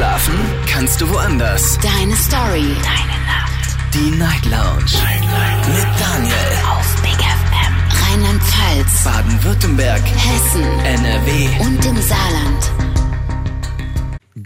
[0.00, 0.34] Schlafen
[0.66, 1.78] kannst du woanders.
[1.82, 2.74] Deine Story.
[2.82, 3.76] Deine Nacht.
[3.92, 4.94] Die Night Lounge.
[4.94, 5.68] Night, Night.
[5.68, 6.34] Mit Daniel.
[6.70, 7.74] Auf Big FM.
[8.08, 9.04] Rheinland-Pfalz.
[9.04, 10.00] Baden-Württemberg.
[10.00, 10.62] Hessen.
[10.86, 11.48] NRW.
[11.60, 12.72] Und im Saarland.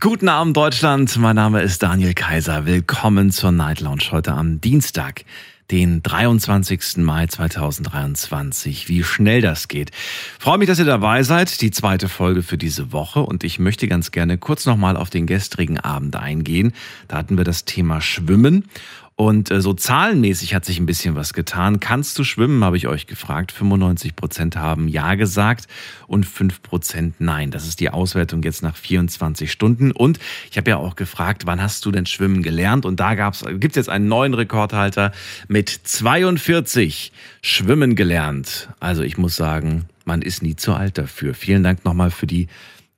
[0.01, 1.17] Guten Abend, Deutschland.
[1.19, 2.67] Mein Name ist Daniel Kaiser.
[2.67, 5.25] Willkommen zur Night Lounge heute am Dienstag
[5.71, 6.99] den 23.
[6.99, 8.89] Mai 2023.
[8.89, 9.91] Wie schnell das geht.
[10.39, 11.61] Freue mich, dass ihr dabei seid.
[11.61, 13.21] Die zweite Folge für diese Woche.
[13.21, 16.73] Und ich möchte ganz gerne kurz nochmal auf den gestrigen Abend eingehen.
[17.09, 18.69] Da hatten wir das Thema Schwimmen.
[19.17, 21.79] Und äh, so zahlenmäßig hat sich ein bisschen was getan.
[21.79, 23.53] Kannst du schwimmen, habe ich euch gefragt.
[23.53, 25.67] 95 Prozent haben Ja gesagt
[26.09, 27.53] und 5 Prozent Nein.
[27.53, 29.93] Das ist die Auswertung jetzt nach 24 Stunden.
[29.93, 30.19] Und
[30.51, 32.85] ich habe ja auch gefragt, wann hast du denn Schwimmen gelernt?
[32.85, 35.13] Und da gibt es jetzt einen neuen Rekordhalter
[35.47, 38.69] mit 42 Schwimmen gelernt.
[38.81, 41.35] Also ich muss sagen, man ist nie zu alt dafür.
[41.35, 42.49] Vielen Dank nochmal für die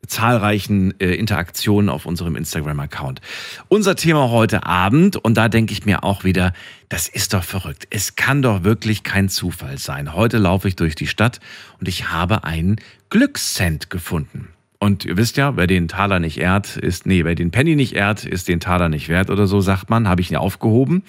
[0.07, 3.21] zahlreichen äh, Interaktionen auf unserem Instagram-Account.
[3.69, 6.53] Unser Thema heute Abend, und da denke ich mir auch wieder,
[6.89, 7.87] das ist doch verrückt.
[7.91, 10.15] Es kann doch wirklich kein Zufall sein.
[10.15, 11.41] Heute laufe ich durch die Stadt
[11.81, 12.77] und ich habe einen
[13.11, 14.49] Glückscent gefunden.
[14.79, 17.95] Und ihr wisst ja, wer den Taler nicht ehrt, ist, nee, wer den Penny nicht
[17.95, 21.03] ehrt, ist den Taler nicht wert oder so, sagt man, habe ich ihn aufgehoben.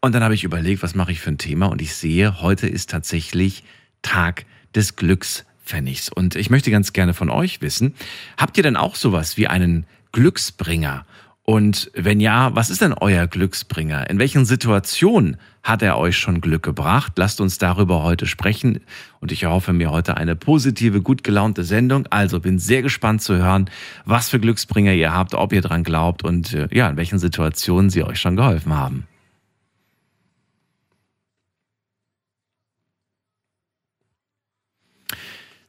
[0.00, 1.66] Und dann habe ich überlegt, was mache ich für ein Thema?
[1.66, 3.64] Und ich sehe, heute ist tatsächlich
[4.02, 6.08] Tag des Glücks Pfennigs.
[6.08, 7.94] Und ich möchte ganz gerne von euch wissen,
[8.36, 11.04] habt ihr denn auch sowas wie einen Glücksbringer?
[11.46, 14.08] Und wenn ja, was ist denn euer Glücksbringer?
[14.08, 17.12] In welchen Situationen hat er euch schon Glück gebracht?
[17.16, 18.80] Lasst uns darüber heute sprechen.
[19.20, 22.06] Und ich erhoffe mir heute eine positive, gut gelaunte Sendung.
[22.08, 23.68] Also bin sehr gespannt zu hören,
[24.06, 27.90] was für Glücksbringer ihr habt, ob ihr dran glaubt und äh, ja, in welchen Situationen
[27.90, 29.06] sie euch schon geholfen haben.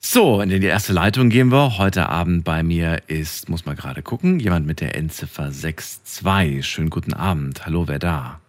[0.08, 1.80] So, in die erste Leitung gehen wir.
[1.80, 6.64] Heute Abend bei mir ist, muss man gerade gucken, jemand mit der Endziffer 62.
[6.64, 7.66] Schönen guten Abend.
[7.66, 8.39] Hallo, wer da?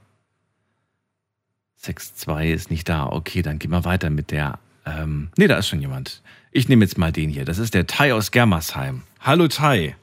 [1.79, 3.07] 62 ist nicht da.
[3.07, 4.59] Okay, dann gehen wir weiter mit der.
[4.85, 6.21] Ähm, nee, da ist schon jemand.
[6.53, 7.47] Ich nehme jetzt mal den hier.
[7.47, 9.05] Das ist der Tai aus Germersheim.
[9.21, 9.97] Hallo Tai.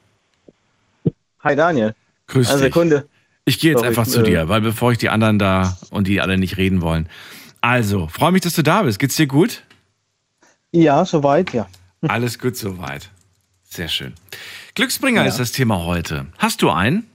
[1.41, 1.93] Hi Daniel.
[2.29, 2.65] Grüß Eine dich.
[2.65, 3.07] Sekunde.
[3.45, 6.07] Ich gehe jetzt Sorry, einfach zu äh, dir, weil bevor ich die anderen da und
[6.07, 7.07] die alle nicht reden wollen.
[7.61, 8.97] Also, freue mich, dass du da bist.
[8.97, 9.61] Geht's dir gut?
[10.73, 11.67] Ja, soweit, ja.
[12.01, 13.09] Alles gut soweit.
[13.63, 14.13] Sehr schön.
[14.75, 15.27] Glücksbringer Ja.
[15.29, 16.25] ist das Thema heute.
[16.39, 17.07] Hast du einen?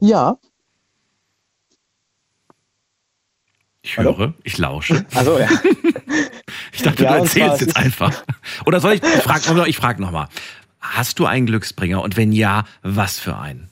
[0.00, 0.36] Ja.
[3.82, 4.16] Ich Hallo?
[4.16, 5.04] höre, ich lausche.
[5.14, 5.48] Also ja.
[6.72, 8.22] Ich dachte, Ja, du erzählst jetzt einfach.
[8.64, 10.28] Oder soll ich, ich frage ich frag nochmal.
[10.80, 12.00] Hast du einen Glücksbringer?
[12.02, 13.68] Und wenn ja, was für einen?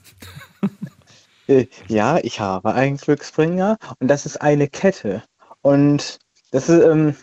[1.47, 5.23] Äh, Ja, ich habe einen Glücksbringer und das ist eine Kette.
[5.61, 6.19] Und
[6.51, 7.15] das ist ähm,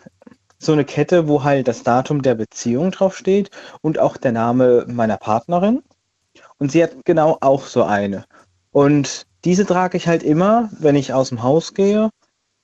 [0.59, 3.51] so eine Kette, wo halt das Datum der Beziehung draufsteht
[3.81, 5.83] und auch der Name meiner Partnerin.
[6.59, 8.25] Und sie hat genau auch so eine.
[8.71, 12.09] Und diese trage ich halt immer, wenn ich aus dem Haus gehe,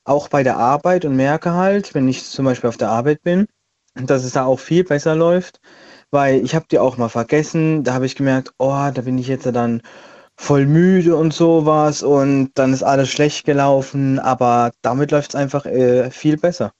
[0.05, 3.47] auch bei der Arbeit und merke halt, wenn ich zum Beispiel auf der Arbeit bin,
[3.95, 5.59] dass es da auch viel besser läuft,
[6.11, 7.83] weil ich habe die auch mal vergessen.
[7.83, 9.81] Da habe ich gemerkt, oh, da bin ich jetzt dann
[10.35, 15.65] voll müde und sowas und dann ist alles schlecht gelaufen, aber damit läuft es einfach
[15.65, 16.73] äh, viel besser.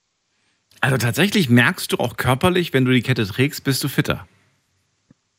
[0.83, 4.27] Also tatsächlich merkst du auch körperlich, wenn du die Kette trägst, bist du fitter.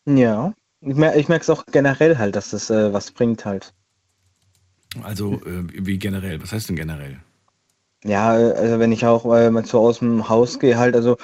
[0.07, 3.75] Ja, ich, mer ich merke es auch generell halt, dass das äh, was bringt halt.
[5.03, 6.43] Also äh, wie generell?
[6.43, 7.19] Was heißt denn generell?
[8.05, 11.19] Ja, äh, also wenn ich auch äh, mal so aus dem Haus gehe, halt, also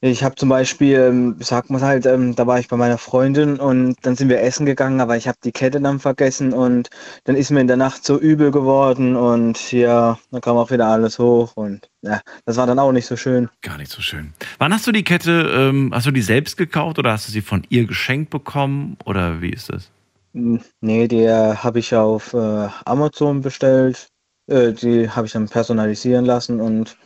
[0.00, 3.58] ich habe zum Beispiel, ähm, sag mal halt, ähm, da war ich bei meiner Freundin
[3.58, 6.90] und dann sind wir essen gegangen, aber ich habe die Kette dann vergessen und
[7.24, 10.86] dann ist mir in der Nacht so übel geworden und ja, dann kam auch wieder
[10.86, 13.48] alles hoch und ja, das war dann auch nicht so schön.
[13.62, 14.32] Gar nicht so schön.
[14.58, 17.42] Wann hast du die Kette, ähm, hast du die selbst gekauft oder hast du sie
[17.42, 18.96] von ihr geschenkt bekommen?
[19.04, 19.90] Oder wie ist das?
[20.34, 24.08] Hm, Nee, die habe ich auf äh, Amazon bestellt.
[24.48, 26.96] Äh, die habe ich dann personalisieren lassen und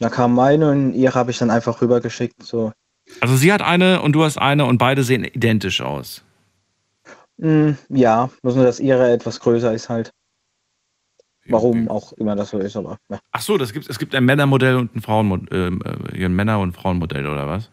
[0.00, 2.42] da kam meine und ihre habe ich dann einfach rübergeschickt.
[2.42, 2.72] So.
[3.20, 6.24] Also sie hat eine und du hast eine und beide sehen identisch aus.
[7.40, 10.10] Hm, ja, bloß nur, dass ihre etwas größer ist halt.
[11.46, 13.18] Warum auch immer das so ist, aber ja.
[13.32, 16.60] Ach so, das gibt, es gibt ein Männermodell und ein Frauenmodell, ähm, äh, ein Männer-
[16.60, 17.70] und Frauenmodell oder was?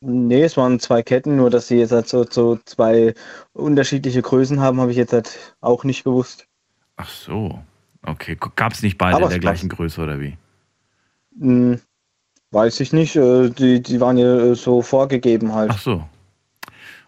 [0.00, 3.14] Nee, es waren zwei Ketten, nur dass sie jetzt halt so, so zwei
[3.52, 6.46] unterschiedliche Größen haben, habe ich jetzt halt auch nicht gewusst.
[6.96, 7.60] Ach so.
[8.02, 10.36] Okay, gab es nicht beide Aber in der gleichen Größe oder wie?
[11.40, 11.80] Hm,
[12.50, 15.70] weiß ich nicht, äh, die, die waren ja äh, so vorgegeben halt.
[15.72, 16.04] Ach so.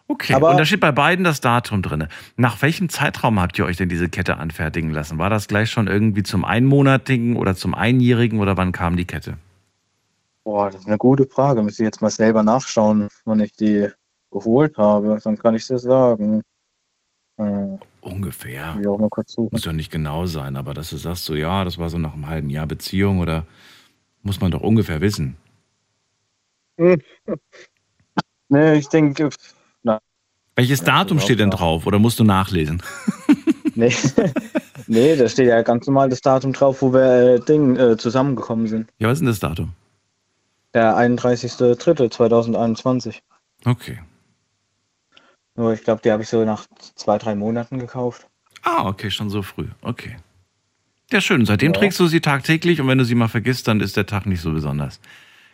[0.08, 2.08] Okay, Aber- und da steht bei beiden das Datum drin.
[2.36, 5.18] Nach welchem Zeitraum habt ihr euch denn diese Kette anfertigen lassen?
[5.18, 9.36] War das gleich schon irgendwie zum einmonatigen oder zum einjährigen oder wann kam die Kette?
[10.42, 11.62] Boah, das ist eine gute Frage.
[11.62, 13.88] Müsste ich jetzt mal selber nachschauen, wann ich die
[14.32, 15.18] geholt habe.
[15.22, 16.42] Dann kann ich dir sagen.
[17.36, 18.76] Äh, Ungefähr.
[19.50, 22.14] Muss doch nicht genau sein, aber dass du sagst, so ja, das war so nach
[22.14, 23.46] einem halben Jahr Beziehung oder
[24.22, 25.36] muss man doch ungefähr wissen.
[28.52, 29.30] Nee, ich denke,
[30.60, 32.82] Welches Ja, Datum steht denn drauf oder musst du nachlesen?
[33.74, 33.94] nee.
[34.86, 38.66] nee, da steht ja ganz normal das Datum drauf, wo wir äh, Ding, äh, zusammengekommen
[38.66, 38.90] sind.
[38.98, 39.72] Ja, was ist denn das Datum?
[40.74, 43.20] Der 31.03.2021.
[43.64, 44.00] Okay.
[45.54, 48.28] Nur ich glaube, die habe ich so nach zwei, drei Monaten gekauft.
[48.62, 49.68] Ah, okay, schon so früh.
[49.80, 50.18] Okay.
[51.12, 51.44] Ja, schön.
[51.44, 51.78] Seitdem Ja.
[51.78, 54.40] trägst du sie tagtäglich und wenn du sie mal vergisst, dann ist der Tag nicht
[54.40, 55.00] so besonders.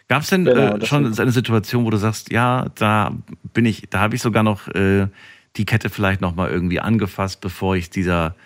[0.09, 3.13] Gab es denn Genau, äh, schon eine Situation, wo du sagst, ja, da
[3.55, 5.09] bin ich, da habe ich sogar noch äh,
[5.57, 8.37] die Kette vielleicht noch mal irgendwie angefasst, bevor ich dieser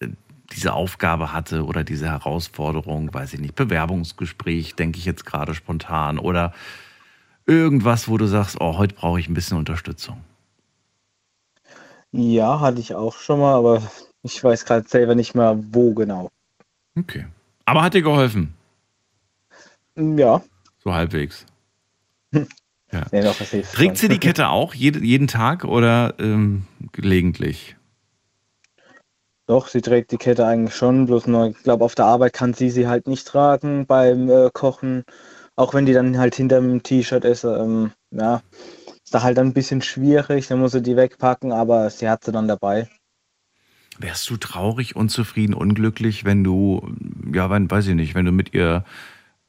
[0.00, 0.08] äh,
[0.52, 6.18] diese Aufgabe hatte oder diese Herausforderung, weiß ich nicht, Bewerbungsgespräch, denke ich jetzt gerade spontan
[6.18, 6.52] oder
[7.46, 10.22] irgendwas, wo du sagst, oh, heute brauche ich ein bisschen Unterstützung.
[12.12, 13.82] Ja, hatte ich auch schon mal, aber
[14.22, 16.28] ich weiß gerade selber nicht mehr, wo genau.
[16.98, 17.26] Okay.
[17.64, 18.54] Aber hat dir geholfen,
[19.96, 20.42] Ja,
[20.78, 21.44] so halbwegs.
[23.12, 27.76] nee, doch, das hilft Trägt sie die Kette auch jede, jeden Tag oder ähm, gelegentlich?
[29.46, 32.52] Doch, sie trägt die Kette eigentlich schon, bloß nur, ich glaube, auf der Arbeit kann
[32.54, 35.04] sie sie halt nicht tragen beim äh, Kochen.
[35.56, 38.42] Auch wenn die dann halt hinter dem T-Shirt ist, ähm, ja,
[39.04, 42.32] ist da halt ein bisschen schwierig, dann muss sie die wegpacken, aber sie hat sie
[42.32, 42.88] dann dabei.
[43.98, 46.88] Wärst du traurig, unzufrieden, unglücklich, wenn du,
[47.32, 48.84] ja, wenn, weiß ich nicht, wenn du mit ihr,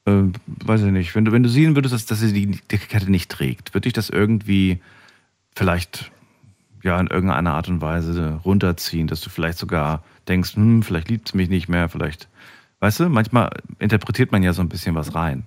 [0.06, 2.78] äh, weiß ich nicht, wenn du, wenn du sehen würdest, dass, dass sie die, die
[2.78, 4.80] Kette nicht trägt, würde dich das irgendwie
[5.54, 6.10] vielleicht,
[6.82, 11.28] ja, in irgendeiner Art und Weise runterziehen, dass du vielleicht sogar denkst, hm, vielleicht liebt
[11.28, 12.28] sie mich nicht mehr, vielleicht,
[12.80, 15.44] weißt du, manchmal interpretiert man ja so ein bisschen was rein.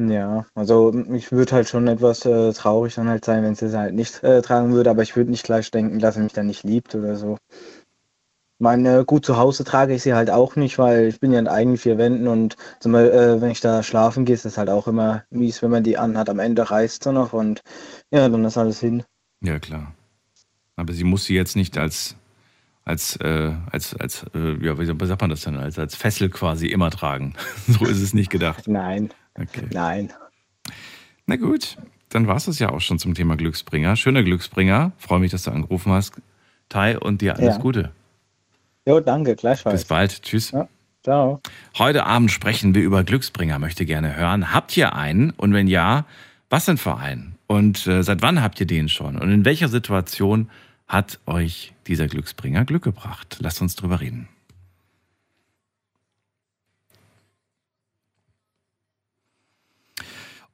[0.00, 3.76] Ja, also ich würde halt schon etwas äh, traurig dann halt sein, wenn sie sie
[3.76, 6.46] halt nicht äh, tragen würde, aber ich würde nicht gleich denken, dass sie mich dann
[6.46, 7.36] nicht liebt oder so.
[8.60, 11.46] Meine, gut, zu Hause trage ich sie halt auch nicht, weil ich bin ja in
[11.46, 14.68] eigenen vier Wänden und zum Beispiel, äh, wenn ich da schlafen gehe, ist das halt
[14.68, 16.28] auch immer mies, wenn man die anhat.
[16.28, 17.62] Am Ende reißt sie noch und
[18.10, 19.04] ja, dann ist alles hin.
[19.42, 19.94] Ja, klar.
[20.74, 22.16] Aber sie muss sie jetzt nicht als,
[22.84, 26.66] als, äh, als, als, äh, ja, wie sagt man das denn, als, als Fessel quasi
[26.66, 27.34] immer tragen.
[27.68, 28.66] so ist es nicht gedacht.
[28.66, 29.10] Nein,
[29.40, 29.68] Okay.
[29.72, 30.12] nein.
[31.26, 31.76] Na gut,
[32.08, 33.94] dann war es das ja auch schon zum Thema Glücksbringer.
[33.94, 34.92] Schöner Glücksbringer.
[34.98, 36.14] Freue mich, dass du angerufen hast.
[36.68, 37.60] Tai und dir alles Ja.
[37.60, 37.92] Gute.
[38.88, 39.84] Jo, danke, Bis gleichfalls.
[39.84, 40.22] bald.
[40.22, 40.50] Tschüss.
[40.52, 40.66] Ja,
[41.04, 41.42] ciao.
[41.76, 44.54] Heute Abend sprechen wir über Glücksbringer, möchte gerne hören.
[44.54, 45.28] Habt ihr einen?
[45.32, 46.06] Und wenn ja,
[46.48, 47.36] was denn für einen?
[47.46, 49.18] Und äh, seit wann habt ihr den schon?
[49.18, 50.48] Und in welcher Situation
[50.86, 53.36] hat euch dieser Glücksbringer Glück gebracht?
[53.40, 54.26] Lasst uns drüber reden.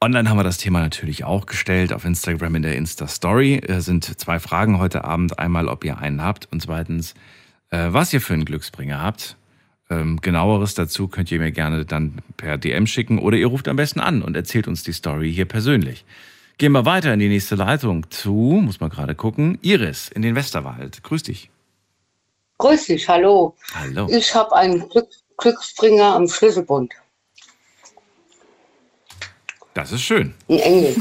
[0.00, 3.62] Online haben wir das Thema natürlich auch gestellt auf Instagram in der Insta-Story.
[3.64, 5.38] Es sind zwei Fragen heute Abend.
[5.38, 7.14] Einmal, ob ihr einen habt und zweitens,
[7.70, 9.36] äh, was ihr für einen Glücksbringer habt.
[9.90, 13.76] Ähm, genaueres dazu könnt ihr mir gerne dann per DM schicken oder ihr ruft am
[13.76, 16.04] besten an und erzählt uns die Story hier persönlich.
[16.56, 20.36] Gehen wir weiter in die nächste Leitung zu, muss man gerade gucken, Iris in den
[20.36, 21.02] Westerwald.
[21.02, 21.50] Grüß dich.
[22.58, 23.56] Grüß dich, hallo.
[23.74, 24.08] Hallo.
[24.10, 26.94] Ich habe einen Glück Glücksbringer am Schlüsselbund.
[29.74, 30.34] Das ist schön.
[30.48, 30.96] Ein Engel.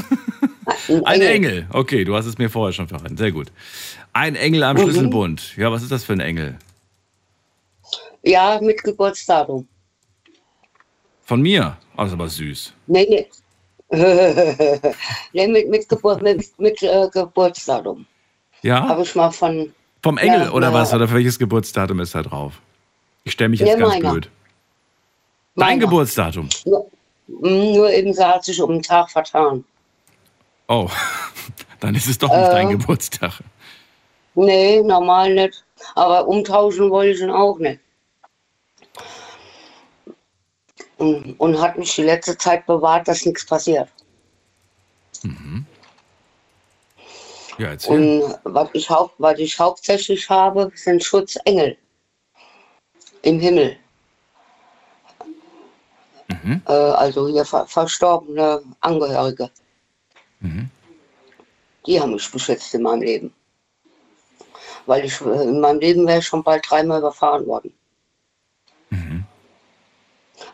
[1.04, 1.66] Ein Engel.
[1.70, 3.16] Okay, du hast es mir vorher schon verraten.
[3.16, 3.52] Sehr gut.
[4.14, 4.80] Ein Engel am Mhm.
[4.82, 5.56] Schlüsselbund.
[5.56, 6.58] Ja, was ist das für ein Engel?
[8.22, 9.68] Ja, mit Geburtsdatum.
[11.22, 11.76] Von mir.
[11.94, 12.72] Oh, das ist aber süß.
[12.86, 13.26] Nee, nee.
[15.32, 18.06] nee, mit, mit, Geburt, mit, mit äh, Geburtsdatum.
[18.62, 18.88] Ja?
[18.88, 19.72] Habe ich mal von.
[20.02, 20.92] Vom Engel Ja, oder was?
[20.94, 22.60] Oder für welches Geburtsdatum ist da drauf?
[23.24, 24.10] Ich stelle mich jetzt Ja, ganz meiner.
[24.12, 24.30] blöd.
[25.56, 25.80] Dein Meiner.
[25.82, 26.48] Geburtsdatum.
[26.66, 26.90] Nur,
[27.28, 29.64] nur eben, sie hat sich um einen Tag vertan.
[30.68, 30.88] Oh,
[31.80, 32.50] dann ist es doch nicht Äh.
[32.52, 33.40] dein Geburtstag.
[34.34, 35.64] Nee, normal nicht.
[35.94, 37.80] Aber umtauschen wollte ich ihn auch nicht.
[40.98, 43.88] Und, und hat mich die letzte Zeit bewahrt, dass nichts passiert.
[47.58, 48.22] Ja, erzähl.
[48.22, 51.76] Und was ich, haupt, was ich hauptsächlich habe, sind Schutzengel
[53.22, 53.76] im Himmel.
[56.28, 56.62] Mhm.
[56.66, 59.50] Äh, also hier ver verstorbene Angehörige.
[60.40, 60.70] Mhm.
[61.86, 63.34] Die haben mich beschützt in meinem Leben.
[64.86, 67.72] Weil ich äh, in meinem Leben wäre ich schon bald dreimal überfahren worden.
[68.90, 69.24] Mhm.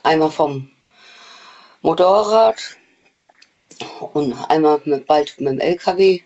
[0.03, 0.71] Einmal vom
[1.83, 2.61] Motorrad
[4.13, 6.21] und einmal mit, bald mit dem LKW.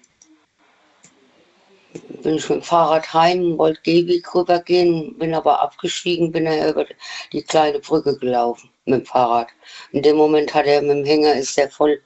[2.23, 6.87] Bin ich mit dem Fahrrad heim, wollte Gehweg rübergehen, bin aber abgestiegen, bin er über
[7.33, 9.49] die kleine Brücke gelaufen mit dem Fahrrad.
[9.93, 12.03] In dem Moment hat er mit dem Hänger, ist er voll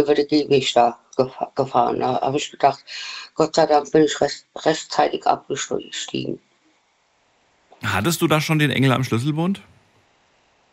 [0.00, 2.00] über den Gehweg da gefa- gefahren.
[2.00, 2.84] Da habe ich gedacht,
[3.34, 6.40] Gott sei Dank bin ich recht, rechtzeitig abgestiegen.
[7.82, 9.62] Hattest du da schon den Engel am Schlüsselbund?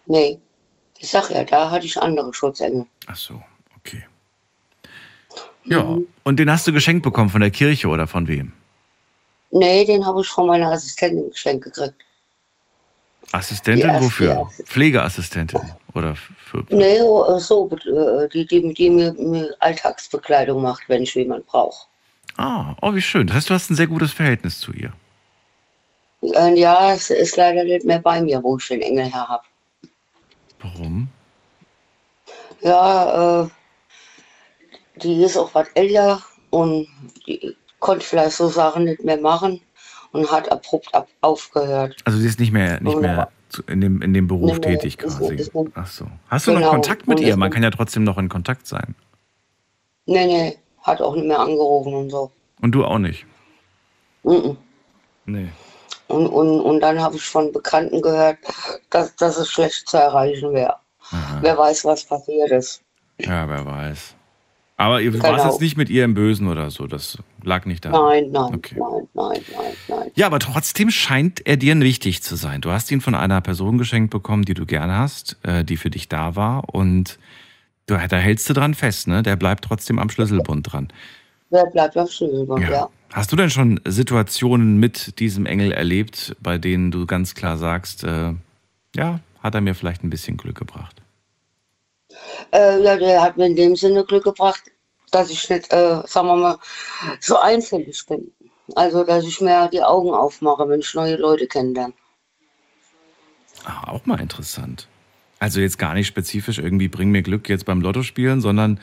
[0.06, 0.40] Nee,
[0.98, 2.86] ich sag ja, da hatte ich andere Schutzengel.
[3.08, 3.42] Ach so,
[3.78, 4.06] okay.
[5.66, 8.54] Ja, und den hast du geschenkt bekommen von der Kirche oder von wem?
[9.52, 11.96] Nee, den habe ich von meiner Assistentin geschenkt gekriegt.
[13.32, 14.34] Assistentin Ja, wofür?
[14.34, 14.50] ja.
[14.66, 15.60] Pflegeassistentin
[15.94, 21.46] oder für, Nee, oh, so, äh, die, die, die mir, Alltagsbekleidung macht, wenn ich jemand
[21.46, 21.88] brauche.
[22.38, 23.28] Ah, oh wie schön.
[23.28, 24.94] Das heißt, du hast ein sehr gutes Verhältnis zu ihr.
[26.22, 29.44] Äh, ja, es ist leider nicht mehr bei mir, wo ich den Engel her habe.
[30.60, 31.10] Warum?
[32.62, 33.48] Ja, äh,
[34.98, 36.88] die ist auch was älter und
[37.28, 39.62] die konnte vielleicht so Sachen nicht mehr machen
[40.12, 41.96] und hat abrupt ab aufgehört.
[42.06, 45.00] Also sie ist nicht mehr, nicht mehr zu- in dem, in dem Beruf Nee, tätig
[45.02, 45.36] ist- quasi.
[45.36, 46.06] ist- Ach so.
[46.30, 46.72] Hast du noch Genau.
[46.72, 47.30] Kontakt mit ihr?
[47.30, 48.96] ist- Man kann ja trotzdem noch in Kontakt sein.
[50.06, 52.32] Nee, nee, hat auch nicht mehr angerufen und so.
[52.62, 53.26] Und du auch nicht.
[54.24, 54.58] Mhm.
[55.26, 55.50] Nee.
[56.08, 58.38] Und, und, und dann habe ich von Bekannten gehört,
[58.90, 60.76] dass, dass es schlecht zu erreichen wäre.
[61.42, 62.82] Wer weiß, was passiert ist.
[63.20, 64.16] Ja, wer weiß.
[64.80, 65.50] Aber ihr warst Genau.
[65.52, 66.86] jetzt nicht mit ihr im Bösen oder so.
[66.86, 67.90] Das lag nicht da.
[67.90, 68.76] Nein, nein, Okay.
[68.78, 70.12] nein, nein, nein, nein.
[70.16, 72.62] Ja, aber trotzdem scheint er dir wichtig zu sein.
[72.62, 75.90] Du hast ihn von einer Person geschenkt bekommen, die du gerne hast, äh, die für
[75.90, 77.18] dich da war und
[77.88, 79.24] du, da hältst du dran fest, ne?
[79.24, 80.90] Der bleibt trotzdem am Schlüsselbund dran.
[81.50, 82.72] Wer bleibt auf Schlüsselbund, ja.
[82.72, 82.90] ja.
[83.14, 88.04] Hast du denn schon Situationen mit diesem Engel erlebt, bei denen du ganz klar sagst,
[88.04, 88.34] äh,
[88.96, 91.02] ja, hat er mir vielleicht ein bisschen Glück gebracht?
[92.54, 94.64] Äh, ja, der hat mir in dem Sinne Glück gebracht,
[95.12, 96.58] dass ich nicht, äh, sagen wir mal,
[97.20, 98.32] so einfällig bin.
[98.76, 101.94] Also, dass ich mir die Augen aufmache, wenn ich neue Leute kennenlerne.
[103.66, 104.88] Ah, auch mal interessant.
[105.40, 108.80] Also jetzt gar nicht spezifisch irgendwie bring mir Glück jetzt beim Lotto spielen, sondern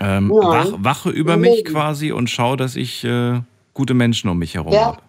[0.00, 0.40] ähm, Nein.
[0.40, 1.72] wach, wache über Im mich Leben.
[1.72, 3.40] quasi und schau, dass ich äh,
[3.74, 4.86] gute Menschen um mich herum Ja.
[4.86, 5.02] habe.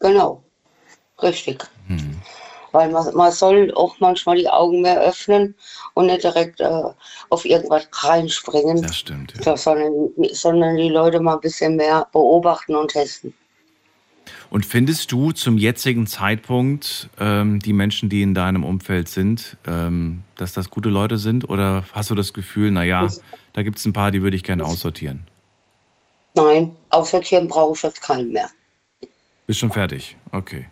[0.00, 0.44] Genau.
[1.22, 1.64] Richtig.
[1.86, 2.16] Hm.
[2.72, 5.54] Weil man, man soll auch manchmal die Augen mehr öffnen
[5.94, 6.82] und nicht direkt äh,
[7.30, 9.34] auf irgendwas reinspringen, Das stimmt.
[9.36, 9.42] Ja.
[9.42, 13.32] so, sondern, sondern die Leute mal ein bisschen mehr beobachten und testen.
[14.50, 20.22] Und findest du zum jetzigen Zeitpunkt ähm, die Menschen, die in deinem Umfeld sind, ähm,
[20.36, 21.48] dass das gute Leute sind?
[21.48, 23.08] Oder hast du das Gefühl, naja,
[23.52, 25.26] da gibt es ein paar, die würde ich gerne aussortieren?
[26.34, 28.48] Nein, aussortieren brauche ich jetzt keinen mehr.
[29.46, 30.16] Bist schon fertig?
[30.32, 30.66] Okay.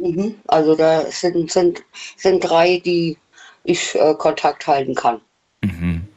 [0.00, 0.34] Mhm.
[0.48, 1.82] Also da sind, sind,
[2.16, 3.16] sind drei, die
[3.64, 5.20] ich äh, Kontakt halten kann.
[5.62, 6.08] Mhm.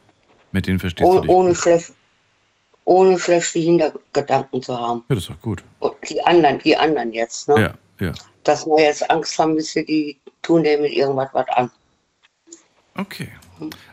[0.52, 1.30] Mit denen verstehst du Oh, dich.
[1.30, 1.92] ohne, schlecht,
[2.84, 5.04] ohne schlechte Hintergedanken zu haben.
[5.08, 5.62] Ja, das ist doch gut.
[5.80, 7.60] Und die anderen, die anderen jetzt, ne?
[8.00, 8.12] Ja, ja.
[8.44, 11.70] Dass wir jetzt Angst haben müssen, die tun dem mit irgendwas was an.
[12.96, 13.28] Okay.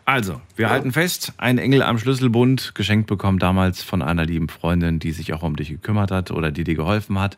[0.05, 4.99] Also, wir halten fest, ein Engel am Schlüsselbund, geschenkt bekommen damals von einer lieben Freundin,
[4.99, 7.37] die sich auch um dich gekümmert hat oder die dir geholfen hat.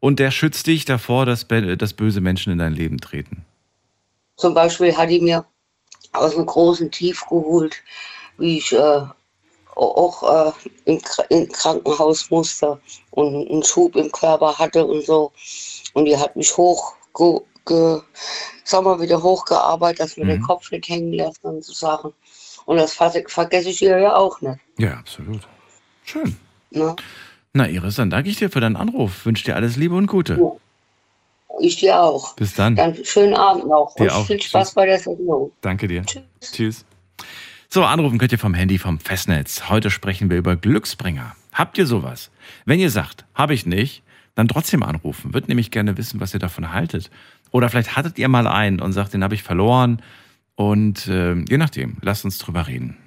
[0.00, 3.44] Und der schützt dich davor, dass, dass böse Menschen in dein Leben treten.
[4.36, 5.44] Zum Beispiel hat die mir
[6.12, 7.76] aus einem großen Tief geholt,
[8.38, 9.00] wie ich äh,
[9.74, 10.52] auch äh,
[10.84, 11.00] im,
[11.30, 12.78] im Krankenhaus musste
[13.10, 15.32] und einen Schub im Körper hatte und so.
[15.94, 18.00] Und die hat mich hoch, ge, ge,
[18.64, 20.28] sag mal, wieder hochgearbeitet, dass mir Mhm.
[20.30, 22.12] den Kopf nicht hängen lässt und so Sachen.
[22.66, 24.58] Und das ver vergesse ich ihr ja auch nicht.
[24.78, 25.42] Ja, absolut.
[26.04, 26.36] Schön.
[26.70, 26.94] Ne?
[27.56, 29.24] Na, Iris, dann danke ich dir für deinen Anruf.
[29.24, 30.34] Wünsche dir alles Liebe und Gute.
[30.34, 30.52] Ja.
[31.58, 32.36] Ich dir auch.
[32.36, 32.76] Bis dann.
[32.76, 34.26] Dann schönen Abend noch Dir und auch.
[34.26, 34.74] viel Spaß Tschüss.
[34.74, 35.52] bei der Sendung.
[35.62, 36.02] Danke dir.
[36.42, 36.84] Tschüss.
[37.70, 39.70] So, anrufen könnt ihr vom Handy vom Festnetz.
[39.70, 41.34] Heute sprechen wir über Glücksbringer.
[41.54, 42.30] Habt ihr sowas?
[42.66, 44.02] Wenn ihr sagt, habe ich nicht,
[44.34, 45.32] dann trotzdem anrufen.
[45.32, 47.10] Wird nämlich gerne wissen, was ihr davon haltet.
[47.52, 50.02] Oder vielleicht hattet ihr mal einen und sagt, den habe ich verloren.
[50.56, 52.98] Und äh, je nachdem, lasst uns drüber reden.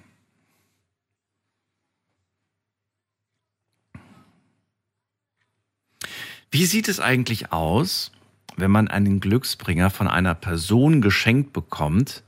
[6.52, 8.12] Wie sieht es eigentlich aus,
[8.58, 12.24] wenn man einen Glücksbringer von einer Person geschenkt bekommt,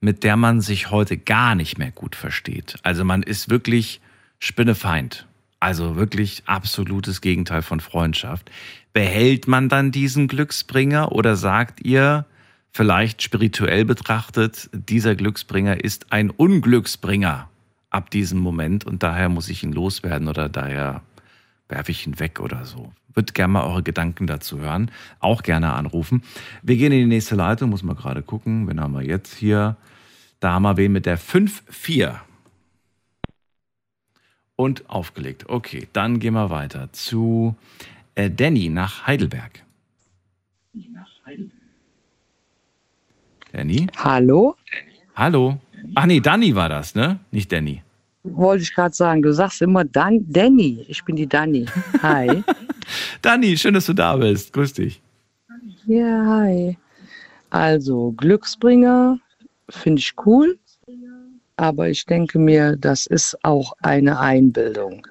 [0.00, 2.76] mit der man sich heute gar nicht mehr gut versteht?
[2.82, 4.00] Also man ist wirklich
[4.38, 5.26] Spinnefeind.
[5.60, 8.50] Also wirklich absolutes Gegenteil von Freundschaft.
[8.94, 12.24] Behält man dann diesen Glücksbringer oder sagt ihr,
[12.70, 17.50] vielleicht spirituell betrachtet, dieser Glücksbringer ist ein Unglücksbringer
[17.90, 21.02] ab diesem Moment und daher muss ich ihn loswerden oder daher
[21.68, 22.92] werfe ich ihn weg oder so.
[23.18, 24.92] Würde gerne mal eure Gedanken dazu hören.
[25.18, 26.22] Auch gerne anrufen.
[26.62, 28.68] Wir gehen in die nächste Leitung, muss mal gerade gucken.
[28.68, 29.76] Wen haben wir jetzt hier?
[30.38, 32.14] Da haben wir wen mit der 5-4.
[34.54, 35.48] Und aufgelegt.
[35.48, 37.56] Okay, dann gehen wir weiter zu
[38.14, 39.64] äh, Danny nach Heidelberg.
[43.50, 43.88] Danny?
[43.96, 44.54] Hallo?
[45.16, 45.60] Hallo?
[45.96, 47.18] Ach nee, Danny war das, ne?
[47.32, 47.82] Nicht Danny.
[48.22, 49.22] wollte ich gerade sagen.
[49.22, 50.84] Du sagst immer Dan Danny.
[50.86, 51.66] Ich bin die Danny.
[52.00, 52.44] Hi.
[53.22, 54.52] Dani, schön, dass du da bist.
[54.52, 55.00] Grüß dich.
[55.86, 56.76] Ja, hi.
[57.50, 59.18] Also, Glücksbringer
[59.70, 60.58] finde ich cool,
[61.56, 65.06] aber ich denke mir, das ist auch eine Einbildung.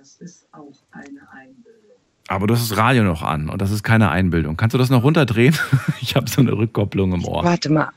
[2.30, 4.58] Aber du hast das Radio noch an und das ist keine Einbildung.
[4.58, 5.56] Kannst du das noch runterdrehen?
[6.02, 7.44] Ich habe so eine Rückkopplung im Ohr.
[7.44, 7.90] Warte mal.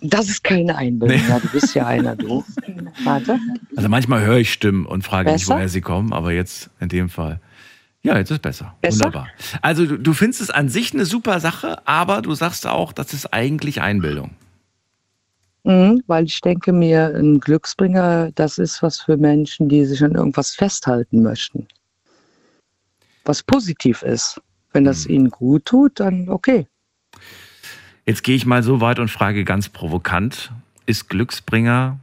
[0.00, 1.18] Das ist keine Einbildung.
[1.18, 1.28] Nee.
[1.28, 2.42] Ja, du bist ja einer, du.
[3.04, 3.38] Warte.
[3.76, 5.56] Also manchmal höre ich Stimmen und frage mich, Besser?
[5.56, 7.38] woher sie kommen, aber jetzt in dem Fall.
[8.02, 8.74] Ja, jetzt ist besser.
[8.80, 9.04] Besser?
[9.06, 9.28] Wunderbar.
[9.60, 13.12] Also du, du findest es an sich eine super Sache, aber du sagst auch, das
[13.12, 14.30] ist eigentlich Einbildung.
[15.64, 20.12] Mhm, weil ich denke mir, ein Glücksbringer, das ist was für Menschen, die sich an
[20.14, 21.68] irgendwas festhalten möchten.
[23.26, 24.40] Was positiv ist.
[24.72, 25.14] Wenn das Mhm.
[25.14, 26.66] ihnen gut tut, dann okay.
[28.06, 30.52] Jetzt gehe ich mal so weit und frage ganz provokant,
[30.86, 31.98] ist Glücksbringer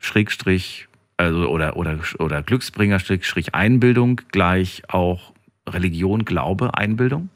[0.00, 5.32] Schrägstrich, also oder, oder, oder Glücksbringer Schrägstrich Einbildung gleich auch
[5.68, 7.28] Religion, Glaube, Einbildung?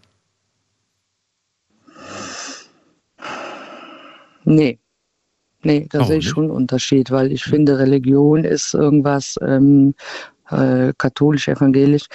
[4.45, 4.79] Nee.
[5.63, 6.35] Nee, da Warum sehe ich nicht?
[6.35, 9.95] schon einen Unterschied, weil ich finde, Religion ist irgendwas ähm,
[10.51, 12.07] äh, katholisch, evangelisch.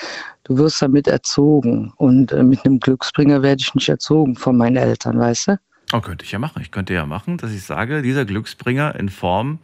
[0.45, 1.91] Du wirst damit erzogen.
[1.97, 5.59] Und äh, mit einem Glücksbringer werde ich nicht erzogen von meinen Eltern, weißt du?
[5.93, 6.61] Oh, könnte ich ja machen.
[6.61, 9.59] Ich könnte ja machen, dass ich sage, dieser Glücksbringer in Form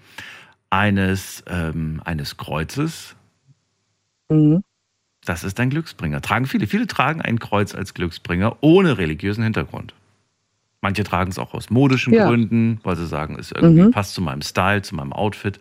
[0.69, 3.15] eines, ähm, eines Kreuzes,
[4.29, 4.63] Mhm.
[5.25, 6.21] das ist ein Glücksbringer.
[6.21, 6.67] Tragen viele.
[6.67, 9.93] Viele tragen ein Kreuz als Glücksbringer ohne religiösen Hintergrund.
[10.81, 12.27] Manche tragen es auch aus modischen Ja.
[12.27, 13.91] Gründen, weil sie sagen, es irgendwie Mhm.
[13.91, 15.59] passt zu meinem Style, zu meinem Outfit.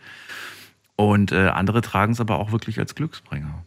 [0.97, 3.65] Und äh, andere tragen es aber auch wirklich als Glücksbringer.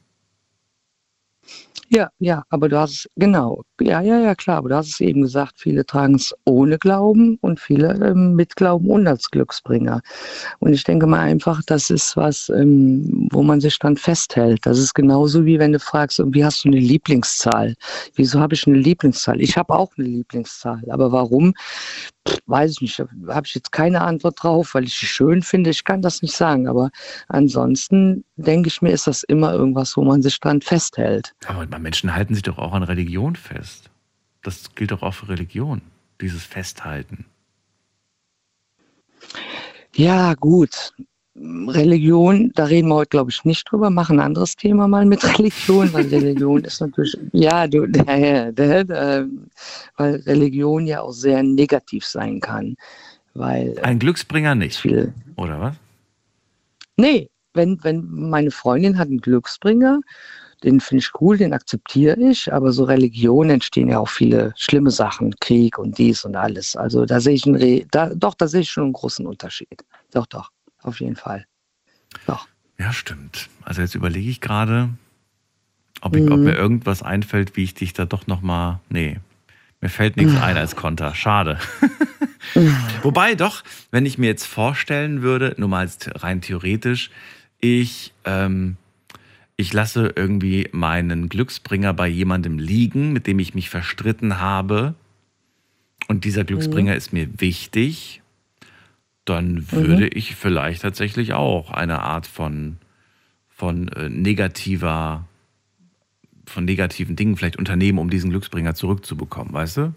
[1.93, 5.01] Ja, ja, aber du hast es, genau, ja, ja, ja, klar, aber du hast es
[5.01, 9.99] eben gesagt, viele tragen es ohne Glauben und viele ähm, mit Glauben und als Glücksbringer.
[10.59, 14.65] Und ich denke mal einfach, das ist was, ähm, wo man sich dann festhält.
[14.65, 17.75] Das ist genauso wie wenn du fragst, wie hast du eine Lieblingszahl?
[18.15, 19.41] Wieso habe ich eine Lieblingszahl?
[19.41, 21.53] Ich habe auch eine Lieblingszahl, aber warum?
[22.45, 25.71] Weiß ich nicht, habe ich jetzt keine Antwort drauf, weil ich sie schön finde.
[25.71, 26.91] Ich kann das nicht sagen, aber
[27.27, 31.33] ansonsten denke ich mir, ist das immer irgendwas, wo man sich dran festhält.
[31.47, 33.89] Aber Menschen halten sich doch auch an Religion fest.
[34.43, 35.81] Das gilt doch auch für Religion,
[36.19, 37.25] dieses Festhalten.
[39.95, 40.93] Ja, gut.
[41.35, 43.89] Religion, da reden wir heute, glaube ich, nicht drüber.
[43.89, 49.27] Machen ein anderes Thema mal mit Religion, weil Religion ist natürlich, ja, du, der, der,
[49.97, 52.75] weil Religion ja auch sehr negativ sein kann.
[53.33, 55.13] Weil äh, Ein Glücksbringer nicht, viel.
[55.37, 55.75] oder was?
[56.97, 60.01] Nee, wenn, wenn meine Freundin hat einen Glücksbringer,
[60.63, 64.91] den finde ich cool, den akzeptiere ich, aber so Religion entstehen ja auch viele schlimme
[64.91, 66.75] Sachen, Krieg und dies und alles.
[66.75, 69.83] Also da sehe ich einen, Re da, doch, da sehe ich schon einen großen Unterschied.
[70.11, 70.51] Doch, doch,
[70.83, 71.45] auf jeden Fall.
[72.27, 72.47] Doch.
[72.79, 73.49] Ja, stimmt.
[73.63, 74.89] Also jetzt überlege ich gerade,
[76.01, 76.43] ob, ich, ob Mhm.
[76.45, 78.79] mir irgendwas einfällt, wie ich dich da doch noch mal.
[78.89, 79.19] Nee,
[79.81, 81.15] mir fällt nichts ein als Konter.
[81.15, 81.57] Schade.
[83.01, 87.09] Wobei doch, wenn ich mir jetzt vorstellen würde, nur mal rein theoretisch,
[87.59, 88.77] ich, ähm,
[89.57, 94.95] ich lasse irgendwie meinen Glücksbringer bei jemandem liegen, mit dem ich mich verstritten habe,
[96.11, 98.21] und dieser Glücksbringer ist mir wichtig,
[99.23, 102.77] dann würde ich vielleicht tatsächlich auch eine Art von,
[103.47, 105.25] von äh, negativer,
[106.45, 109.93] von negativen Dingen vielleicht unternehmen, um diesen Glücksbringer zurückzubekommen, weißt du?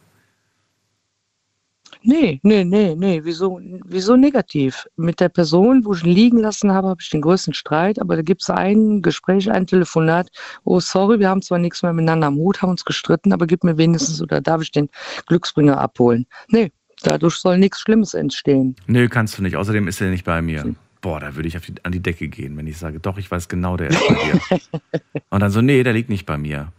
[2.07, 3.21] Nee, nee, nee, nee.
[3.25, 4.87] Wieso, wieso negativ?
[4.97, 8.17] Mit der Person, wo ich ihn liegen lassen habe, habe ich den größten Streit, aber
[8.17, 10.29] da gibt es ein Gespräch, ein Telefonat.
[10.65, 13.65] Oh, sorry, wir haben zwar nichts mehr miteinander am Hut, haben uns gestritten, aber gib
[13.65, 14.91] mir wenigstens oder darf ich den
[15.29, 16.27] Glücksbringer abholen?
[16.49, 18.77] Nee, dadurch soll nichts Schlimmes entstehen.
[18.87, 19.57] Nö, kannst du nicht.
[19.57, 20.75] Außerdem ist er nicht bei mir.
[21.01, 23.49] Boah, da würde ich die, an die Decke gehen, wenn ich sage, doch, ich weiß
[23.49, 24.61] genau, der ist bei dir.
[25.31, 26.71] Und dann so, nee, der liegt nicht bei mir.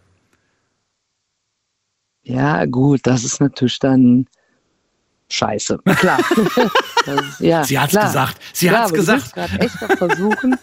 [2.22, 4.28] Ja, gut, das ist natürlich dann
[5.30, 5.80] scheiße.
[5.98, 6.20] Klar.
[7.06, 8.06] das ja, Sie hat's klar.
[8.06, 8.42] gesagt.
[8.54, 9.20] Sie hat's aber gesagt.
[9.20, 10.56] Du bist gerade echt am Versuchen.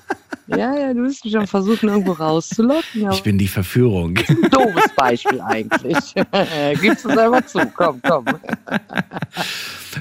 [0.46, 3.10] ja, ja, du bist mich am Versuchen, irgendwo rauszulocken.
[3.12, 4.18] Ich bin die Verführung.
[4.28, 6.14] ein doofes Beispiel eigentlich.
[6.80, 7.60] Gibst du selber zu.
[7.74, 8.24] Komm, komm.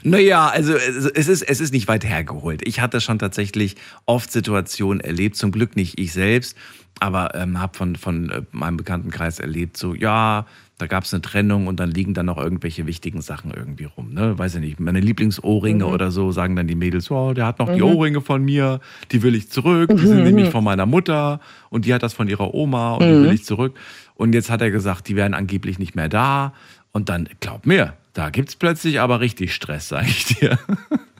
[0.04, 2.65] Naja, also es es ist, es ist nicht weit hergeholt.
[2.67, 6.58] Ich hatte schon tatsächlich oft Situationen erlebt, zum Glück nicht ich selbst,
[7.00, 10.45] aber ähm, habe von, von äh, meinem Bekanntenkreis erlebt, so ja,
[10.81, 14.13] da gab es eine Trennung und dann liegen dann noch irgendwelche wichtigen Sachen irgendwie rum.
[14.13, 14.39] Ne?
[14.39, 17.71] Weiß ich nicht, meine Lieblingsohrringe oder so, sagen dann die Mädels, oh, der hat noch
[17.71, 18.79] die Ohrringe von mir,
[19.11, 21.39] die will ich zurück, die sind nämlich von meiner Mutter
[21.69, 23.75] und die hat das von ihrer Oma und die will ich zurück.
[24.15, 26.53] Und jetzt hat er gesagt, die wären angeblich nicht mehr da.
[26.91, 30.57] Und dann, glaub mir, da gibt's plötzlich aber richtig Stress, sag ich dir.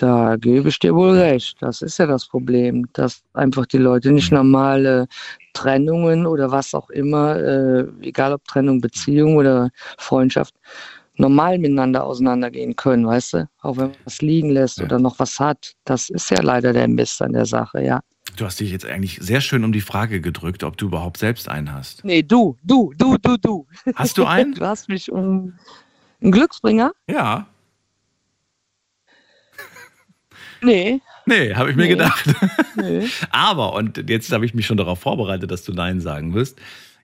[0.00, 1.58] Da gebe ich dir wohl recht.
[1.60, 5.06] Das ist ja das Problem, dass einfach die Leute nicht normale
[5.52, 10.54] Trennungen oder was auch immer, äh, egal ob Trennung, Beziehung oder Freundschaft,
[11.16, 13.48] normal miteinander auseinandergehen können, weißt du?
[13.60, 14.86] Auch wenn man was liegen lässt Ja.
[14.86, 15.74] oder noch was hat.
[15.84, 18.00] Das ist ja leider der Mist an der Sache, ja.
[18.38, 21.46] Du hast dich jetzt eigentlich sehr schön um die Frage gedrückt, ob du überhaupt selbst
[21.46, 22.06] einen hast.
[22.06, 23.66] Nee, du, du, du, du, du.
[23.96, 24.54] Hast du einen?
[24.58, 25.52] Du hast mich um
[26.22, 26.92] einen Glücksbringer?
[27.06, 27.46] Ja.
[30.62, 31.88] Nee, Nee, habe ich mir Nee.
[31.90, 32.24] gedacht.
[32.76, 33.08] nee.
[33.30, 36.58] Aber, und jetzt habe ich mich schon darauf vorbereitet, dass du Nein sagen wirst.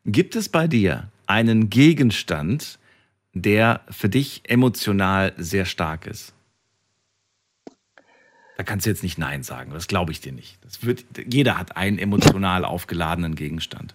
[0.04, 2.78] Gibt es bei dir einen Gegenstand,
[3.34, 6.32] der für dich emotional sehr stark ist?
[8.56, 10.56] Da kannst du jetzt nicht Nein sagen, das glaube ich dir nicht.
[10.64, 13.94] Das wird, jeder hat einen emotional aufgeladenen Gegenstand.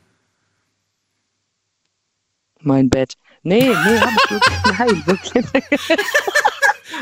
[2.60, 3.16] Mein Bett.
[3.42, 4.60] Nee, nee, hab ich wirklich.
[4.78, 6.00] Nein, wirklich.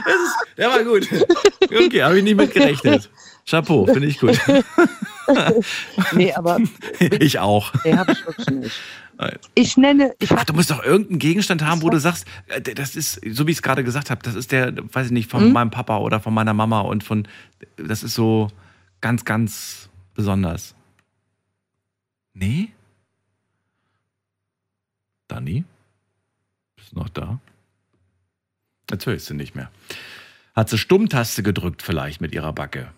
[0.06, 1.08] Das ist, der war gut.
[1.64, 3.10] Okay, habe ich nicht mit gerechnet.
[3.50, 4.40] Chapeau, finde ich gut.
[6.14, 6.60] Nee, aber
[7.20, 7.72] Ich auch.
[7.86, 8.80] nee, hab ich wirklich nicht.
[9.54, 12.96] Ich nenne, ich Ach, du musst doch irgendeinen Gegenstand haben, wo du sagst, äh, das
[12.96, 15.42] ist, so wie ich es gerade gesagt habe, das ist der, weiß ich nicht, von
[15.44, 15.52] Hm?
[15.52, 17.28] meinem Papa oder von meiner Mama und von,
[17.78, 18.48] das ist so
[19.02, 20.74] ganz, ganz besonders.
[22.34, 22.70] Nee?
[25.28, 25.64] Dani?
[26.76, 27.40] Bist du noch da?
[28.92, 29.70] Jetzt höre ich sie nicht mehr.
[30.56, 32.90] Hat sie Stummtaste gedrückt vielleicht mit ihrer Backe?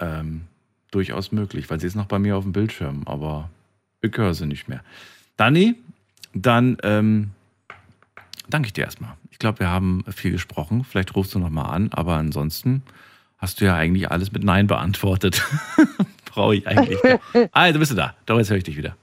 [0.00, 0.42] Ähm,
[0.90, 3.50] durchaus möglich, weil sie ist noch bei mir auf dem Bildschirm, aber
[4.00, 4.82] ich höre sie nicht mehr.
[5.36, 5.74] Dani,
[6.34, 7.30] dann ähm,
[8.48, 9.14] danke ich dir erstmal.
[9.30, 10.84] Ich glaube, wir haben viel gesprochen.
[10.84, 12.82] Vielleicht rufst du nochmal an, aber ansonsten
[13.36, 15.44] hast du ja eigentlich alles mit Nein beantwortet.
[16.24, 17.00] Brauche ich eigentlich.
[17.00, 18.14] du bist du da.
[18.26, 18.96] Doch, jetzt höre ich dich wieder.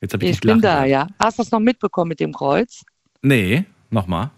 [0.00, 1.06] Jetzt habe ich ich bin da, ja.
[1.18, 2.84] Hast du das noch mitbekommen mit dem Kreuz?
[3.22, 4.30] Nee, nochmal.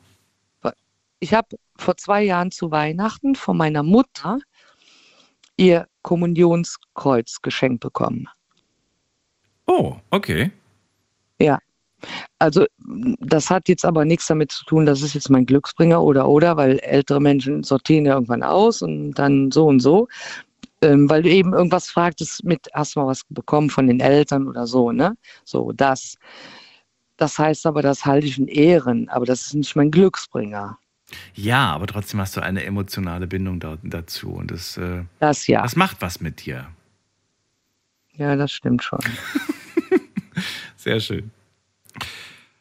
[1.20, 4.38] Ich habe vor zwei Jahren zu Weihnachten von meiner Mutter
[5.56, 8.28] ihr Kommunionskreuz geschenkt bekommen.
[9.66, 10.50] Oh, okay.
[12.38, 12.66] Also
[13.20, 16.56] das hat jetzt aber nichts damit zu tun, das ist jetzt mein Glücksbringer oder oder,
[16.56, 20.08] weil ältere Menschen sortieren ja irgendwann aus und dann so und so.
[20.82, 24.48] Ähm, weil du eben irgendwas fragtest mit, hast du mal was bekommen von den Eltern
[24.48, 25.16] oder so, ne?
[25.44, 26.16] So, das.
[27.16, 30.78] Das heißt aber, das halte ich in Ehren, aber das ist nicht mein Glücksbringer.
[31.34, 35.62] Ja, aber trotzdem hast du eine emotionale Bindung da, dazu und das, äh, Das ja.
[35.62, 36.66] das macht was mit dir.
[38.16, 39.00] Ja, das stimmt schon.
[40.76, 41.30] Sehr schön.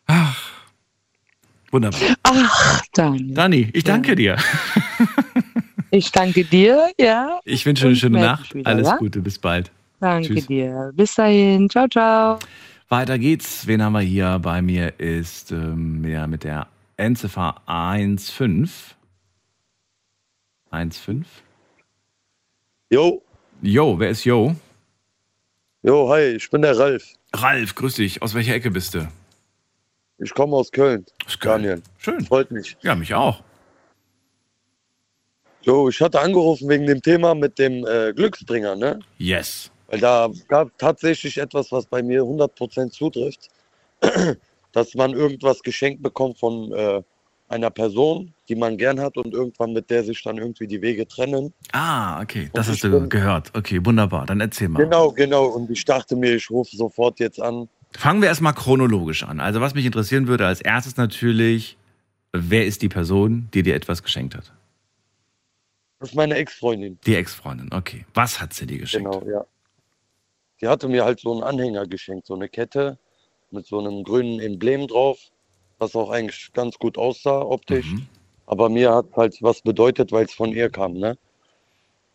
[0.08, 0.38] Ach,
[1.72, 2.00] wunderbar.
[2.24, 3.34] Ach, Daniel.
[3.34, 4.38] Dani, ich danke dir.
[5.96, 7.39] Ich danke dir, ja.
[7.46, 8.56] Ich wünsche eine schöne Nacht.
[8.56, 8.98] wieder, Alles ja?
[8.98, 9.70] Gute, bis bald.
[10.00, 10.48] Danke Tschüss.
[10.48, 10.92] dir.
[10.96, 11.70] Bis dahin.
[11.70, 12.39] Ciao, ciao.
[12.89, 13.68] Weiter geht's.
[13.68, 14.39] Wen haben wir hier?
[14.39, 16.66] Bei mir ist ähm, ja, mit der
[16.98, 18.70] Endziffer 1,5.
[20.72, 21.26] 1,5.
[22.90, 23.22] Jo,
[23.62, 24.56] Jo, wer ist Jo?
[25.84, 27.14] jo, hi, ich bin der Ralf.
[27.34, 28.22] Ralf, grüß dich.
[28.22, 29.08] Aus welcher Ecke bist du?
[30.20, 31.06] Ich komme aus Köln.
[31.26, 31.64] Aus Köln.
[31.64, 31.82] Daniel.
[31.98, 32.24] Schön.
[32.26, 32.78] Freut mich.
[32.82, 33.42] Ja, mich auch.
[35.62, 39.00] Jo, ich hatte angerufen wegen dem Thema mit dem äh, Glücksbringer, ne?
[39.18, 39.72] Yes.
[39.88, 43.48] Weil da gab tatsächlich etwas, was bei mir 100% zutrifft.
[44.74, 47.02] Dass man irgendwas geschenkt bekommt von äh,
[47.48, 51.08] einer Person, die man gern hat und irgendwann mit der sich dann irgendwie die Wege
[51.08, 51.54] trennen.
[51.72, 52.50] Ah, okay.
[52.54, 53.52] Das Und hast du bin- gehört.
[53.56, 54.26] Okay, wunderbar.
[54.26, 54.84] Dann erzähl mal.
[54.84, 55.46] Genau, genau.
[55.46, 57.70] Und ich dachte mir, ich rufe sofort jetzt an.
[57.92, 59.40] Fangen wir erstmal chronologisch an.
[59.40, 61.78] Also, was mich interessieren würde, als erstes natürlich,
[62.32, 64.52] wer ist die Person, die dir etwas geschenkt hat?
[66.00, 66.98] Das ist meine Ex-Freundin.
[67.06, 68.06] Die Ex-Freundin, okay.
[68.16, 69.10] Was hat sie dir geschenkt?
[69.12, 69.46] Genau, ja.
[70.60, 72.98] Die hatte mir halt so einen Anhänger geschenkt, so eine Kette
[73.54, 75.18] mit so einem grünen Emblem drauf,
[75.80, 77.94] was auch eigentlich ganz gut aussah optisch.
[77.94, 78.08] Mhm.
[78.46, 81.18] Aber mir hat halt was bedeutet, weil es von ihr kam, ne?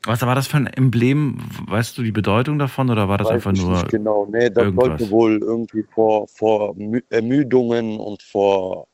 [0.04, 1.38] Was war das für ein Emblem?
[1.66, 3.72] Weißt du die Bedeutung davon oder war das Weiß einfach nur.
[3.72, 4.26] nicht genau.
[4.30, 4.98] Nee, das irgendwas?
[4.98, 8.86] sollte wohl irgendwie vor, vor Mü- Ermüdungen und vor,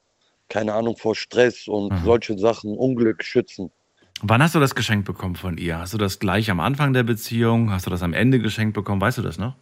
[0.48, 2.04] keine Ahnung, vor Stress und Mhm.
[2.04, 3.70] solche Sachen, Unglück schützen.
[4.22, 5.78] Wann hast du das geschenkt bekommen von ihr?
[5.78, 7.70] Hast du das gleich am Anfang der Beziehung?
[7.70, 9.00] Hast du das am Ende geschenkt bekommen?
[9.00, 9.56] Weißt du das noch?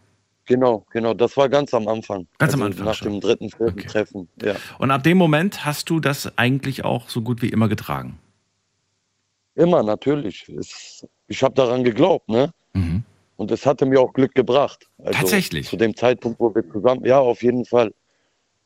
[0.46, 1.14] Genau, genau.
[1.14, 2.26] Das war ganz am Anfang.
[2.38, 3.12] Ganz am Also Anfang Nach schon.
[3.12, 3.86] dem dritten, vierten Okay.
[3.88, 4.56] Treffen, ja.
[4.78, 8.18] Und ab dem Moment hast du das eigentlich auch so gut wie immer getragen.
[9.54, 10.48] Immer, natürlich.
[10.48, 12.50] Es, ich habe daran geglaubt, ne?
[12.72, 13.04] Mhm.
[13.36, 14.88] Und es hatte mir auch Glück gebracht.
[14.98, 15.68] Also Tatsächlich?
[15.68, 17.92] Zu dem Zeitpunkt, wo wir zusammen, ja, auf jeden Fall.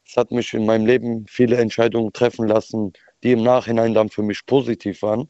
[0.06, 4.22] Es hat mich in meinem Leben viele Entscheidungen treffen lassen, die im Nachhinein dann für
[4.22, 5.28] mich positiv waren.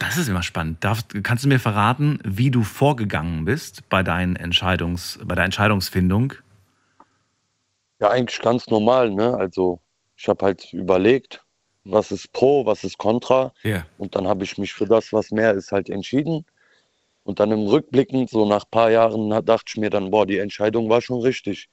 [0.00, 0.82] Das ist immer spannend.
[0.82, 6.32] Darf, kannst du mir verraten, wie du vorgegangen bist bei, deinen Entscheidungs, bei der Entscheidungsfindung?
[8.00, 9.34] Ja, eigentlich ganz normal, ne?
[9.36, 9.78] Also
[10.16, 11.44] ich habe halt überlegt,
[11.84, 13.52] was ist pro, was ist contra.
[13.62, 13.84] Ja.
[13.98, 16.46] Und dann habe ich mich für das, was mehr ist, halt entschieden.
[17.24, 20.38] Und dann im Rückblickend, so nach ein paar Jahren, dachte ich mir dann, boah, die
[20.38, 21.68] Entscheidung war schon richtig.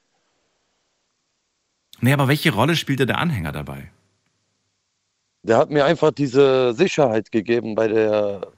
[2.02, 3.90] Nee, aber welche Rolle spielte der Anhänger dabei?
[5.44, 8.52] Der hat mir einfach diese Sicherheit gegeben bei der,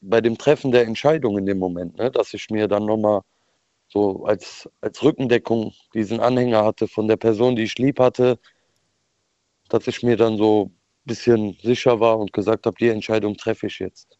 [0.00, 2.10] bei dem Treffen der Entscheidung in dem Moment, ne?
[2.10, 3.22] dass ich mir dann nochmal
[3.88, 8.38] so als, als Rückendeckung diesen Anhänger hatte von der Person, die ich lieb hatte,
[9.68, 13.66] dass ich mir dann so ein bisschen sicher war und gesagt habe, die Entscheidung treffe
[13.66, 14.17] ich jetzt.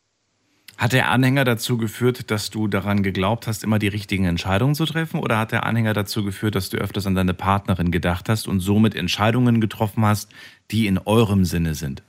[0.79, 4.87] Hat der Anhänger dazu geführt, dass du daran geglaubt hast, immer die richtigen Entscheidungen zu
[4.87, 5.19] treffen?
[5.19, 8.61] Oder hat der Anhänger dazu geführt, dass du öfters an deine Partnerin gedacht hast und
[8.61, 10.31] somit Entscheidungen getroffen hast,
[10.71, 12.05] die in eurem Sinne sind?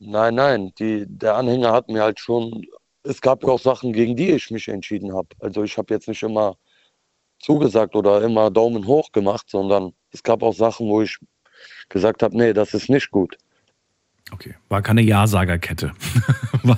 [0.00, 2.66] Nein, nein, die, der Anhänger hat mir halt schon,
[3.04, 5.28] es gab ja auch Sachen, gegen die ich mich entschieden habe.
[5.38, 6.56] Also ich habe jetzt nicht immer
[7.38, 11.18] zugesagt oder immer Daumen hoch gemacht, sondern es gab auch Sachen, wo ich
[11.88, 13.38] gesagt habe, nee, das ist nicht gut.
[14.32, 14.54] Okay.
[14.68, 15.92] War keine Ja-Sagerkette.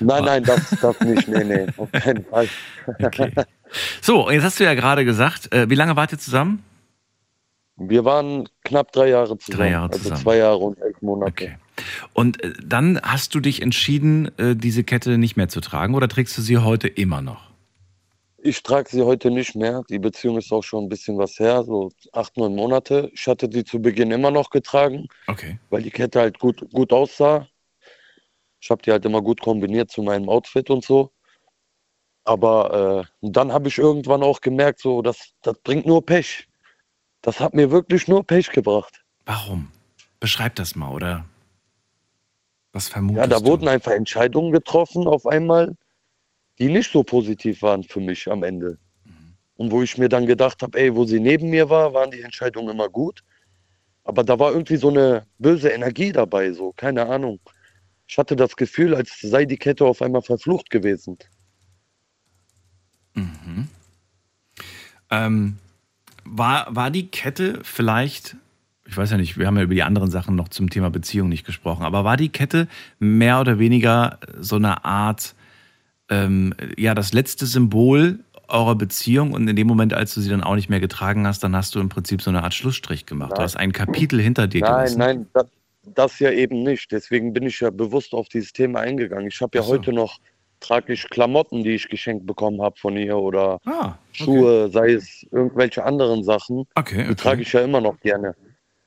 [0.00, 2.48] Nein, nein, das, das nicht, nee, nee, auf keinen Fall.
[2.86, 3.30] okay.
[4.00, 6.62] So, jetzt hast du ja gerade gesagt, äh, wie lange wart ihr zusammen?
[7.76, 9.70] Wir waren knapp drei Jahre zusammen.
[9.70, 10.12] Jahre zusammen.
[10.12, 11.30] Also zwei Jahre und elf Monate.
[11.30, 11.56] Okay.
[12.12, 16.08] Und äh, dann hast du dich entschieden, äh, diese Kette nicht mehr zu tragen oder
[16.08, 17.47] trägst du sie heute immer noch?
[18.40, 19.82] Ich trage sie heute nicht mehr.
[19.90, 23.10] Die Beziehung ist auch schon ein bisschen was her, so acht, neun Monate.
[23.12, 25.58] Ich hatte die zu Beginn immer noch getragen, Okay.
[25.70, 27.48] weil die Kette halt gut, gut aussah.
[28.60, 31.10] Ich habe die halt immer gut kombiniert zu meinem Outfit und so.
[32.24, 36.46] Aber äh, dann habe ich irgendwann auch gemerkt, so, das, das bringt nur Pech.
[37.22, 39.02] Das hat mir wirklich nur Pech gebracht.
[39.26, 39.72] Warum?
[40.20, 41.24] Beschreib das mal, oder?
[42.72, 43.46] Was vermutest Ja, da du?
[43.46, 45.74] wurden einfach Entscheidungen getroffen auf einmal,
[46.58, 48.78] die nicht so positiv waren für mich am Ende.
[49.56, 52.22] Und wo ich mir dann gedacht habe, ey, wo sie neben mir war, waren die
[52.22, 53.22] Entscheidungen immer gut.
[54.04, 57.40] Aber da war irgendwie so eine böse Energie dabei, so, keine Ahnung.
[58.06, 61.18] Ich hatte das Gefühl, als sei die Kette auf einmal verflucht gewesen.
[65.10, 65.58] Ähm,
[66.24, 68.36] war, war die Kette vielleicht,
[68.86, 71.28] ich weiß ja nicht, wir haben ja über die anderen Sachen noch zum Thema Beziehung
[71.28, 72.68] nicht gesprochen, aber war die Kette
[72.98, 75.34] mehr oder weniger so eine Art,
[76.10, 80.42] ähm, ja, das letzte Symbol eurer Beziehung und in dem Moment, als du sie dann
[80.42, 83.32] auch nicht mehr getragen hast, dann hast du im Prinzip so eine Art Schlussstrich gemacht.
[83.32, 83.44] Du Nein.
[83.44, 84.98] hast ein Kapitel hinter dir Nein, gelassen.
[84.98, 85.46] nein, das,
[85.94, 86.90] das ja eben nicht.
[86.92, 89.28] Deswegen bin ich ja bewusst auf dieses Thema eingegangen.
[89.28, 89.72] Ich habe ja so.
[89.72, 90.18] heute noch,
[90.60, 93.96] trage ich Klamotten, die ich geschenkt bekommen habe von ihr oder Ah, okay.
[94.12, 96.64] Schuhe, sei es irgendwelche anderen Sachen.
[96.74, 97.14] Okay, Die okay.
[97.14, 98.34] trage ich ja immer noch gerne.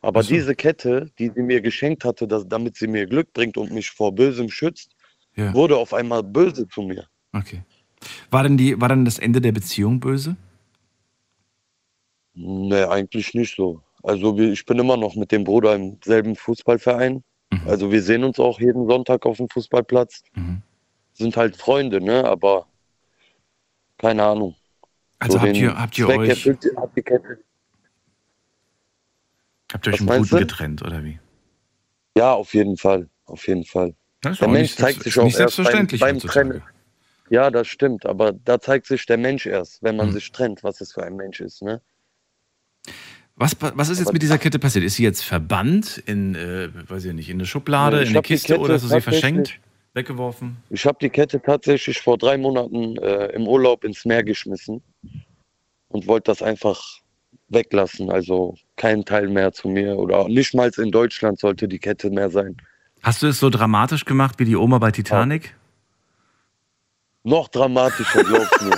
[0.02, 0.34] Aber so.
[0.34, 3.92] diese Kette, die sie mir geschenkt hatte, dass, damit sie mir Glück bringt und mich
[3.92, 4.92] vor Bösem schützt,
[5.36, 5.54] Ja.
[5.54, 7.06] wurde auf einmal böse zu mir.
[7.34, 7.63] Okay.
[8.30, 10.36] War denn, die, war denn das Ende der Beziehung böse?
[12.34, 13.82] Nee, eigentlich nicht so.
[14.04, 17.24] Also ich bin immer noch mit dem Bruder im selben Fußballverein.
[17.52, 17.62] Mhm.
[17.67, 20.24] Also wir sehen uns auch jeden Sonntag auf dem Fußballplatz.
[20.34, 20.62] Mhm.
[21.13, 22.24] Sind halt Freunde, ne?
[22.26, 22.65] Aber
[23.98, 24.56] keine Ahnung.
[25.20, 26.63] Also So habt ihr, habt ihr Zweck euch, erfüllt
[26.96, 27.39] die Kette.
[29.72, 31.20] habt ihr euch im Guten getrennt, oder wie?
[32.17, 33.08] Ja, auf jeden Fall.
[33.26, 33.94] Auf jeden Fall.
[34.24, 36.20] Der Mensch nicht zeigt sich auch nicht erst beim- selbstverständlich beim.
[36.20, 36.63] Trennen.
[37.32, 38.06] Ja, das stimmt.
[38.06, 40.12] Aber da zeigt sich der Mensch erst, wenn man Mhm.
[40.12, 41.82] sich trennt, was es für ein Mensch ist, ne?
[43.38, 44.84] Was, was ist jetzt mit dieser Kette passiert?
[44.84, 48.22] Ist sie jetzt verbannt in, äh, weiß ich nicht, in eine Schublade, Nee, in eine
[48.22, 49.60] Kiste oder hast du sie verschenkt?
[49.94, 50.58] Weggeworfen?
[50.70, 54.84] Ich habe die Kette tatsächlich vor drei Monaten äh, im Urlaub ins Meer geschmissen
[55.88, 56.82] und wollte das einfach
[57.48, 58.12] weglassen.
[58.12, 62.30] Also kein Teil mehr zu mir oder nicht mal in Deutschland sollte die Kette mehr
[62.30, 62.58] sein.
[63.02, 65.56] Hast du es so dramatisch gemacht wie die Oma bei Titanic?
[67.24, 68.78] Noch dramatischer, glaubst mir.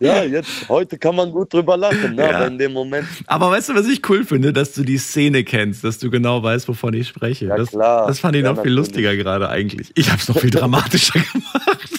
[0.00, 2.22] ja, jetzt, heute kann man gut drüber lachen, ne?
[2.22, 2.36] Ja.
[2.36, 5.44] aber in dem Moment, Aber weißt du, was ich cool finde, dass du die Szene
[5.44, 7.46] kennst, dass du genau weißt, wovon ich spreche.
[7.46, 8.06] Ja, das, klar.
[8.06, 8.88] das fand ich Ja, noch viel natürlich.
[8.88, 9.90] lustiger gerade eigentlich.
[9.94, 11.90] Ich habe es noch viel dramatischer gemacht.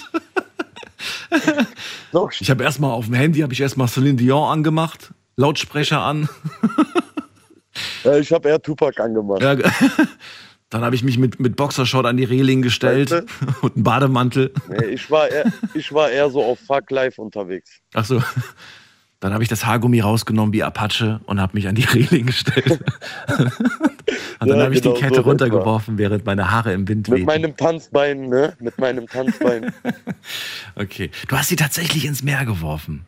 [2.11, 6.27] noch Ich habe erstmal auf dem Handy habe ich erstmal Celine Dion angemacht, Lautsprecher an.
[8.19, 9.41] ich habe eher Tupac angemacht.
[9.43, 9.55] Ja,
[10.71, 13.25] dann habe ich mich mit, mit Boxershort an die Reling gestellt Weißt
[13.61, 14.51] und einen Bademantel.
[14.69, 17.69] Nee, ich, war eher, ich war eher so auf Fuck Life unterwegs.
[17.93, 18.23] Ach so.
[19.19, 22.71] Dann habe ich das Haargummi rausgenommen wie Apache und habe mich an die Reling gestellt.
[23.37, 27.07] und dann Ja, habe ich genau die Kette so runtergeworfen, während meine Haare im Wind
[27.07, 27.25] Mit wehten.
[27.27, 28.53] meinem Tanzbein, ne?
[28.59, 29.71] Mit meinem Tanzbein.
[30.75, 31.11] Okay.
[31.27, 33.05] Du hast sie tatsächlich ins Meer geworfen.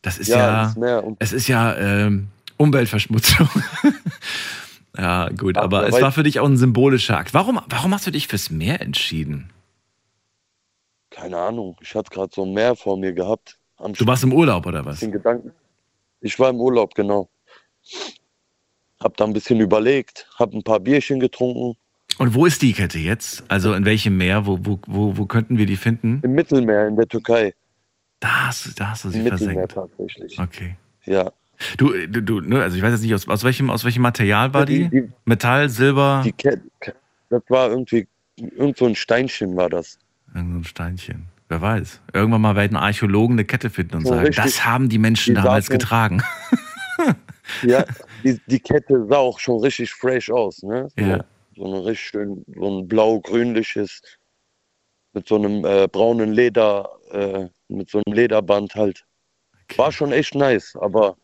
[0.00, 1.04] Das ist ja, ja, ins Meer.
[1.04, 3.48] Und es ist ja ähm, Umweltverschmutzung.
[4.96, 7.32] Ja, gut, Ach, aber es war für dich auch ein symbolischer Akt.
[7.34, 9.50] Warum, warum hast du dich fürs Meer entschieden?
[11.12, 13.58] keine Ahnung, ich hatte gerade so ein Meer vor mir gehabt.
[13.98, 15.00] Du warst im Urlaub oder was?
[15.00, 15.50] den Gedanken.
[16.20, 17.28] Ich war im Urlaub, genau.
[19.00, 21.76] Hab da ein bisschen überlegt, hab ein paar Bierchen getrunken.
[22.18, 23.42] Und wo ist die Kette jetzt?
[23.48, 24.46] Also in welchem Meer?
[24.46, 26.20] Wo, wo, wo, wo könnten wir die finden?
[26.22, 27.54] Im Mittelmeer, in der Türkei.
[28.20, 29.72] Da hast, du- da hast du sie Im Mittelmeer versenkt.
[29.98, 30.38] tatsächlich.
[30.38, 30.76] Okay.
[31.06, 31.32] Ja.
[31.76, 34.54] Du, du, du ne, also ich weiß jetzt nicht, aus, aus, welchem, aus welchem Material
[34.54, 34.88] war die?
[34.88, 36.62] Die, die, Metall, Silber, die Kette,
[37.28, 39.98] das war irgendwie, irgend so ein Steinchen war das.
[40.34, 41.26] irgend so ein Steinchen.
[41.48, 42.00] Wer weiß.
[42.12, 44.44] Irgendwann mal werden Archäologen eine Kette finden und So sagen, richtig.
[44.44, 46.22] das haben die Menschen Die damals getragen.
[47.62, 47.84] Ja,
[48.22, 50.88] die, die Kette sah auch schon richtig fresh aus, ne?
[50.96, 51.24] So, Ja.
[51.56, 54.00] so ein richtig schön, so ein blau-grünliches,
[55.12, 59.04] mit so einem äh, braunen Leder, äh, mit so einem Lederband halt.
[59.76, 61.16] War schon echt nice, aber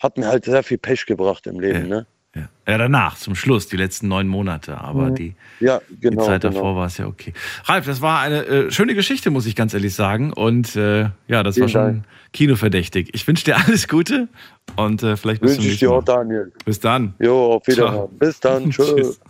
[0.00, 1.86] hat mir halt sehr viel Pech gebracht im Leben, Ja.
[1.96, 2.06] ne?
[2.32, 2.48] Ja.
[2.68, 4.78] ja, danach, zum Schluss, die letzten neun Monate.
[4.78, 5.14] Aber Mhm.
[5.16, 6.22] die, Ja, genau.
[6.22, 6.54] die Zeit genau.
[6.54, 7.32] davor war es ja okay.
[7.64, 10.32] Ralf, das war eine äh, schöne Geschichte, muss ich ganz ehrlich sagen.
[10.32, 12.04] Und äh, ja, das war Vielen schon Dank.
[12.32, 13.10] kinoverdächtig.
[13.14, 14.28] Ich wünsche dir alles Gute
[14.76, 16.52] und äh, vielleicht bis zum Wünsche ich nächsten dir auch, Daniel.
[16.64, 17.14] Bis dann.
[17.18, 17.66] Jo, auf.
[17.66, 18.08] Wiedersehen.
[18.16, 18.70] Bis dann.
[18.70, 19.20] Tschüss.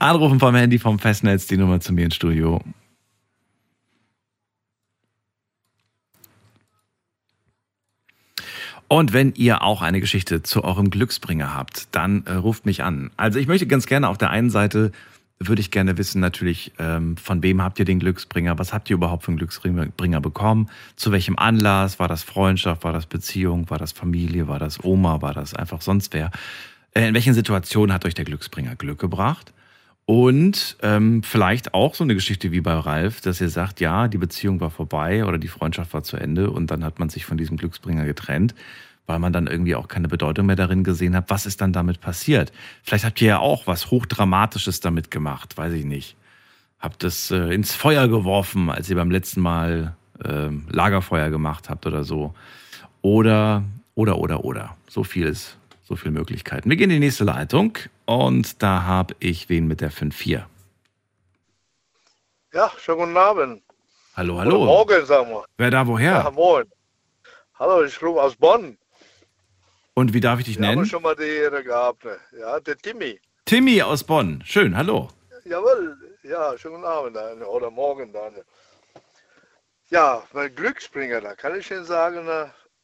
[0.00, 2.60] Anrufen vom Handy vom Festnetz, die Nummer zu mir ins Studio.
[8.88, 13.10] Und wenn ihr auch eine Geschichte zu eurem Glücksbringer habt, dann äh, ruft mich an.
[13.16, 14.92] Also ich möchte ganz gerne auf der einen Seite
[15.38, 18.58] würde ich gerne wissen natürlich, ähm, von wem habt ihr den Glücksbringer?
[18.58, 20.70] Was habt ihr überhaupt für einen Glücksbringer bekommen?
[20.96, 21.98] Zu welchem Anlass?
[21.98, 22.84] War das Freundschaft?
[22.84, 23.68] War das Beziehung?
[23.68, 24.48] War das Familie?
[24.48, 25.22] War das Oma?
[25.22, 26.30] War das einfach sonst wer?
[26.92, 29.52] Äh, in welchen Situationen hat euch der Glücksbringer Glück gebracht?
[30.06, 34.18] Und ähm, vielleicht auch so eine Geschichte wie bei Ralf, dass ihr sagt, ja, die
[34.18, 37.38] Beziehung war vorbei oder die Freundschaft war zu Ende und dann hat man sich von
[37.38, 38.54] diesem Glücksbringer getrennt,
[39.06, 41.30] weil man dann irgendwie auch keine Bedeutung mehr darin gesehen hat.
[41.30, 42.52] Was ist dann damit passiert?
[42.82, 46.16] Vielleicht habt ihr ja auch was Hochdramatisches damit gemacht, weiß ich nicht.
[46.78, 51.86] Habt es äh, ins Feuer geworfen, als ihr beim letzten Mal ähm, Lagerfeuer gemacht habt
[51.86, 52.34] oder so.
[53.00, 53.64] Oder,
[53.94, 54.76] oder, oder, oder.
[54.86, 56.68] So viel ist, so viele Möglichkeiten.
[56.68, 60.44] Wir gehen in die nächste Leitung und da habe ich wen mit der 5-4.
[62.52, 63.62] Ja, schönen guten Abend.
[64.16, 64.64] Hallo, hallo.
[64.64, 65.44] morgen, sagen wir.
[65.56, 66.30] Wer da Ja, woher?
[66.30, 66.70] moin.
[67.58, 68.78] Hallo, ich rufe aus Bonn.
[69.94, 70.86] Und wie darf ich dich Wir nennen?
[70.86, 72.04] schon mal die Ehre gehabt.
[72.04, 72.16] Ne?
[72.38, 73.20] Ja, der Timmy.
[73.44, 74.42] Timmy aus Bonn.
[74.44, 75.08] Schön, hallo.
[75.44, 77.44] Jawohl, ja, schönen guten Abend Daniel.
[77.46, 78.44] oder morgen Daniel.
[79.90, 82.26] Ja, mein Glücksbringer, da kann ich Ihnen sagen,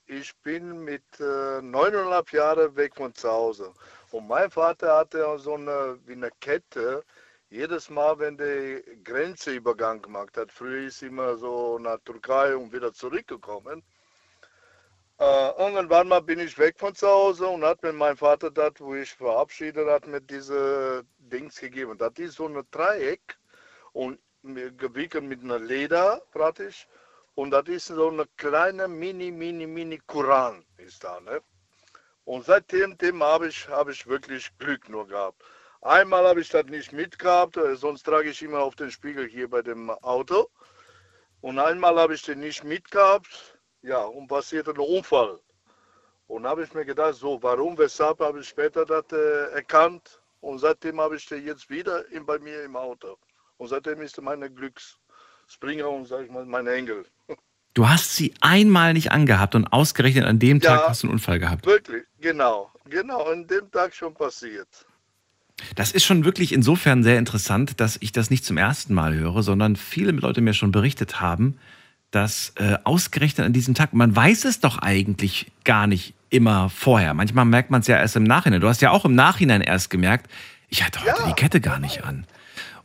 [0.06, 3.72] ich bin mit äh, neuneinhalb Jahren weg von zu Hause.
[4.12, 7.04] Und mein Vater hatte so eine, wie eine Kette,
[7.48, 12.92] jedes Mal, wenn der Grenzübergang gemacht hat, früher ist immer so nach Türkei und wieder
[12.92, 13.82] zurückgekommen.
[15.18, 18.72] Äh, irgendwann mal bin ich weg von zu Hause und hat mir mein Vater das,
[18.78, 21.98] wo ich verabschiedet hat, mit diese Dings gegeben.
[21.98, 23.36] Das ist so ein Dreieck
[23.92, 26.86] und gewickelt mit einer Leder praktisch.
[27.34, 31.40] Und das ist so eine kleine Mini, Mini, Mini Koran ist da, ne?
[32.24, 35.42] Und seitdem dem habe ich, habe ich wirklich Glück nur gehabt.
[35.82, 39.48] Einmal habe ich das nicht mitgehabt, äh, sonst trage ich immer auf den Spiegel hier
[39.48, 40.50] bei dem Auto.
[41.40, 45.40] Und einmal habe ich den nicht mitgehabt, ja, und passierte ein Unfall.
[46.26, 50.20] Und habe ich mir gedacht, so, warum, weshalb habe ich später das äh, erkannt.
[50.40, 53.16] Und seitdem habe ich den jetzt wieder in, bei mir im Auto.
[53.56, 57.06] Und seitdem ist er meine Glücksspringer und, sag ich mal, mein Engel.
[57.74, 60.76] Du hast sie einmal nicht angehabt und ausgerechnet an dem Ja.
[60.76, 61.66] Tag hast du einen Unfall gehabt.
[61.66, 64.68] Wirklich, genau, genau, an dem Tag schon passiert.
[65.76, 69.42] Das ist schon wirklich insofern sehr interessant, dass ich das nicht zum ersten Mal höre,
[69.42, 71.58] sondern viele Leute mir schon berichtet haben,
[72.10, 77.14] dass äh, ausgerechnet an diesem Tag, man weiß es doch eigentlich gar nicht immer vorher.
[77.14, 78.60] Manchmal merkt man es ja erst im Nachhinein.
[78.60, 80.28] Du hast ja auch im Nachhinein erst gemerkt,
[80.70, 81.26] ich hatte heute Ja.
[81.28, 82.26] die Kette gar nicht an.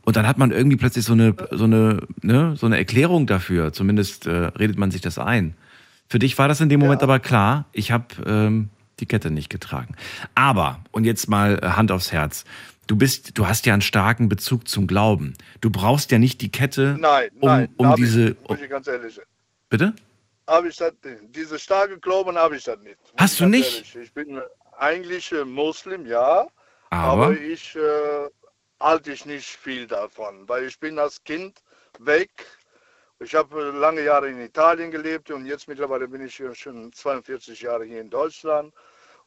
[0.06, 3.72] Und dann hat man irgendwie plötzlich so eine, so eine, ne, so eine Erklärung dafür.
[3.72, 5.56] Zumindest äh, redet man sich das ein.
[6.08, 8.68] Für dich war das in dem Moment aber klar, ich habe ähm,
[9.00, 9.96] die Kette nicht getragen.
[10.36, 12.44] Aber, und jetzt mal äh, Hand aufs Herz,
[12.86, 15.34] du bist, du hast ja einen starken Bezug zum Glauben.
[15.60, 18.28] Du brauchst ja nicht die Kette, Nein, um, nein, um diese.
[18.30, 19.24] ich, muss ich ganz ehrlich sein.
[19.68, 19.92] bitte?
[20.46, 21.34] Habe ich das nicht.
[21.34, 22.96] Diese starke Glauben habe ich das nicht.
[23.02, 23.74] Muss Hast du nicht?
[23.74, 23.96] ehrlich.
[24.08, 24.38] Ich bin
[24.78, 26.46] eigentlich äh, Muslim, ja,
[26.90, 28.28] Aber, aber ich äh,
[28.80, 31.62] halte ich nicht viel davon, weil ich bin als Kind
[31.98, 32.30] weg.
[33.20, 37.84] Ich habe lange Jahre in Italien gelebt und jetzt mittlerweile bin ich schon 42 Jahre
[37.84, 38.74] hier in Deutschland.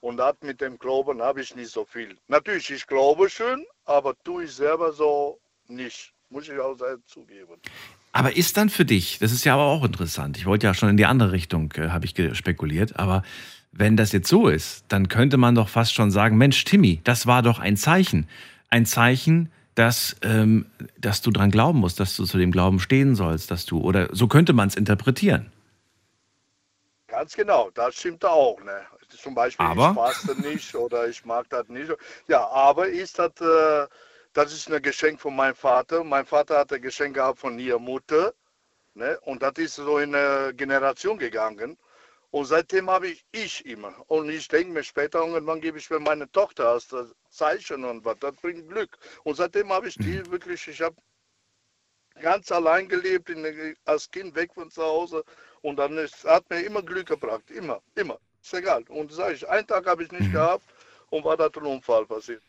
[0.01, 2.15] Und das mit dem Glauben habe ich nicht so viel.
[2.27, 6.13] Natürlich, ich glaube schon, aber tue ich selber so nicht.
[6.29, 6.77] Muss ich auch
[7.07, 7.55] zugeben.
[8.11, 10.37] aber ist dann für dich, das ist ja aber auch interessant.
[10.37, 13.23] Ich wollte ja schon in die andere Richtung, äh, habe ich spekuliert, aber
[13.71, 17.25] wenn das jetzt so ist, dann könnte man doch fast schon sagen, Mensch, Timmy, das
[17.25, 18.27] war doch ein Zeichen.
[18.69, 20.65] Ein Zeichen, dass, ähm,
[20.97, 24.09] dass du dran glauben musst, dass du zu dem Glauben stehen sollst, dass du, oder
[24.11, 25.51] so könnte man es interpretieren.
[27.07, 28.59] Ganz genau, das stimmt auch.
[28.63, 28.81] Ne?
[29.09, 29.89] Zum Beispiel, Aber?
[29.89, 31.91] ich faste nicht oder ich mag das nicht.
[32.27, 33.87] Ja, aber ist das, äh,
[34.33, 36.03] das ist ein Geschenk von meinem Vater.
[36.03, 38.33] Mein Vater hat ein Geschenk gehabt von ihrer Mutter.
[38.93, 39.17] Ne?
[39.21, 41.77] Und das ist so in eine Generation gegangen.
[42.31, 43.93] Und seitdem habe ich ich immer.
[44.07, 48.05] Und ich denke mir später, irgendwann gebe ich mir meine Tochter als das Zeichen und
[48.05, 48.17] was.
[48.19, 48.97] Das bringt Glück.
[49.23, 50.95] Und seitdem habe ich die wirklich, ich habe
[52.21, 55.23] ganz allein gelebt, in, als Kind weg von zu Hause.
[55.61, 57.49] Und dann ist, hat mir immer Glück gebracht.
[57.49, 58.19] Immer, immer.
[58.41, 58.83] Ist egal.
[58.89, 60.63] Und sage ich, einen Tag habe ich nicht gehabt
[61.09, 62.41] und war da ein Unfall passiert.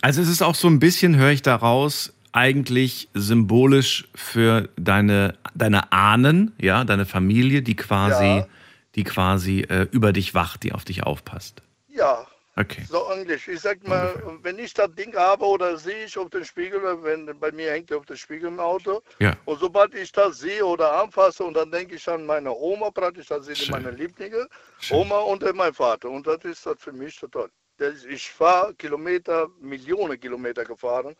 [0.00, 5.92] Also es ist auch so ein bisschen, höre ich daraus, eigentlich symbolisch für deine, deine
[5.92, 8.46] Ahnen, ja, deine Familie, die quasi, Ja.
[8.94, 11.62] Die quasi äh, über dich wacht, die auf dich aufpasst.
[11.88, 12.26] Ja,
[12.56, 12.84] Okay.
[12.88, 13.48] so Englisch.
[13.48, 17.36] Ich sag mal, wenn ich das Ding habe oder sehe ich auf den Spiegel, wenn
[17.40, 19.36] bei mir hängt auf dem Spiegel im Auto, Ja.
[19.44, 23.26] und sobald ich das sehe oder anfasse, und dann denke ich an meine Oma praktisch,
[23.26, 23.70] das sind Schön.
[23.72, 24.46] meine Lieblinge,
[24.78, 24.98] Schön.
[24.98, 26.08] Oma und äh, mein Vater.
[26.10, 27.48] Und das ist das für mich total.
[27.78, 31.16] Das- Ich fahre Kilometer, Millionen Kilometer gefahren,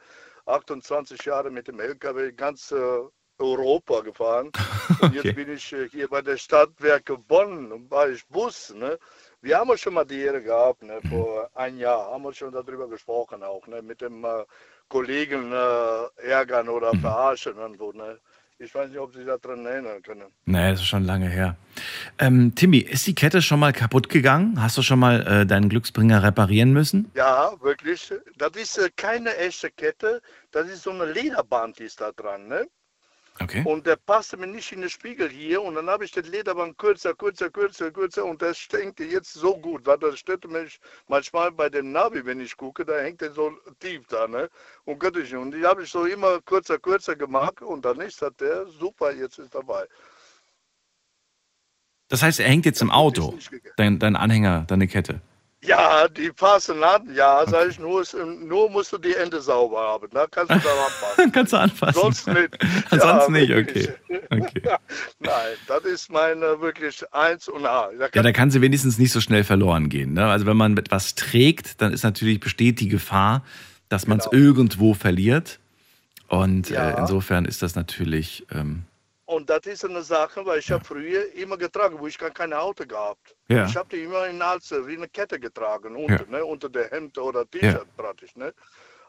[0.47, 3.01] 28 Jahre mit dem LKW ganz äh,
[3.39, 4.51] Europa gefahren.
[5.01, 5.33] Und jetzt Okay.
[5.33, 8.73] bin ich äh, hier bei der Stadtwerke Bonn, und war ich Bus.
[8.75, 8.99] Ne?
[9.43, 11.01] Wir haben schon mal die Ehre gehabt, ne?
[11.09, 13.83] vor ein Jahr haben wir schon darüber gesprochen auch, ne?
[13.83, 14.45] mit dem äh,
[14.89, 17.93] Kollegen äh, ärgern oder verarschen und so.
[17.93, 18.19] Ne?
[18.59, 20.33] Ich weiß nicht, ob Sie sich daran erinnern können.
[20.47, 21.57] Nee, das ist schon lange her.
[22.19, 24.63] Ähm, Timmy, ist die Kette schon mal kaputt gegangen?
[24.63, 27.11] Hast du schon mal äh, deinen Glücksbringer reparieren müssen?
[27.15, 28.13] Ja, wirklich.
[28.39, 30.23] Das ist äh, keine echte Kette,
[30.53, 32.47] das ist so eine Lederband, die ist da dran.
[32.47, 32.67] Ne?
[33.41, 33.65] Okay.
[33.65, 36.79] Und der passte mir nicht in den Spiegel hier und dann habe ich den Lederband
[36.79, 40.79] kürzer, kürzer, kürzer, kürzer und das stinkte jetzt so gut, weil das stört mich
[41.09, 44.49] manchmal bei dem Navi, wenn ich gucke, da hängt der so tief da, ne?
[44.85, 45.39] Und Göttchen.
[45.39, 49.13] Und die habe ich so immer kürzer, kürzer gemacht und dann ist das der super,
[49.13, 49.85] jetzt ist dabei.
[52.09, 53.37] Das heißt, er hängt jetzt im Auto,
[53.77, 55.21] dein, dein Anhänger, deine Kette.
[55.67, 59.79] Ja, die passen an, ja, sag ich, nur, ist, nur musst du die Ende sauber
[59.81, 61.33] haben, da kannst du da anpassen.
[61.33, 62.01] Kannst du anfassen.
[62.01, 62.59] Sonst nicht.
[62.91, 63.89] Sonst nicht, wirklich.
[64.11, 64.21] okay.
[64.31, 64.63] okay.
[65.21, 67.89] Nein, das ist meine wirklich eins und A.
[67.99, 70.13] Da Ja, da kann sie wenigstens nicht so schnell verloren gehen.
[70.13, 70.27] Ne?
[70.27, 73.43] Also wenn man etwas trägt, dann ist natürlich besteht die Gefahr,
[73.89, 74.43] dass man es Genau.
[74.45, 75.61] irgendwo verliert.
[76.29, 76.91] Und äh, Ja.
[76.99, 78.83] insofern ist das natürlich ähm,
[79.27, 82.59] Und das ist eine Sache, weil ich habe früher immer getragen, wo ich gar keine
[82.59, 83.35] Auto gehabt.
[83.49, 83.65] Ja.
[83.67, 87.17] Ich habe die immer in Hals wie eine Kette getragen, unter, ne, unter der Hemd
[87.19, 87.85] oder T-Shirt Ja.
[87.97, 88.35] praktisch.
[88.37, 88.53] Ne.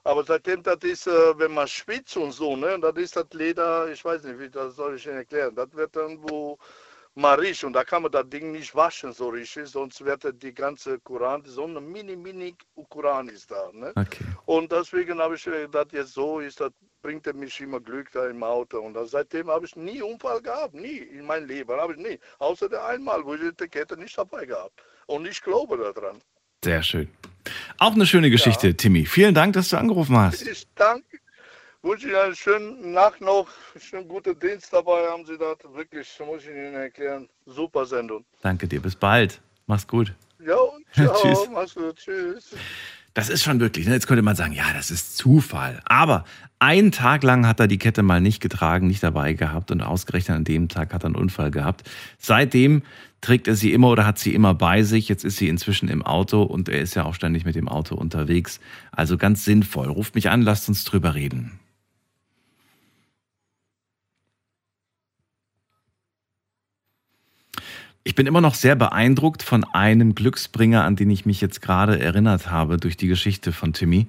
[0.05, 3.89] Aber seitdem das ist, äh, wenn man schwitzt und so, ne, das ist das Leder,
[3.91, 5.55] ich weiß nicht, wie das soll ich Ihnen erklären.
[5.55, 6.57] Das wird irgendwo
[7.15, 10.53] mal riecht und da kann man das Ding nicht waschen so richtig, sonst wird die
[10.53, 12.55] ganze Kuran, so eine mini, mini
[12.89, 13.69] Kuran ist da.
[13.73, 13.93] Ne.
[13.95, 14.25] okay.
[14.45, 16.71] Und deswegen habe ich äh, das jetzt so ist, das
[17.05, 18.79] bringt er mich immer Glück da im Auto.
[18.79, 22.19] Und dann, seitdem habe ich nie Unfall gehabt, nie in meinem Leben, habe ich nie.
[22.39, 24.73] Außer der einmal, wo ich die Kette nicht dabei gehabt.
[25.05, 26.17] Und ich glaube daran.
[26.63, 27.07] Sehr schön.
[27.77, 29.05] Auch eine schöne Geschichte, Timmy.
[29.05, 30.41] Vielen Dank, dass du angerufen hast.
[30.47, 31.19] Ich danke,
[31.83, 33.49] wünsche Ihnen einen schönen Nacht noch,
[33.79, 35.57] schönen guten Dienst dabei haben Sie das.
[35.75, 38.25] Wirklich, muss ich Ihnen erklären, super Sendung.
[38.41, 38.81] Danke dir.
[38.81, 39.39] Bis bald.
[39.67, 40.11] Mach's gut.
[40.39, 40.57] Ja,
[40.91, 41.49] ciao, Tschüss.
[41.51, 42.55] mach's gut, tschüss.
[43.15, 43.93] Das ist schon wirklich, ne?
[43.93, 45.81] jetzt könnte man sagen, ja, das ist Zufall.
[45.85, 46.25] Aber
[46.59, 50.35] einen Tag lang hat er die Kette mal nicht getragen, nicht dabei gehabt und ausgerechnet
[50.35, 51.89] an dem Tag hat er einen Unfall gehabt.
[52.17, 52.83] Seitdem
[53.21, 55.07] trägt er sie immer oder hat sie immer bei sich.
[55.07, 57.95] Jetzt ist sie inzwischen im Auto und er ist ja auch ständig mit dem Auto
[57.95, 58.59] unterwegs.
[58.91, 59.87] Also ganz sinnvoll.
[59.87, 61.57] Ruft mich an, lasst uns drüber reden.
[68.07, 71.99] Ich bin immer noch sehr beeindruckt von einem Glücksbringer, an den ich mich jetzt gerade
[71.99, 74.05] erinnert habe durch die Geschichte von Timmy.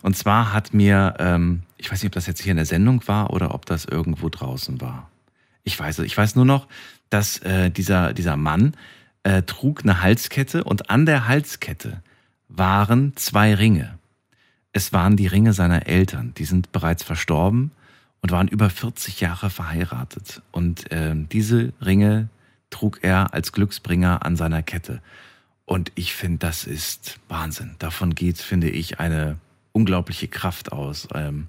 [0.00, 3.02] Und zwar hat mir, ähm, ich weiß nicht, ob das jetzt hier in der Sendung
[3.08, 5.10] war oder ob das irgendwo draußen war.
[5.64, 6.06] Ich weiß es.
[6.06, 6.68] Ich weiß nur noch,
[7.10, 8.74] dass äh, dieser, dieser Mann
[9.24, 12.00] äh, trug eine Halskette und an der Halskette
[12.48, 13.98] waren zwei Ringe.
[14.72, 16.32] Es waren die Ringe seiner Eltern.
[16.38, 17.72] Die sind bereits verstorben
[18.20, 20.42] und waren über 40 Jahre verheiratet.
[20.52, 22.28] Und ähm, diese Ringe
[22.72, 25.00] trug er als Glücksbringer an seiner Kette.
[25.64, 27.76] Und ich finde, das ist Wahnsinn.
[27.78, 29.38] Davon geht, finde ich, eine
[29.72, 31.08] unglaubliche Kraft aus.
[31.14, 31.48] Ähm,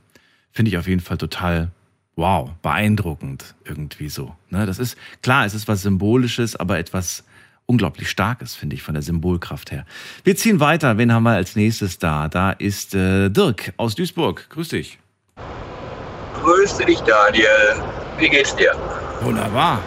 [0.51, 1.71] finde ich auf jeden Fall total,
[2.15, 4.35] wow, beeindruckend irgendwie so.
[4.49, 4.65] Ne?
[4.65, 7.23] Das ist, klar, es ist was Symbolisches, aber etwas
[7.65, 9.85] unglaublich Starkes, finde ich, von der Symbolkraft her.
[10.23, 10.97] Wir ziehen weiter.
[10.97, 12.27] Wen haben wir als nächstes da?
[12.27, 14.49] Da ist äh, Dirk aus Duisburg.
[14.49, 14.99] Grüß dich.
[16.41, 17.81] Grüße dich, Daniel.
[18.19, 18.73] Wie geht's dir?
[19.21, 19.81] Wunderbar.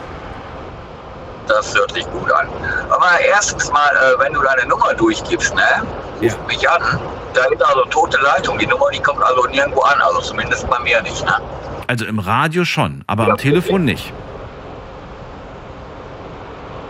[1.49, 2.49] Das hört sich gut an.
[2.91, 5.63] Aber erstens mal, äh, wenn du deine Nummer durchgibst, ne?
[6.21, 6.47] Ruf Ja.
[6.47, 6.83] mich an.
[7.35, 8.59] Da ist also tote Leitung.
[8.59, 10.01] Die Nummer, die kommt also nirgendwo an.
[10.01, 11.35] Also zumindest bei mir nicht, ne?
[11.87, 14.13] Also im Radio schon, aber Ja, am Telefon nicht.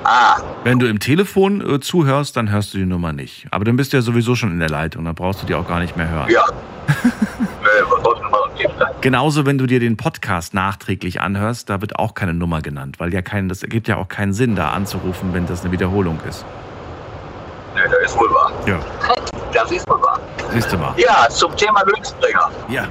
[0.05, 3.47] Ah, Wenn du im Telefon äh, zuhörst, dann hörst du die Nummer nicht.
[3.51, 5.67] Aber dann bist du ja sowieso schon in der Leitung, dann brauchst du die auch
[5.67, 6.31] gar nicht mehr hören.
[6.31, 6.45] ja.
[7.63, 8.46] Nö, was soll's denn machen geben, ne?
[9.01, 13.13] Genauso, wenn du dir den Podcast nachträglich anhörst, da wird auch keine Nummer genannt, weil
[13.13, 16.45] ja kein, das ergibt ja auch keinen Sinn, da anzurufen, wenn das eine Wiederholung ist.
[17.75, 18.53] Nö, das ist wohl wahr.
[18.67, 18.79] Ja,
[19.53, 20.19] Das ist wohl wahr.
[20.53, 20.95] siehst du mal.
[20.97, 22.51] Ja, zum Thema Glücksbringer.
[22.69, 22.85] Ja,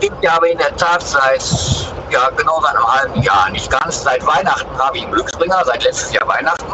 [0.00, 1.42] Ich habe in der Tat seit,
[2.10, 5.82] ja, genau seit einem halben Jahr, nicht ganz, seit Weihnachten habe ich einen Glücksbringer, seit
[5.84, 6.66] letztes Jahr Weihnachten.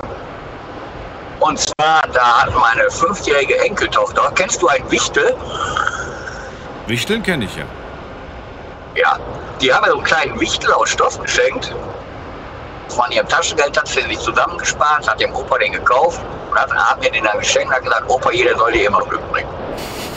[1.38, 5.34] Und zwar, da hat meine fünfjährige Enkeltochter, kennst du ein Wichtel?
[6.88, 7.64] Wichteln kenne ich ja.
[8.94, 9.18] Ja,
[9.60, 11.74] die haben mir so einen kleinen Wichtel aus Stoff geschenkt.
[12.88, 16.20] Von ihrem Taschengeld hat sie sich zusammengespart, hat dem Opa den gekauft
[16.50, 19.00] und hat, hat mir den dann geschenkt und hat gesagt, Opa, jeder soll dir immer
[19.00, 19.48] Glück bringen.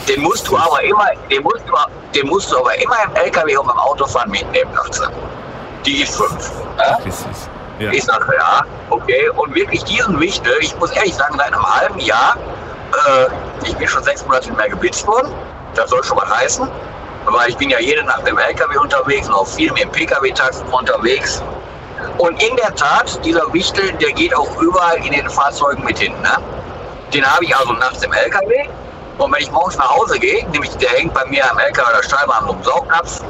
[0.08, 1.74] Den musst du aber immer, den musst du,
[2.14, 5.06] den musst du aber immer im LKW und im Autofahren mitnehmen, sagt sie.
[5.84, 6.50] Die ist fünf.
[6.78, 6.98] Ja?
[7.78, 7.92] Ja.
[7.92, 9.28] Ich sage, ja, okay.
[9.36, 12.36] Und wirklich diesen Wichtel, ich muss ehrlich sagen, seit einem halben Jahr,
[13.08, 13.26] äh,
[13.66, 15.32] ich bin schon sechs Monate mehr geblitzt worden.
[15.74, 16.68] Das soll schon mal heißen.
[17.26, 20.62] Weil ich bin ja jede Nacht im LKW unterwegs und auch viel mit dem PKW-Taxi
[20.70, 21.42] unterwegs.
[22.18, 26.12] Und in der Tat, dieser Wichtel, der geht auch überall in den Fahrzeugen mit hin.
[26.22, 26.36] Ne?
[27.12, 28.68] Den habe ich also nachts im LKW.
[29.18, 32.02] Und wenn ich morgens nach Hause gehe, nämlich der hängt bei mir am LKW oder
[32.02, 33.22] so einem Saugnapf,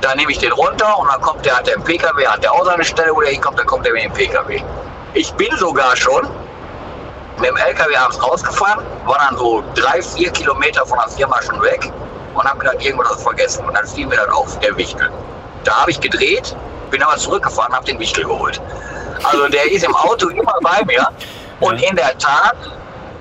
[0.00, 2.52] dann nehme ich den runter und dann kommt der, hat der im PKW, hat der
[2.52, 4.62] auch seine Stelle, wo der hinkommt, dann kommt der mit dem PKW.
[5.12, 6.26] Ich bin sogar schon
[7.38, 11.60] mit dem LKW abends rausgefahren, war dann so drei, vier Kilometer von der Firma schon
[11.62, 11.92] weg
[12.34, 13.64] und habe mir dann irgendwas vergessen.
[13.66, 15.10] Und dann fiel mir dann auf der Wichtel.
[15.64, 16.56] Da habe ich gedreht,
[16.90, 18.60] bin aber zurückgefahren, habe den Wichtel geholt.
[19.24, 21.06] Also der ist im Auto immer bei mir.
[21.60, 22.56] Und in der Tat,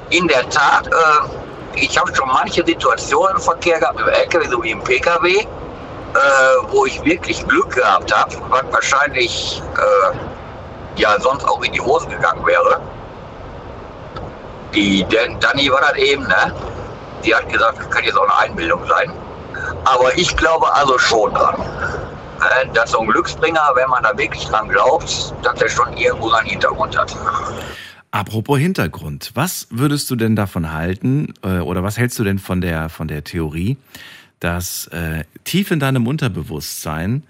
[0.09, 0.91] in der Tat, äh,
[1.75, 5.45] ich habe schon manche Situationen im Verkehr gehabt, im LKW sowie im PKW, äh,
[6.69, 12.07] wo ich wirklich Glück gehabt habe, was wahrscheinlich äh, ja sonst auch in die Hose
[12.07, 12.79] gegangen wäre.
[14.73, 16.53] Die Dan- Dani war das eben, ne?
[17.23, 19.11] Die hat gesagt, das kann jetzt auch eine Einbildung sein.
[19.85, 21.55] Aber ich glaube also schon dran.
[22.73, 26.47] Dass so ein Glücksbringer, wenn man da wirklich dran glaubt, dass er schon irgendwo seinen
[26.47, 27.15] Hintergrund hat.
[28.11, 32.59] Apropos Hintergrund, was würdest du denn davon halten äh, oder was hältst du denn von
[32.59, 33.77] der, von der Theorie,
[34.39, 37.23] dass äh, tief in deinem Unterbewusstsein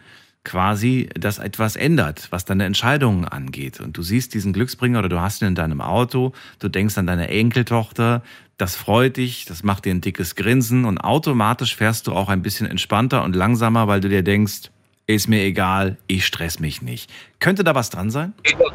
[0.44, 3.80] quasi das etwas ändert, was deine Entscheidungen angeht.
[3.80, 7.08] Und du siehst diesen Glücksbringer oder du hast ihn in deinem Auto, du denkst an
[7.08, 8.24] deine Enkeltochter,
[8.58, 12.42] das freut dich, das macht dir ein dickes Grinsen und automatisch fährst du auch ein
[12.42, 14.72] bisschen entspannter und langsamer, weil du dir denkst,
[15.08, 17.12] ist mir egal, ich stress mich nicht.
[17.40, 18.34] Könnte da was dran sein?
[18.44, 18.72] In der,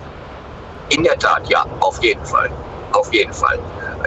[0.88, 2.50] in der Tat, ja, auf jeden Fall.
[2.92, 3.58] Auf jeden Fall.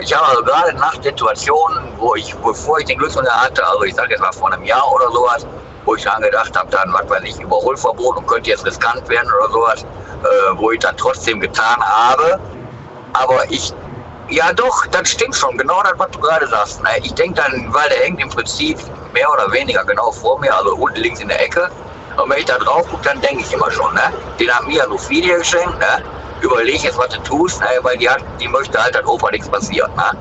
[0.02, 3.96] Ich habe also gerade nach Situationen, wo ich, bevor ich den Glücksbringer hatte, also ich
[3.96, 5.46] sage jetzt mal vor einem Jahr oder sowas,
[5.88, 9.32] wo ich dann gedacht habe, dann, was weiß ich, Überholverbot und könnte jetzt riskant werden
[9.40, 12.40] oder sowas, äh, wo ich dann trotzdem getan habe.
[13.14, 13.74] Aber ich,
[14.30, 16.84] ja doch, das stimmt schon, genau das, was du gerade sagst.
[16.84, 16.90] Ne?
[17.02, 18.78] Ich denke dann, weil der hängt im Prinzip
[19.14, 21.70] mehr oder weniger genau vor mir, also unten links in der Ecke.
[22.22, 24.12] Und wenn ich da drauf gucke, dann denke ich immer schon, ne?
[24.40, 26.04] Den hat mir ja so viele geschenkt, ne?
[26.42, 27.68] Überleg jetzt, was du tust, ne?
[27.82, 30.12] weil die, hat, die möchte halt, dass Opa nichts passiert, ne?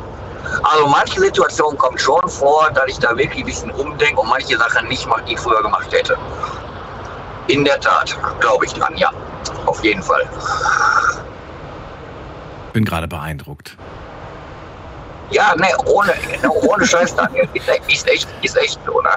[0.62, 4.56] Also manche Situationen kommen schon vor, dass ich da wirklich ein bisschen umdenke und manche
[4.56, 6.16] Sachen nicht mache, die ich früher gemacht hätte.
[7.48, 9.10] In der Tat, glaube ich dran, ja.
[9.66, 10.28] Auf jeden Fall.
[12.72, 13.76] Bin gerade beeindruckt.
[15.30, 17.48] Ja, ne, ohne, ne, ohne Scheiß, Daniel.
[17.54, 19.10] Ist, echt- ist echt, so, ne?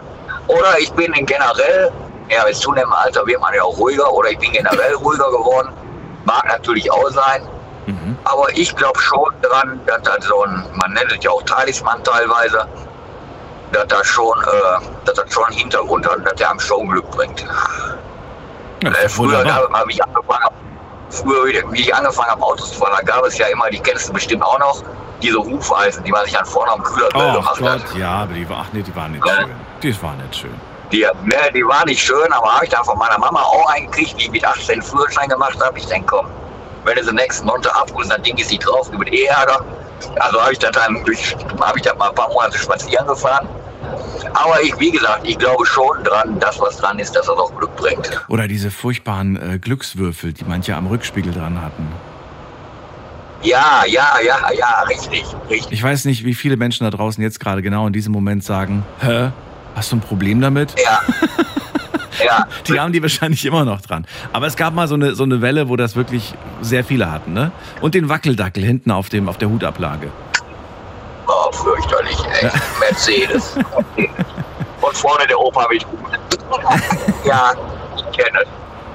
[0.48, 1.92] Oder ich bin in generell,
[2.30, 5.70] ja, mit zunehmendem Alter wird man ja auch ruhiger, oder ich bin generell ruhiger geworden.
[6.26, 7.48] Mag natürlich auch sein.
[7.92, 8.18] Mhm.
[8.24, 12.04] Aber ich glaube schon dran, dass das so ein, man nennt es ja auch Talisman
[12.04, 12.68] teilweise,
[13.72, 17.10] dass das schon, äh, dass das schon einen Hintergrund hat, dass der einem schon Glück
[17.12, 17.46] bringt.
[18.84, 19.68] Ja, Äh, früher wunderbar.
[19.70, 20.46] gab, hab ich angefangen,
[21.10, 24.10] früher, wie ich angefangen habe, Autos zu fahren, da gab es ja immer, die kennst
[24.10, 24.84] du bestimmt auch noch,
[25.22, 27.96] diese Hufeisen, die man sich an vorne am Oh gemacht Gott, hat.
[27.98, 29.34] ja, aber die war, ach nee, die waren nicht Ja.
[29.34, 29.52] schön.
[29.84, 30.62] Die waren nicht schön.
[30.92, 34.18] Die, ne, die war nicht schön, aber habe ich dann von meiner Mama auch eingekriegt,
[34.18, 35.78] wie ich mit 18 Führerschein gemacht habe.
[35.78, 36.28] Ich denke, komm,
[36.86, 39.64] wenn du sie nächsten Montag abholst, dann Ding ist die drauf, über die Ärger.
[40.20, 43.48] Also habe ich das dann durch, habe ich das mal ein paar Monate spazieren gefahren.
[44.34, 47.56] Aber ich, wie gesagt, ich glaube schon dran, dass was dran ist, dass das auch
[47.58, 48.26] Glück bringt.
[48.28, 51.88] Oder diese furchtbaren äh, Glückswürfel, die manche am Rückspiegel dran hatten.
[53.42, 55.72] Ja, ja, ja, ja, richtig, richtig.
[55.72, 58.86] Ich weiß nicht, wie viele Menschen da draußen jetzt gerade genau in diesem Moment sagen,
[59.00, 59.30] hä,
[59.76, 60.76] hast du ein Problem damit?
[60.84, 61.02] Ja.
[62.26, 62.48] ja.
[62.68, 64.06] Die haben die wahrscheinlich immer noch dran.
[64.34, 67.34] Aber es gab mal so eine, so eine Welle, wo das wirklich sehr viele hatten,
[67.34, 67.52] ne?
[67.82, 70.10] Und den Wackeldackel hinten auf, dem, auf der Hutablage.
[71.28, 72.50] Oh, fürchterlich, ey.
[72.80, 73.56] Mercedes.
[74.82, 76.00] Und vorne der Opa mit Hut.
[77.26, 77.52] ja,
[77.98, 78.48] ich kenne es.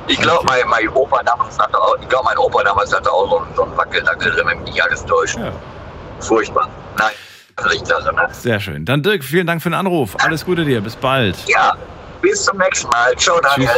[0.07, 3.29] Ich glaube, mein, mein Opa damals hatte auch, ich glaube, mein Opa damals hatte auch
[3.31, 5.37] so, einen- so einen Wackeldackel drin, wenn mich nicht alles täuscht.
[5.39, 5.53] Ja.
[6.21, 6.69] Furchtbar.
[6.99, 7.13] Nein,
[8.13, 8.29] ne?
[8.33, 8.85] Sehr schön.
[8.85, 10.17] Dann Dirk, vielen Dank für den Anruf.
[10.23, 10.81] Alles Gute dir.
[10.81, 11.37] Bis bald.
[11.47, 11.75] Ja,
[12.25, 13.15] bis zum nächsten Mal.
[13.17, 13.71] Ciao, Daniel.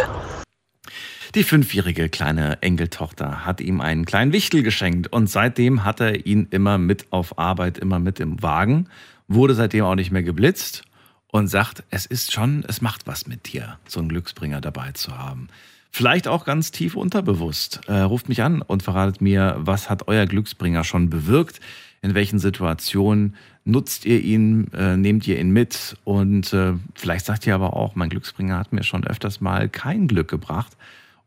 [1.34, 6.46] Die fünfjährige kleine Enkeltochter hat ihm einen kleinen Wichtel geschenkt und seitdem hat er ihn
[6.50, 8.88] immer mit auf Arbeit, immer mit im Wagen,
[9.28, 10.84] wurde seitdem auch nicht mehr geblitzt
[11.26, 15.18] und sagt, es ist schon, es macht was mit dir, so einen Glücksbringer dabei zu
[15.18, 15.48] haben.
[15.90, 17.80] Vielleicht auch ganz tief unterbewusst.
[17.86, 21.60] Äh, ruft mich an und verratet mir, was hat euer Glücksbringer schon bewirkt?
[22.02, 25.96] In welchen Situationen nutzt ihr ihn, äh, nehmt ihr ihn mit?
[26.04, 30.08] Und äh, vielleicht sagt ihr aber auch, mein Glücksbringer hat mir schon öfters mal kein
[30.08, 30.76] Glück gebracht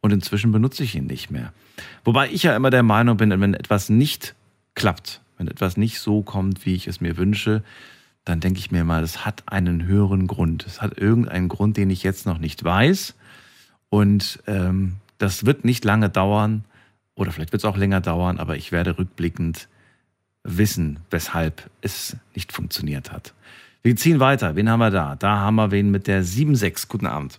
[0.01, 1.53] und inzwischen benutze ich ihn nicht mehr.
[2.03, 4.35] Wobei ich ja immer der Meinung bin, wenn etwas nicht
[4.75, 7.63] klappt, wenn etwas nicht so kommt, wie ich es mir wünsche,
[8.25, 10.65] dann denke ich mir mal, das hat einen höheren Grund.
[10.65, 13.15] Es hat irgendeinen Grund, den ich jetzt noch nicht weiß.
[13.89, 16.63] Und ähm, das wird nicht lange dauern,
[17.15, 19.67] oder vielleicht wird es auch länger dauern, aber ich werde rückblickend
[20.43, 23.33] wissen, weshalb es nicht funktioniert hat.
[23.81, 24.55] Wir ziehen weiter.
[24.55, 25.15] Wen haben wir da?
[25.15, 26.87] Da haben wir wen mit der 7.6.
[26.89, 27.37] Guten Abend.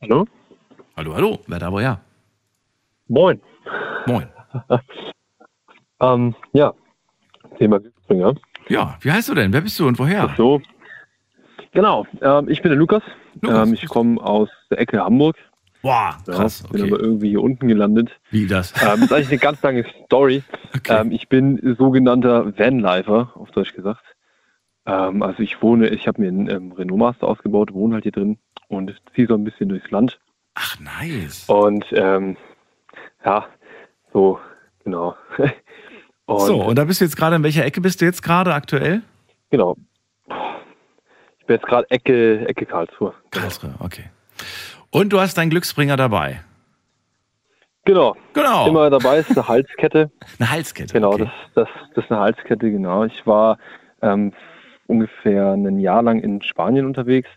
[0.00, 0.26] Hallo?
[0.96, 1.40] Hallo, hallo.
[1.46, 2.00] Wer da woher?
[3.08, 3.40] Moin.
[4.06, 4.28] Moin.
[6.00, 6.74] Ähm, ja,
[7.58, 8.34] Thema Glücksbringer.
[8.68, 9.52] Ja, wie heißt du denn?
[9.52, 10.34] Wer bist du und woher?
[10.36, 10.60] So.
[11.72, 13.02] Genau, ähm, ich bin der Lukas.
[13.40, 13.68] Lukas.
[13.68, 15.36] Ähm, ich komme aus der Ecke Hamburg.
[15.84, 16.62] Boah, Ja, krass.
[16.72, 16.90] Bin Okay.
[16.92, 18.18] aber irgendwie hier unten gelandet.
[18.30, 18.72] Wie das?
[18.82, 20.42] Ähm, das ist eigentlich eine ganz lange Story.
[20.74, 21.00] Okay.
[21.00, 24.02] Ähm, ich bin sogenannter Vanlifer, auf Deutsch gesagt.
[24.86, 28.12] Ähm, also ich wohne, ich habe mir einen ähm, Renault Master ausgebaut, wohne halt hier
[28.12, 30.18] drin und ziehe so ein bisschen durchs Land.
[30.54, 31.44] Ach, nice.
[31.48, 32.38] Und ähm,
[33.22, 33.46] ja,
[34.14, 34.38] so,
[34.84, 35.16] genau.
[36.24, 38.54] und, so, und da bist du jetzt gerade, in welcher Ecke bist du jetzt gerade
[38.54, 39.02] aktuell?
[39.50, 39.76] Genau.
[41.40, 43.12] Ich bin jetzt gerade Ecke, Ecke Karlsruhe.
[43.30, 44.04] Karlsruhe, okay.
[44.94, 46.40] Und du hast deinen Glücksbringer dabei.
[47.84, 48.14] Genau.
[48.32, 48.68] Genau.
[48.68, 50.12] Immer dabei ist eine Halskette.
[50.38, 50.92] Eine Halskette.
[50.92, 51.24] Genau, okay.
[51.24, 53.02] das, das, das ist eine Halskette, genau.
[53.02, 53.58] Ich war
[54.02, 54.32] ähm,
[54.86, 57.28] ungefähr ein Jahr lang in Spanien unterwegs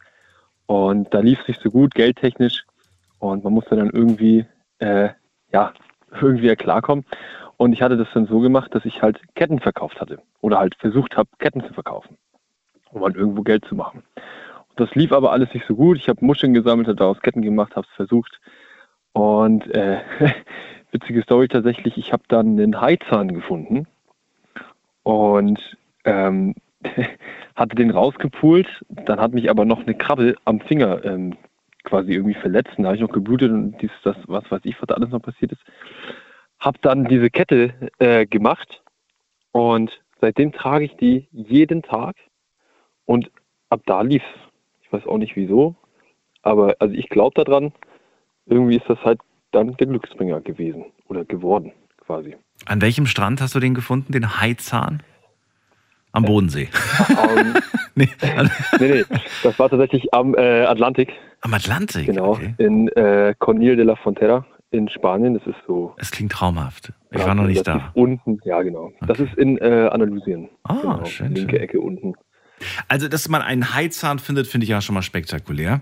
[0.67, 2.63] und da lief es nicht so gut, geldtechnisch.
[3.17, 4.45] Und man musste dann irgendwie,
[4.77, 5.09] äh,
[5.51, 5.73] ja,
[6.21, 7.05] irgendwie klarkommen.
[7.57, 10.19] Und ich hatte das dann so gemacht, dass ich halt Ketten verkauft hatte.
[10.41, 12.19] Oder halt versucht habe, Ketten zu verkaufen,
[12.91, 14.03] um halt irgendwo Geld zu machen.
[14.77, 15.97] Das lief aber alles nicht so gut.
[15.97, 18.39] Ich habe Muscheln gesammelt, habe daraus Ketten gemacht, habe es versucht.
[19.11, 20.01] Und äh,
[20.91, 23.87] witzige Story tatsächlich, ich habe dann einen Haizahn gefunden
[25.01, 26.53] und ähm,
[27.55, 28.67] hatte den rausgepult.
[28.89, 31.35] Dann hat mich aber noch eine Krabbe am Finger ähm,
[31.83, 32.73] quasi irgendwie verletzt.
[32.77, 35.21] Da habe ich noch geblutet und dies, das, was weiß ich, was da alles noch
[35.21, 35.63] passiert ist.
[36.59, 38.83] Hab dann diese Kette äh, gemacht
[39.53, 42.15] und seitdem trage ich die jeden Tag
[43.05, 43.31] und
[43.69, 44.25] ab da lief's.
[44.87, 45.75] Ich weiß auch nicht wieso,
[46.43, 47.73] aber also ich glaube daran,
[48.45, 49.19] irgendwie ist das halt
[49.51, 51.73] dann der Glücksbringer gewesen oder geworden
[52.05, 52.35] quasi.
[52.65, 55.03] An welchem Strand hast du den gefunden, den Haizahn?
[56.13, 56.69] Am Bodensee.
[57.09, 57.53] Ähm,
[57.95, 58.07] nee,
[58.79, 59.03] nee, nee,
[59.43, 61.11] das war tatsächlich am äh, Atlantik,
[61.41, 62.05] am Atlantik.
[62.05, 62.53] genau, Okay.
[62.57, 65.33] in äh, Cornil de la Frontera in Spanien.
[65.33, 65.93] Das ist so.
[65.97, 66.93] Es klingt traumhaft.
[67.11, 67.91] Ich war noch nicht da.
[67.95, 68.91] Unten, ja genau.
[69.05, 70.49] Das ist in äh, Andalusien.
[70.63, 71.61] Ah, genau, schön, Linke schön.
[71.63, 72.13] Ecke unten.
[72.87, 75.81] Also, dass man einen Haizahn findet, finde ich ja schon mal spektakulär.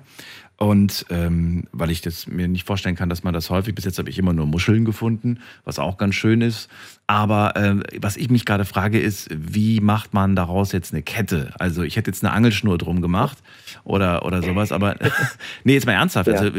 [0.58, 4.00] Und ähm, weil ich das mir nicht vorstellen kann, dass man das häufig, bis jetzt
[4.00, 6.70] habe ich immer nur Muscheln gefunden, was auch ganz schön ist.
[7.08, 11.52] Aber ähm, was ich mich gerade frage, ist, wie macht man daraus jetzt eine Kette?
[11.60, 13.38] Also ich hätte jetzt eine Angelschnur drum gemacht
[13.84, 14.96] oder, oder sowas, aber
[15.66, 16.28] nee, jetzt mal ernsthaft.
[16.28, 16.36] Ja.
[16.36, 16.52] Also,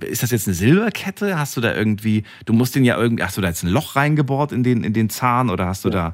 [0.00, 1.38] ist das jetzt eine Silberkette?
[1.38, 3.96] Hast du da irgendwie, du musst den ja irgendwie, hast du da jetzt ein Loch
[3.96, 6.12] reingebohrt in den, in den Zahn oder hast du da äh,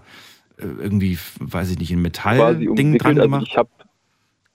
[0.59, 3.47] irgendwie, weiß ich nicht, ein quasi Metallding dran Also gemacht?
[3.49, 3.71] ich habe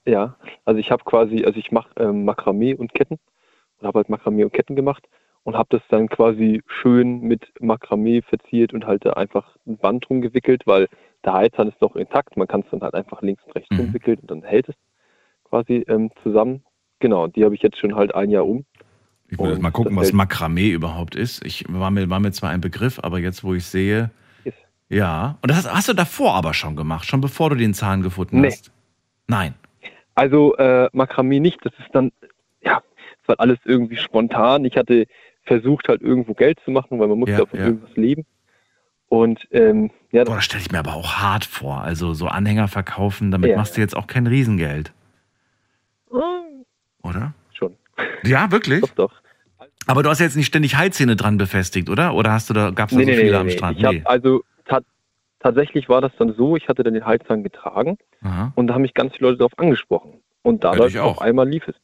[0.06, 3.20] ja, also ich habe quasi, also ich mache ähm, Makramee und Ketten
[3.80, 5.08] und habe halt Makramee und Ketten gemacht
[5.44, 10.08] und habe das dann quasi schön mit Makramee verziert und halt da einfach ein Band
[10.08, 10.88] drum gewickelt, weil
[11.26, 12.38] der Heizhahn ist noch intakt.
[12.38, 13.80] Man kann es dann halt einfach links und rechts Mhm.
[13.80, 14.76] umwickeln und dann hält es
[15.46, 16.64] quasi ähm, zusammen.
[17.00, 18.66] Genau, die habe ich jetzt schon halt ein Jahr um.
[19.30, 21.46] Ich will mal gucken, was Makramee überhaupt ist.
[21.46, 24.12] Ich war mir, war mir zwar ein Begriff, aber jetzt, wo ich sehe,
[24.94, 25.38] ja.
[25.42, 28.42] Und das hast, hast du davor aber schon gemacht, schon bevor du den Zahn gefunden
[28.42, 28.48] Nee.
[28.48, 28.72] hast?
[29.28, 29.56] Nein.
[30.16, 32.12] Also äh, Makramee nicht, das ist dann,
[32.62, 32.82] ja,
[33.22, 34.64] es war alles irgendwie spontan.
[34.66, 35.06] Ich hatte
[35.46, 37.66] versucht halt irgendwo Geld zu machen, weil man muss Ja, von ja.
[37.66, 38.26] irgendwas leben.
[39.10, 41.82] Und ähm, ja, Boah, das stelle ich mir aber auch hart vor.
[41.82, 43.58] Also so Anhänger verkaufen, damit Ja.
[43.58, 44.94] machst du jetzt auch kein Riesengeld.
[47.04, 47.34] Oder?
[47.54, 47.76] schon.
[48.24, 48.82] Ja, wirklich?
[48.82, 49.14] Doch, doch.
[49.86, 52.14] Aber du hast jetzt nicht ständig Heizähne dran befestigt, oder?
[52.14, 53.78] Oder hast du da, gab es da so viele am Strand?
[53.80, 54.44] Ich hab, also
[55.44, 58.52] tatsächlich war das dann so, ich hatte dann den Heizhahn getragen Aha.
[58.56, 60.22] und da haben mich ganz viele Leute darauf angesprochen.
[60.42, 61.76] Und dadurch auf einmal lief es.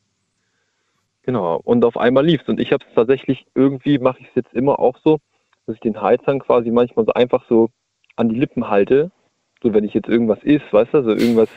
[1.23, 2.47] Genau, und auf einmal lief's.
[2.47, 5.19] Und ich habe es tatsächlich, irgendwie mache ich es jetzt immer auch so,
[5.65, 7.69] dass ich den Heizern quasi manchmal so einfach so
[8.15, 9.11] an die Lippen halte.
[9.61, 11.49] So, wenn ich jetzt irgendwas isst, weißt du, so irgendwas,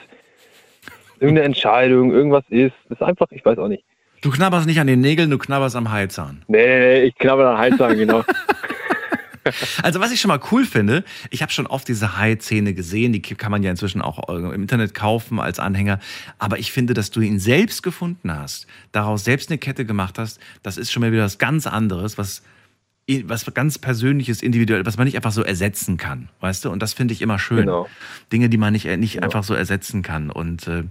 [1.20, 2.74] irgendeine Entscheidung, irgendwas ist.
[2.88, 3.84] Das ist einfach, ich weiß auch nicht.
[4.20, 6.44] Du knabberst nicht an den Nägeln, du knabberst am Heizahn.
[6.46, 8.22] Nee, nee, nee, ich knabber an Heizahn, genau.
[9.82, 13.20] Also was ich schon mal cool finde, ich habe schon oft diese Hai-Zähne gesehen, die
[13.20, 15.98] kann man ja inzwischen auch äh, im Internet kaufen als Anhänger.
[16.38, 20.40] Aber ich finde, dass du ihn selbst gefunden hast, daraus selbst eine Kette gemacht hast,
[20.62, 22.42] das ist schon mal wieder was ganz anderes, was
[23.24, 26.70] was ganz Persönliches, individuell, was man nicht einfach so ersetzen kann, weißt du?
[26.70, 27.58] Und das finde ich immer schön.
[27.58, 27.88] Genau.
[28.32, 29.24] Dinge, die man nicht, äh, nicht Genau.
[29.26, 30.30] einfach so ersetzen kann.
[30.30, 30.84] Und äh,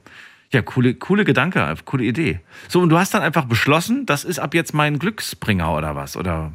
[0.51, 2.41] ja, coole, coole Gedanke, coole Idee.
[2.67, 6.17] So, und du hast dann einfach beschlossen, das ist ab jetzt mein Glücksbringer oder was?
[6.17, 6.51] Oder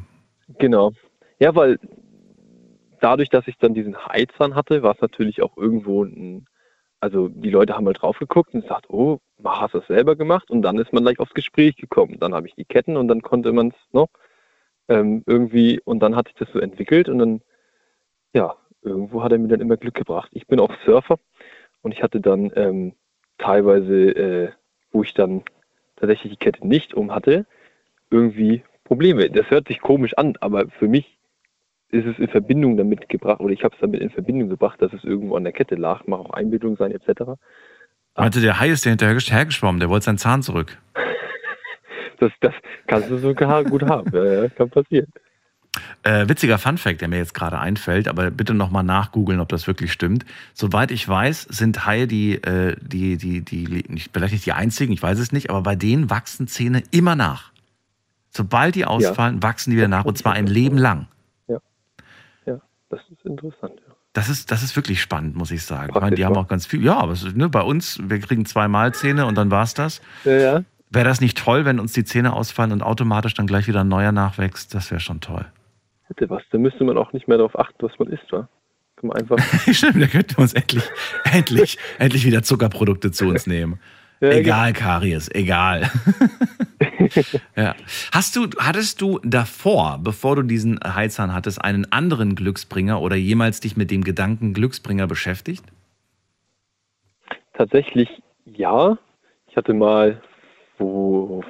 [0.59, 0.93] Genau.
[1.39, 1.79] Ja, weil
[2.99, 6.47] dadurch, dass ich dann diesen Heizern hatte, war es natürlich auch irgendwo ein,
[6.99, 10.49] also die Leute haben halt drauf geguckt und gesagt, oh, hast du das selber gemacht?
[10.49, 12.17] Und dann ist man gleich aufs Gespräch gekommen.
[12.19, 14.09] Dann habe ich die Ketten und dann konnte man es noch
[14.89, 17.41] ähm, irgendwie, und dann hat sich das so entwickelt und dann,
[18.33, 20.29] ja, irgendwo hat er mir dann immer Glück gebracht.
[20.33, 21.19] Ich bin auch Surfer
[21.81, 22.93] und ich hatte dann ähm,
[23.37, 24.51] teilweise, äh,
[24.91, 25.43] wo ich dann
[25.97, 27.45] tatsächlich die Kette nicht um hatte,
[28.09, 29.29] irgendwie Probleme.
[29.29, 31.16] Das hört sich komisch an, aber für mich
[31.89, 34.91] ist es in Verbindung damit gebracht, oder ich habe es damit in Verbindung gebracht, dass
[34.93, 37.31] es irgendwo an der Kette lag, mag auch Einbildung sein, etc.
[38.15, 40.77] meinte der Hai ist der hinterher hergeschwommen, der wollte seinen Zahn zurück.
[42.19, 42.53] Das, das
[42.87, 45.05] kannst du sogar gut haben, ja, ja, kann passieren.
[46.01, 49.91] Äh, witziger Funfact, der mir jetzt gerade einfällt, aber bitte nochmal nachgoogeln, ob das wirklich
[49.91, 50.25] stimmt.
[50.55, 54.93] Soweit ich weiß, sind Haie die, äh, die, die, die, nicht, vielleicht nicht die einzigen,
[54.93, 57.51] ich weiß es nicht, aber bei denen wachsen Zähne immer nach.
[58.31, 61.07] Sobald die ausfallen, wachsen die wieder nach und zwar ein Leben lang.
[62.89, 63.73] Das ist interessant.
[63.85, 63.93] Ja.
[64.13, 65.91] Das ist, das ist wirklich spannend, muss ich sagen.
[65.93, 66.41] Ich meine, die haben wa?
[66.41, 66.83] auch ganz viel.
[66.83, 70.01] Ja, aber es ne, bei uns, wir kriegen zweimal Zähne und dann war's das.
[70.23, 70.63] Ja, ja.
[70.89, 73.89] Wäre das nicht toll, wenn uns die Zähne ausfallen und automatisch dann gleich wieder ein
[73.89, 74.73] neuer nachwächst?
[74.73, 75.45] Das wäre schon toll.
[76.07, 78.47] Hätte was, da müsste man auch nicht mehr darauf achten, was man isst, wa?
[78.95, 79.37] Kann man einfach.
[79.71, 80.83] Stimmt, da könnten wir uns endlich,
[81.25, 83.79] endlich, endlich wieder Zuckerprodukte zu uns nehmen.
[84.19, 85.91] Egal, Karies, egal.
[87.55, 87.75] ja.
[88.11, 93.59] Hast du, hattest du davor, bevor du diesen Heizhahn hattest, einen anderen Glücksbringer oder jemals
[93.59, 95.63] dich mit dem Gedanken Glücksbringer beschäftigt?
[97.53, 98.09] Tatsächlich
[98.45, 98.97] ja.
[99.47, 100.21] Ich hatte mal,
[100.77, 101.43] wo,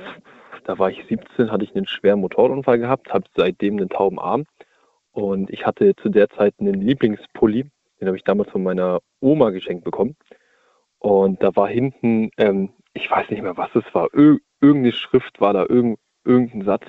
[0.65, 4.45] da war ich 17, hatte ich einen schweren Motorradunfall gehabt, habe seitdem einen tauben Arm.
[5.11, 7.65] Und ich hatte zu der Zeit einen Lieblingspulli,
[7.99, 10.15] den habe ich damals von meiner Oma geschenkt bekommen.
[11.07, 15.39] Und da war hinten, ähm, ich weiß nicht mehr, was es war, Ir irgendeine Schrift
[15.39, 16.83] war da, irgend, irgendein Satz.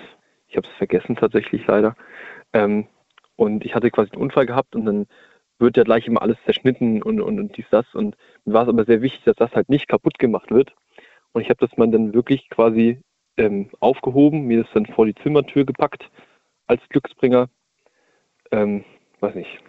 [0.48, 1.94] Ich habe es vergessen tatsächlich leider.
[2.52, 2.88] Ähm,
[3.36, 5.06] und ich hatte quasi einen Unfall gehabt und dann
[5.60, 7.94] wird ja gleich immer alles zerschnitten und, und, und dies, das.
[7.94, 10.74] Und mir war es aber sehr wichtig, dass das halt nicht kaputt gemacht wird.
[11.30, 13.00] Und ich habe das mal dann wirklich quasi
[13.36, 16.10] ähm, aufgehoben, mir das dann vor die Zimmertür gepackt
[16.66, 17.50] als Glücksbringer.
[18.50, 18.84] Ähm,
[19.20, 19.60] weiß nicht.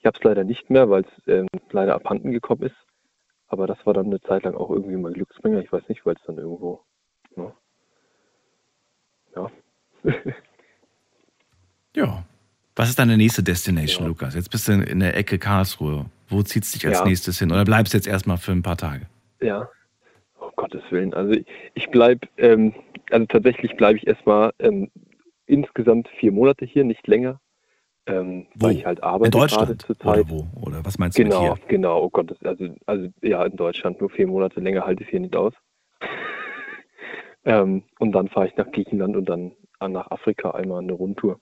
[0.00, 2.89] Ich habe es leider nicht mehr, weil es ähm, leider abhanden gekommen ist.
[3.50, 5.60] Aber das war dann eine Zeit lang auch irgendwie mein Glücksbringer.
[5.60, 6.80] Ich weiß nicht, weil es dann irgendwo.
[7.36, 7.52] Ne?
[9.36, 9.50] Ja.
[11.96, 12.24] Ja.
[12.76, 14.36] Was ist deine nächste Destination, Lukas?
[14.36, 16.06] Jetzt bist du in der Ecke Karlsruhe.
[16.28, 17.04] Wo zieht's dich als Ja.
[17.04, 17.50] nächstes hin?
[17.50, 19.06] Oder bleibst du jetzt erstmal für ein paar Tage?
[19.40, 19.68] Ja.
[20.40, 21.12] Oh Gottes Willen.
[21.12, 22.72] Also ich, ich bleibe, ähm,
[23.10, 24.88] also tatsächlich bleibe ich erstmal ähm,
[25.46, 27.40] insgesamt vier Monate hier, nicht länger.
[28.10, 28.66] Ähm, Wo?
[28.66, 29.86] Weil ich halt arbeite In Deutschland?
[30.04, 30.46] Oder wo?
[30.62, 31.54] Oder was meinst du Genau, hier?
[31.68, 32.02] genau.
[32.02, 35.20] Oh Gott, das, also, also ja, in Deutschland nur vier Monate länger halte ich hier
[35.20, 35.54] nicht aus.
[37.44, 39.52] ähm, und dann fahre ich nach Griechenland und dann
[39.88, 41.40] nach Afrika einmal eine Rundtour.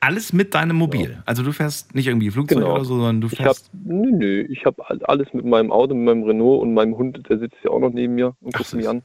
[0.00, 1.22] Alles mit deinem Mobil.
[1.24, 2.74] Also du fährst nicht irgendwie Flugzeug Genau.
[2.74, 3.70] oder so, sondern du Ich habe, fährst.
[3.72, 7.38] nö, nö, ich habe alles mit meinem Auto, mit meinem Renault und meinem Hund, der
[7.38, 9.02] sitzt ja auch noch neben mir und guckt mich an.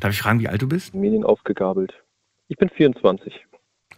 [0.00, 0.94] Darf ich fragen, wie alt du bist?
[0.94, 1.92] Medien aufgegabelt.
[2.48, 3.46] Ich bin 24.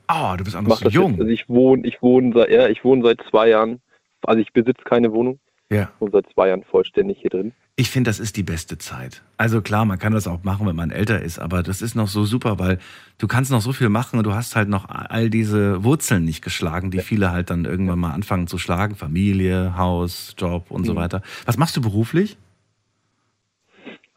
[0.09, 1.13] Ah, du bist auch noch so jung.
[1.13, 3.81] Jetzt, also ich wohne, ich wohne seit, ja, ich wohne seit zwei Jahren.
[4.23, 5.39] Also ich besitze keine Wohnung.
[5.71, 5.91] Ja.
[5.95, 7.53] Ich wohne seit zwei Jahren vollständig hier drin.
[7.79, 9.23] Ich finde, das ist die beste Zeit.
[9.37, 12.09] Also klar, man kann das auch machen, wenn man älter ist, aber das ist noch
[12.09, 12.79] so super, weil
[13.19, 16.43] du kannst noch so viel machen und du hast halt noch all diese Wurzeln nicht
[16.43, 18.95] geschlagen, die viele halt dann irgendwann mal anfangen zu schlagen.
[18.95, 20.97] Familie, Haus, Job und so Mhm.
[20.97, 21.23] weiter.
[21.45, 22.39] Was machst du beruflich?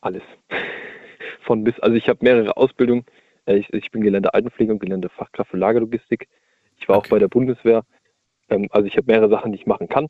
[0.02, 0.24] Alles.
[1.46, 3.06] Von bis, also ich habe mehrere Ausbildungen.
[3.50, 6.28] Äh, Ich, ich bin gelernte Altenpflege und gelernte Fachkraft für Lagerlogistik.
[6.80, 7.84] Ich war auch bei der Bundeswehr.
[8.50, 10.08] Ähm, Also ich habe mehrere Sachen, die ich machen kann.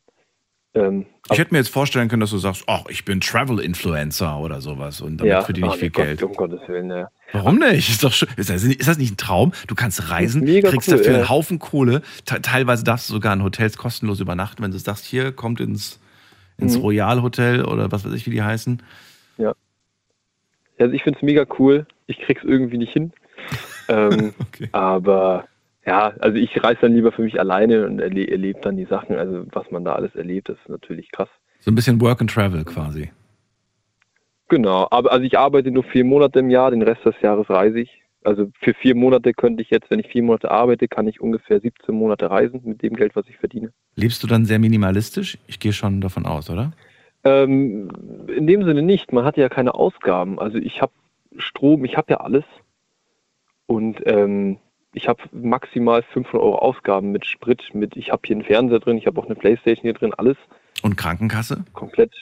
[0.72, 4.60] Ähm, Ich hätte mir jetzt vorstellen können, dass du sagst, ach, ich bin Travel-Influencer oder
[4.60, 6.22] sowas und damit ja, verdiene ich ah, viel Gott, Geld.
[6.22, 7.10] Um Gottes Willen, ja.
[7.32, 7.88] Warum nicht?
[7.88, 8.28] Ist, doch schön.
[8.36, 9.52] ist, das, ist das nicht ein Traum?
[9.66, 11.18] Du kannst reisen, kriegst cool, dafür ja.
[11.18, 12.02] einen Haufen Kohle.
[12.24, 15.98] Te teilweise darfst du sogar in Hotels kostenlos übernachten, wenn du sagst, hier kommt ins,
[16.56, 16.82] ins Mhm.
[16.82, 18.80] Royal Hotel oder was weiß ich, wie die heißen.
[19.38, 19.54] Ja.
[20.78, 21.86] Also ich finde es mega cool.
[22.06, 23.12] ich krieg's irgendwie nicht hin.
[23.88, 24.68] Ähm, okay.
[24.72, 25.46] Aber
[25.86, 29.16] ja, also ich reise dann lieber für mich alleine und erle erlebe dann die Sachen.
[29.16, 31.28] Also was man da alles erlebt, das ist natürlich krass.
[31.60, 33.10] So ein bisschen Work and Travel quasi.
[34.48, 37.80] Genau, aber also ich arbeite nur vier Monate im Jahr, den Rest des Jahres reise
[37.80, 38.02] ich.
[38.22, 41.60] Also für vier Monate könnte ich jetzt, wenn ich vier Monate arbeite, kann ich ungefähr
[41.60, 43.72] 17 Monate reisen mit dem Geld, was ich verdiene.
[43.96, 45.38] Lebst du dann sehr minimalistisch?
[45.46, 46.72] Ich gehe schon davon aus, oder?
[47.24, 47.90] Ähm,
[48.28, 49.12] in dem Sinne nicht.
[49.12, 50.38] Man hat ja keine Ausgaben.
[50.38, 50.92] Also ich habe
[51.38, 52.44] Strom, ich habe ja alles.
[53.70, 54.58] Und ähm,
[54.94, 58.98] ich habe maximal 500 Euro Ausgaben mit Sprit, mit ich habe hier einen Fernseher drin,
[58.98, 60.36] ich habe auch eine Playstation hier drin, alles.
[60.82, 61.64] Und Krankenkasse?
[61.72, 62.12] Komplett.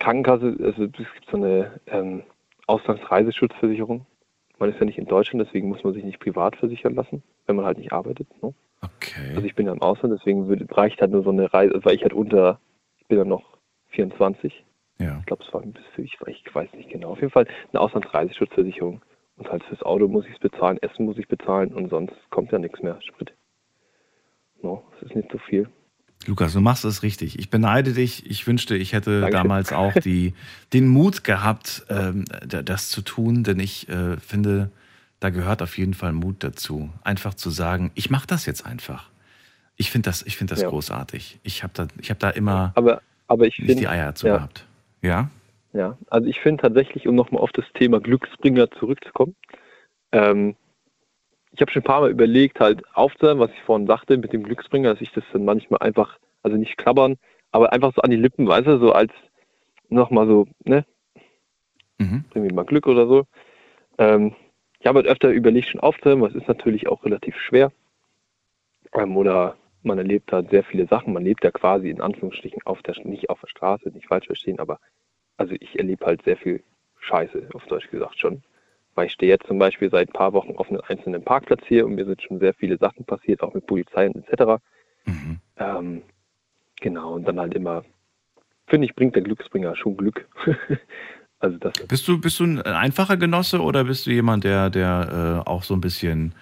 [0.00, 2.24] Krankenkasse, also es gibt so eine ähm,
[2.66, 4.04] Auslandsreiseschutzversicherung.
[4.58, 7.54] Man ist ja nicht in Deutschland, deswegen muss man sich nicht privat versichern lassen, wenn
[7.54, 8.26] man halt nicht arbeitet.
[8.42, 8.52] Ne?
[8.82, 9.34] Okay.
[9.36, 12.02] Also ich bin ja im Ausland, deswegen reicht halt nur so eine Reise, weil ich
[12.02, 12.58] halt unter,
[12.98, 13.44] ich bin ja noch
[13.90, 14.64] 24.
[14.98, 15.18] Ja.
[15.20, 17.10] Ich glaube, es war ein bisschen, ich, ich weiß nicht genau.
[17.12, 19.02] Auf jeden Fall eine Auslandsreiseschutzversicherung.
[19.40, 22.52] Und halt fürs Auto muss ich es bezahlen, Essen muss ich bezahlen und sonst kommt
[22.52, 23.32] ja nichts mehr, Sprit.
[24.60, 25.66] No, das ist nicht so viel.
[26.26, 27.38] Lukas, du machst es richtig.
[27.38, 28.30] Ich beneide dich.
[28.30, 29.36] Ich wünschte, ich hätte Danke.
[29.36, 30.34] damals auch die,
[30.74, 34.70] den Mut gehabt, ähm, das zu tun, denn ich äh, finde,
[35.20, 36.90] da gehört auf jeden Fall Mut dazu.
[37.02, 39.08] Einfach zu sagen, ich mache das jetzt einfach.
[39.76, 40.68] Ich finde das, ich find das ja.
[40.68, 41.40] großartig.
[41.44, 44.36] Ich habe da, hab da immer aber, aber ich nicht find, die Eier zu ja.
[44.36, 44.66] gehabt.
[45.00, 45.30] Ja?
[45.72, 49.36] Ja, also ich finde tatsächlich, um nochmal auf das Thema Glücksbringer zurückzukommen,
[50.12, 50.56] ähm,
[51.52, 54.42] ich habe schon ein paar Mal überlegt, halt aufzuhören, was ich vorhin sagte mit dem
[54.44, 57.16] Glücksbringer, dass ich das dann manchmal einfach, also nicht klappern,
[57.50, 59.12] aber einfach so an die Lippen, weißt du, so als
[59.88, 60.84] nochmal so, ne?
[61.98, 62.24] Mhm.
[62.30, 63.24] Bring mir mal Glück oder so.
[63.98, 64.34] Ähm,
[64.78, 67.72] ich habe halt öfter überlegt, schon aufzuhören, was ist natürlich auch relativ schwer.
[68.94, 71.12] Ähm, oder man erlebt halt sehr viele Sachen.
[71.12, 74.58] Man lebt ja quasi in Anführungsstrichen auf der, nicht auf der Straße, nicht falsch verstehen,
[74.58, 74.78] aber
[75.40, 76.62] also ich erlebe halt sehr viel
[77.00, 78.42] Scheiße, auf Deutsch gesagt schon.
[78.94, 81.86] Weil ich stehe jetzt zum Beispiel seit ein paar Wochen auf einem einzelnen Parkplatz hier
[81.86, 84.62] und mir sind schon sehr viele Sachen passiert, auch mit Polizei und etc.
[85.06, 85.38] Mhm.
[85.56, 86.02] Ähm,
[86.78, 87.84] genau, und dann halt immer,
[88.66, 90.28] finde ich, bringt der Glücksbringer schon Glück.
[91.38, 95.42] also das bist du, bist du ein einfacher Genosse oder bist du jemand, der, der
[95.46, 96.34] äh, auch so ein bisschen,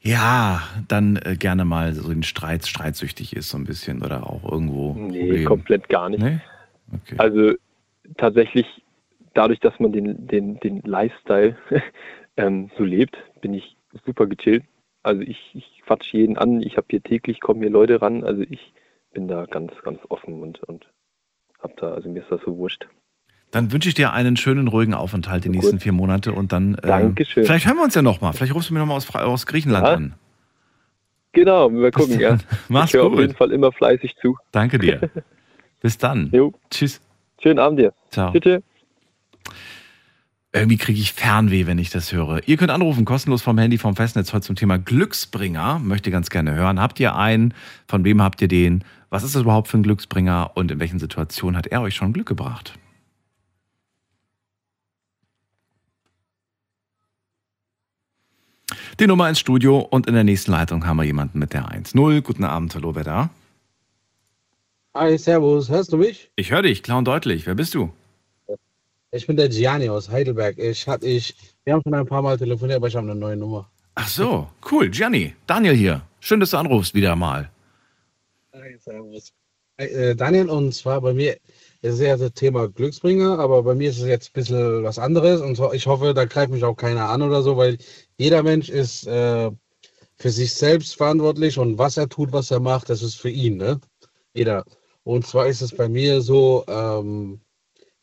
[0.00, 4.42] ja, dann äh, gerne mal so in Streit, streitsüchtig ist, so ein bisschen oder auch
[4.50, 4.94] irgendwo?
[4.94, 5.44] Nee, Problem.
[5.44, 6.20] komplett gar nicht.
[6.20, 6.40] Nee?
[6.92, 7.14] Okay.
[7.18, 7.52] Also
[8.16, 8.66] tatsächlich
[9.34, 11.56] dadurch, dass man den, den, den Lifestyle
[12.36, 14.64] ähm, so lebt, bin ich super gechillt.
[15.02, 18.42] Also ich, ich quatsch jeden an, ich habe hier täglich, kommen hier Leute ran, also
[18.42, 18.72] ich
[19.12, 20.86] bin da ganz, ganz offen und, und
[21.60, 22.86] hab da, also mir ist das so wurscht.
[23.50, 26.74] Dann wünsche ich dir einen schönen, ruhigen Aufenthalt die so nächsten vier Monate und dann.
[26.76, 27.44] Äh, Dankeschön.
[27.44, 28.32] Vielleicht hören wir uns ja nochmal.
[28.32, 29.92] Vielleicht rufst du mir nochmal aus, aus Griechenland ja.
[29.92, 30.14] an.
[31.32, 32.38] Genau, wir gucken, ja.
[32.68, 33.12] Mach's ich gut.
[33.12, 34.36] auf jeden Fall immer fleißig zu.
[34.52, 35.10] Danke dir.
[35.80, 36.30] Bis dann.
[36.32, 36.54] Jo.
[36.70, 37.00] Tschüss.
[37.42, 37.92] Schönen Abend dir.
[38.10, 38.30] Ciao.
[38.30, 38.62] Bitte.
[40.52, 42.46] Irgendwie kriege ich Fernweh, wenn ich das höre.
[42.46, 45.78] Ihr könnt anrufen, kostenlos vom Handy, vom Festnetz, heute zum Thema Glücksbringer.
[45.78, 46.78] Möchte ganz gerne hören.
[46.78, 47.54] Habt ihr einen?
[47.88, 48.84] Von wem habt ihr den?
[49.08, 50.52] Was ist das überhaupt für ein Glücksbringer?
[50.54, 52.78] Und in welchen Situationen hat er euch schon Glück gebracht?
[59.00, 62.20] Die Nummer ins Studio und in der nächsten Leitung haben wir jemanden mit der 1-0.
[62.20, 63.30] Guten Abend, hallo, wer da?
[64.94, 66.30] Hi, servus, hörst du mich?
[66.36, 67.46] Ich höre dich, klar und deutlich.
[67.46, 67.90] Wer bist du?
[69.10, 70.58] Ich bin der Gianni aus Heidelberg.
[70.58, 71.34] Ich hatte ich,
[71.64, 73.70] wir haben schon ein paar Mal telefoniert, aber ich habe eine neue Nummer.
[73.94, 74.90] Ach so, cool.
[74.90, 76.02] Gianni, Daniel hier.
[76.20, 77.50] Schön, dass du anrufst wieder mal.
[78.52, 79.32] Hi, servus.
[79.78, 81.38] Äh, Daniel, und zwar bei mir
[81.80, 84.98] ist es ja das Thema Glücksbringer, aber bei mir ist es jetzt ein bisschen was
[84.98, 85.40] anderes.
[85.40, 87.78] Und ich hoffe, da greift mich auch keiner an oder so, weil
[88.18, 89.50] jeder Mensch ist äh,
[90.16, 93.56] für sich selbst verantwortlich und was er tut, was er macht, das ist für ihn,
[93.56, 93.80] ne?
[94.34, 94.64] Jeder.
[95.04, 97.40] Und zwar ist es bei mir so, ähm,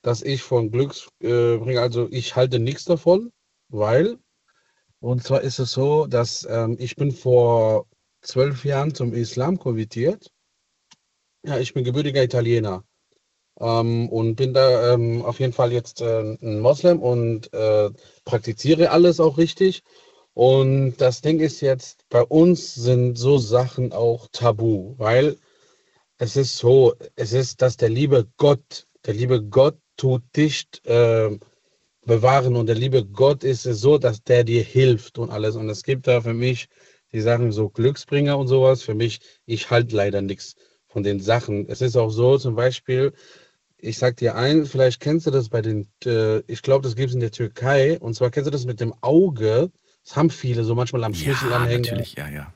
[0.02, 3.32] dass ich von Glücksbringer, äh, also ich halte nichts davon,
[3.70, 4.18] weil,
[5.00, 7.88] und zwar ist es so, dass ähm, ich bin vor
[8.22, 10.32] zwölf Jahren zum Islam konvertiert.
[11.43, 12.84] Ja, ich bin gebürtiger Italiener
[13.60, 17.89] ähm, und bin da ähm, auf jeden Fall jetzt äh, ein Moslem und äh,
[18.26, 19.84] praktiziere alles auch richtig.
[20.34, 25.38] Und das Ding ist jetzt, bei uns sind so Sachen auch tabu, weil
[26.20, 31.30] es ist so, es ist, dass der liebe Gott, der liebe Gott tut dich äh,
[32.05, 35.55] bewahren und der liebe Gott ist es so, dass der dir hilft und alles.
[35.55, 36.67] Und es gibt da für mich
[37.13, 38.84] die Sachen so Glücksbringer und sowas.
[38.84, 40.55] Für mich, ich halte leider nichts
[40.89, 41.70] von den Sachen.
[41.70, 43.13] Es ist auch so, zum Beispiel,
[43.78, 47.09] ich sag dir ein, vielleicht kennst du das bei den, äh, ich glaube, das gibt
[47.09, 47.97] es in der Türkei.
[47.97, 49.72] Und zwar kennst du das mit dem Auge.
[50.03, 51.84] Das haben viele so manchmal am Schlüssel ja, anhängen.
[51.84, 52.53] Natürlich, ja, ja.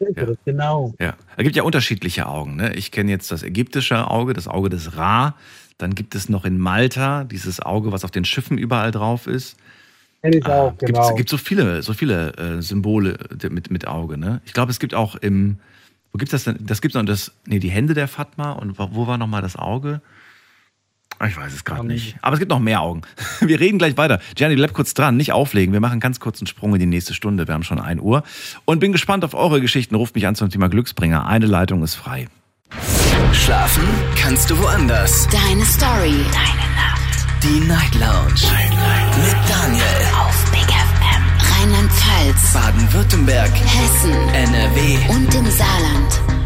[0.00, 0.26] Ja.
[0.44, 0.94] Genau.
[0.98, 2.56] Ja, es gibt ja unterschiedliche Augen.
[2.56, 2.74] Ne?
[2.74, 5.34] Ich kenne jetzt das ägyptische Auge, das Auge des Ra.
[5.78, 9.56] Dann gibt es noch in Malta dieses Auge, was auf den Schiffen überall drauf ist.
[10.22, 11.14] Kenn ich auch, Gibt genau.
[11.14, 14.40] gibt so viele, so viele äh, Symbole de- mit, mit Auge, ne?
[14.44, 15.58] Ich glaube, es gibt auch im,
[16.12, 16.58] wo gibt das denn?
[16.60, 19.56] Das gibt noch das, nee, die Hände der Fatma und wo wo war nochmal das
[19.56, 20.02] Auge?
[21.20, 22.16] Ah, Ich weiß es gerade nicht.
[22.22, 23.02] Aber es gibt noch mehr Augen.
[23.40, 24.20] Wir reden gleich weiter.
[24.34, 25.72] Gianni, bleib kurz dran, nicht auflegen.
[25.74, 27.46] Wir machen ganz kurz einen Sprung in die nächste Stunde.
[27.46, 28.22] Wir haben schon 1 Uhr.
[28.64, 29.94] Und bin gespannt auf eure Geschichten.
[29.94, 31.26] Ruft mich an zum Thema Glücksbringer.
[31.26, 32.26] Eine Leitung ist frei.
[33.32, 33.84] Schlafen
[34.16, 35.28] kannst du woanders.
[35.28, 36.24] Deine Story.
[36.32, 37.26] Deine Nacht.
[37.42, 38.40] Die Night Lounge.
[39.22, 39.84] Mit Daniel.
[40.18, 41.22] Auf Big FM.
[41.52, 42.52] Rheinland-Pfalz.
[42.54, 43.50] Baden-Württemberg.
[43.52, 44.12] Hessen.
[44.32, 44.96] NRW.
[45.10, 46.39] Und im Saarland.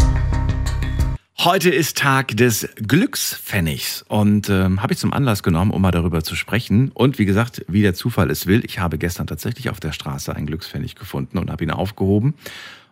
[1.45, 6.25] Heute ist Tag des Glückspfennigs und ähm, habe ich zum Anlass genommen, um mal darüber
[6.25, 6.91] zu sprechen.
[6.95, 10.35] Und wie gesagt, wie der Zufall es will, ich habe gestern tatsächlich auf der Straße
[10.35, 12.33] einen Glückspfennig gefunden und habe ihn aufgehoben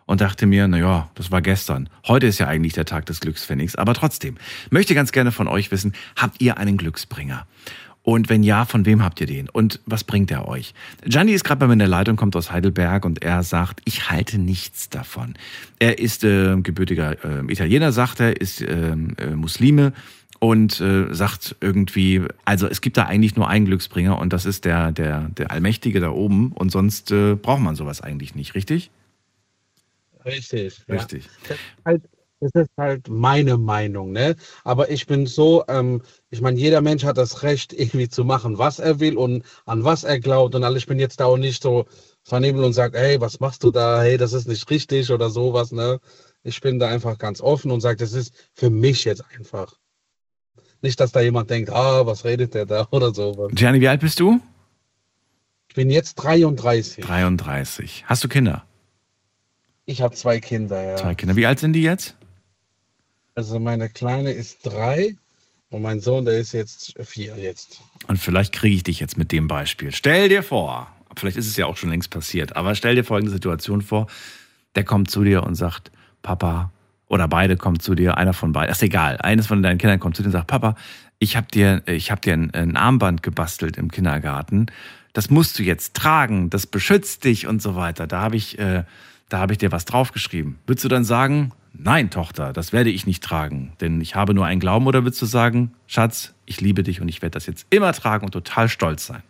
[0.05, 1.89] und dachte mir, na ja, das war gestern.
[2.07, 4.35] Heute ist ja eigentlich der Tag des Glückspfennigs, aber trotzdem
[4.69, 7.47] möchte ganz gerne von euch wissen, habt ihr einen Glücksbringer?
[8.03, 9.49] Und wenn ja, von wem habt ihr den?
[9.49, 10.73] Und was bringt er euch?
[11.05, 14.09] Gianni ist gerade bei mir in der Leitung, kommt aus Heidelberg und er sagt, ich
[14.09, 15.35] halte nichts davon.
[15.79, 19.93] Er ist äh, gebürtiger äh, Italiener, sagt er, ist ähm, äh, Muslime
[20.39, 24.65] und äh, sagt irgendwie, also es gibt da eigentlich nur einen Glücksbringer und das ist
[24.65, 28.91] der, der, der Allmächtige da oben und sonst äh, braucht man sowas eigentlich nicht, richtig?
[30.25, 30.81] Richtig.
[30.87, 30.95] ja.
[30.95, 31.25] Richtig.
[31.25, 32.01] Ist halt,
[32.43, 34.35] das ist halt meine Meinung, ne?
[34.63, 38.57] Aber ich bin so, ähm, ich meine, jeder Mensch hat das Recht, irgendwie zu machen,
[38.57, 40.83] was er will und an was er glaubt und alles.
[40.83, 41.85] Ich bin jetzt da auch nicht so
[42.23, 44.01] vernebelt und sage, hey, was machst du da?
[44.01, 45.99] Hey, das ist nicht richtig oder sowas, ne?
[46.43, 49.73] Ich bin da einfach ganz offen und sage, das ist für mich jetzt einfach.
[50.81, 53.51] Nicht, dass da jemand denkt, ah, was redet der da oder sowas.
[53.53, 54.39] Gianni, wie alt bist du?
[55.69, 57.03] Ich bin jetzt 33.
[57.03, 58.03] 33.
[58.05, 58.65] Hast du Kinder?
[59.85, 60.95] Ich habe zwei Kinder, ja.
[60.95, 61.35] Zwei Kinder.
[61.35, 62.15] Wie alt sind die jetzt?
[63.35, 65.15] Also meine Kleine ist drei
[65.69, 67.81] und mein Sohn, der ist jetzt vier jetzt.
[68.07, 69.91] Und vielleicht kriege ich dich jetzt mit dem Beispiel.
[69.91, 73.31] Stell dir vor, vielleicht ist es ja auch schon längst passiert, aber stell dir folgende
[73.31, 74.07] Situation vor.
[74.75, 76.71] Der kommt zu dir und sagt, Papa,
[77.07, 80.15] oder beide kommen zu dir, einer von beiden, ist egal, eines von deinen Kindern kommt
[80.15, 80.75] zu dir und sagt, Papa,
[81.19, 84.67] ich habe dir, ich hab dir ein, ein Armband gebastelt im Kindergarten.
[85.13, 88.07] Das musst du jetzt tragen, das beschützt dich und so weiter.
[88.07, 88.83] Da habe ich, äh,
[89.29, 90.59] da habe ich dir was draufgeschrieben.
[90.65, 94.45] Würdest du dann sagen, nein, Tochter, das werde ich nicht tragen, denn ich habe nur
[94.45, 94.87] einen Glauben?
[94.87, 98.25] Oder würdest du sagen, Schatz, ich liebe dich und ich werde das jetzt immer tragen
[98.25, 99.23] und total stolz sein?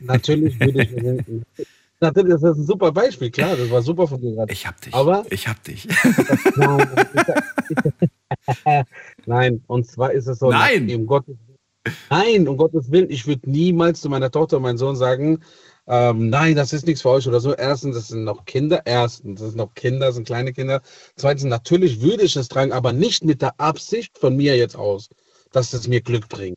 [0.00, 1.44] Natürlich würde ich mir denken,
[1.98, 4.52] das ist ein super Beispiel, klar, das war super von dir gerade.
[4.52, 4.94] Ich hab dich.
[4.94, 5.88] Aber Ich hab dich.
[6.56, 6.88] nein,
[9.26, 10.94] nein, und zwar ist es so, Nein!
[10.94, 11.36] um Gottes,
[12.10, 15.40] nein, um Gottes Willen, ich würde niemals zu meiner Tochter und meinem Sohn sagen,
[15.88, 17.54] ähm, nein, das ist nichts für euch oder so.
[17.54, 18.82] Erstens, das sind noch Kinder.
[18.84, 20.80] Erstens, das sind noch Kinder, das sind kleine Kinder.
[21.16, 25.08] Zweitens, natürlich würde ich es tragen, aber nicht mit der Absicht von mir jetzt aus,
[25.52, 26.56] dass es mir Glück bringt.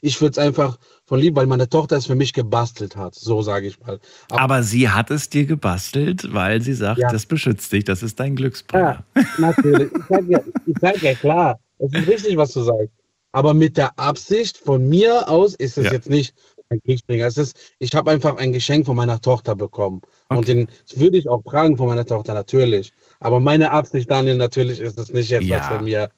[0.00, 3.42] Ich würde es einfach von lieb, weil meine Tochter es für mich gebastelt hat, so
[3.42, 4.00] sage ich mal.
[4.30, 7.10] Aber sie hat es dir gebastelt, weil sie sagt, Ja.
[7.10, 9.04] das beschützt dich, das ist dein Glücksbringer.
[9.14, 9.90] Ja, natürlich.
[9.92, 12.88] Ich sage ja, ich sag ja klar, es ist richtig, was du sagst.
[13.32, 15.92] Aber mit der Absicht von mir aus ist es Ja.
[15.92, 16.34] jetzt nicht
[16.72, 17.26] ein Kriegsbringer.
[17.26, 20.02] Es ist, ich habe einfach ein Geschenk von meiner Tochter bekommen.
[20.28, 22.92] Und den würde ich auch tragen von meiner Tochter, natürlich.
[23.20, 25.60] Aber meine Absicht, Daniel, natürlich ist es nicht jetzt, Ja.
[25.60, 26.10] was von mir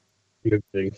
[0.45, 0.95] Glück bringt.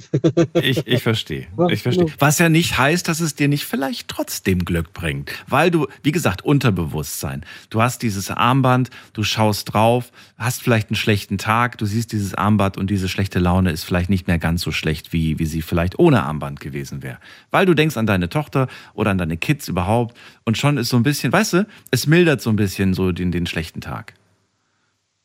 [0.62, 1.48] Ich, ich verstehe.
[1.70, 2.08] Ich verstehe.
[2.20, 5.32] Was ja nicht heißt, dass es dir nicht vielleicht trotzdem Glück bringt.
[5.48, 7.46] Weil du, wie gesagt, Unterbewusstsein.
[7.70, 12.34] Du hast dieses Armband, du schaust drauf, hast vielleicht einen schlechten Tag, du siehst dieses
[12.36, 15.62] Armband und diese schlechte Laune ist vielleicht nicht mehr ganz so schlecht, wie, wie sie
[15.62, 17.18] vielleicht ohne Armband gewesen wäre.
[17.52, 20.98] Weil du denkst an deine Tochter oder an deine Kids überhaupt und schon ist so
[20.98, 24.14] ein bisschen, weißt du, es mildert so ein bisschen so den, den schlechten Tag.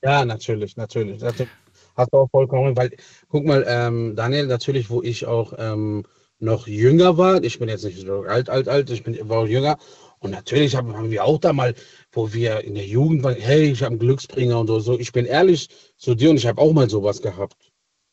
[0.03, 1.19] Ja, natürlich, natürlich.
[1.19, 1.37] Das
[1.97, 2.91] hast du auch vollkommen, weil,
[3.29, 6.05] guck mal, ähm, Daniel, natürlich, wo ich auch ähm,
[6.39, 9.47] noch jünger war, ich bin jetzt nicht so alt, alt, alt, ich bin, war auch
[9.47, 9.79] jünger.
[10.19, 11.75] Und natürlich haben, haben wir auch da mal,
[12.13, 14.99] wo wir in der Jugend waren, hey, ich habe einen Glücksbringer und so, so.
[14.99, 17.73] Ich bin ehrlich zu dir und ich habe auch mal sowas gehabt.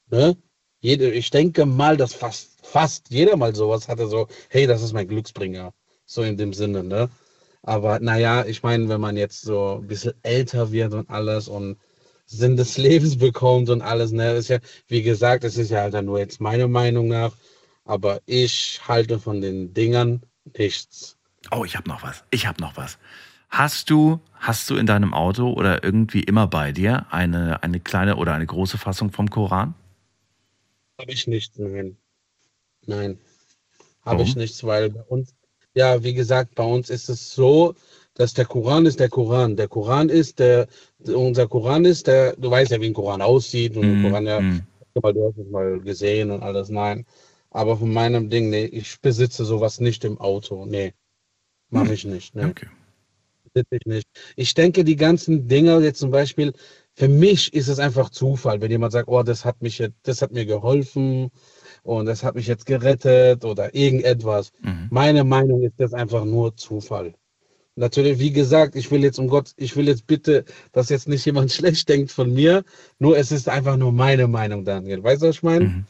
[0.10, 0.36] Ne?
[0.82, 4.94] Jede, ich denke mal, dass fast, fast jeder mal sowas hatte, so, hey, das ist
[4.94, 5.74] mein Glücksbringer.
[6.06, 7.10] So in dem Sinne, ne?
[7.62, 11.78] Aber naja, ich meine, wenn man jetzt so ein bisschen älter wird und alles und
[12.30, 16.06] Sinn des Lebens bekommt und alles, ne, ist ja, wie gesagt, es ist ja halt
[16.06, 17.32] nur jetzt meine Meinung nach,
[17.86, 20.22] aber ich halte von den Dingern
[20.56, 21.18] nichts.
[21.50, 22.24] Oh, ich habe noch was.
[22.30, 23.00] Ich habe noch was.
[23.50, 28.18] Hast du, hast du in deinem Auto oder irgendwie immer bei dir eine, eine kleine
[28.18, 29.74] oder eine große Fassung vom Koran?
[31.00, 31.98] Habe ich nicht, nein.
[32.86, 33.18] Nein.
[34.06, 35.34] Habe ich nichts, weil bei uns,
[35.74, 37.76] ja, wie gesagt, bei uns ist es so,
[38.20, 39.56] dass der Koran ist der Koran.
[39.56, 40.68] Der Koran ist der,
[41.08, 44.42] unser Koran ist der, du weißt ja, wie ein Koran aussieht und ein Koran ja,
[44.96, 47.06] weil du hast es mal gesehen und alles, nein.
[47.50, 50.94] Aber von meinem Ding, nee, ich besitze sowas nicht im Auto, nee.
[51.70, 51.94] Mache Hm.
[51.94, 52.36] ich nicht.
[52.36, 52.50] Ne?
[52.50, 52.68] Okay.
[53.54, 54.08] Wirklich nicht.
[54.36, 56.52] Ich denke, die ganzen Dinge jetzt zum Beispiel,
[56.96, 60.22] für mich ist es einfach Zufall, wenn jemand sagt, oh, das hat mich jetzt, das
[60.22, 61.32] hat mir geholfen
[61.84, 64.52] und das hat mich jetzt gerettet oder irgendetwas.
[64.62, 64.88] Mhm.
[64.92, 67.14] Meine Meinung ist das einfach nur Zufall.
[67.80, 71.26] Natürlich, wie gesagt, ich will jetzt um Gott, ich will jetzt bitte, dass jetzt nicht
[71.26, 72.66] jemand schlecht denkt von mir,
[73.00, 75.02] nur es ist einfach nur meine Meinung, Daniel.
[75.02, 75.66] Weißt du, was ich meine?
[75.66, 75.86] Mhm.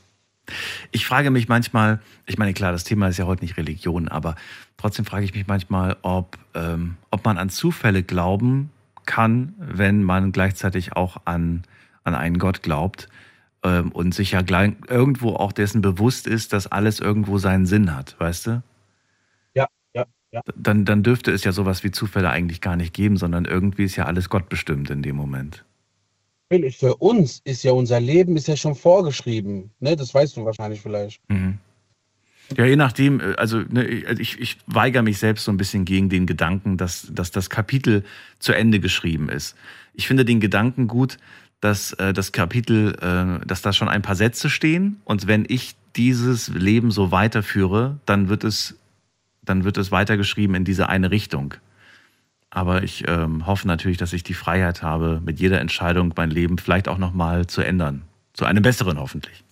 [0.92, 4.36] Ich frage mich manchmal, ich meine, klar, das Thema ist ja heute nicht Religion, aber
[4.78, 8.70] trotzdem frage ich mich manchmal, ob, ähm, ob man an Zufälle glauben
[9.06, 11.64] kann, wenn man gleichzeitig auch an,
[12.04, 13.10] an einen Gott glaubt
[13.64, 17.96] ähm, und sich ja gleich, irgendwo auch dessen bewusst ist, dass alles irgendwo seinen Sinn
[17.96, 18.64] hat, weißt du?
[20.32, 20.42] Ja.
[20.56, 23.96] Dann, dann dürfte es ja sowas wie Zufälle eigentlich gar nicht geben, sondern irgendwie ist
[23.96, 25.66] ja alles Gott bestimmt in dem Moment.
[26.72, 29.72] Für uns ist ja unser Leben ist ja schon vorgeschrieben.
[29.80, 29.96] Ne?
[29.96, 31.22] Das weißt du wahrscheinlich vielleicht.
[31.30, 31.60] Mhm.
[32.58, 36.10] Ja, je nachdem, äh, also ne, ich, ich weigere mich selbst so ein bisschen gegen
[36.10, 38.04] den Gedanken, dass, dass das Kapitel
[38.40, 39.56] zu Ende geschrieben ist.
[39.94, 41.18] Ich finde den Gedanken gut,
[41.62, 45.76] dass äh, das Kapitel, äh, dass da schon ein paar Sätze stehen und wenn ich
[45.96, 48.79] dieses Leben so weiterführe, dann wird es,
[49.50, 51.56] dann wird es weitergeschrieben in diese eine Richtung.
[52.52, 56.58] Aber ich ähm, hoffe natürlich, dass ich die Freiheit habe, mit jeder Entscheidung mein Leben
[56.58, 58.04] vielleicht auch nochmal zu ändern.
[58.34, 59.44] Zu einem besseren hoffentlich.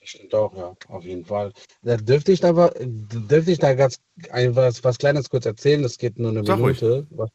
[0.00, 1.52] Das stimmt auch, ja, auf jeden Fall.
[1.82, 5.98] Da dürfte ich da, dürfte ich da ganz ein, was, was Kleines kurz erzählen, das
[5.98, 6.80] geht nur eine Sag ruhig.
[6.80, 7.06] Minute.
[7.10, 7.30] Was,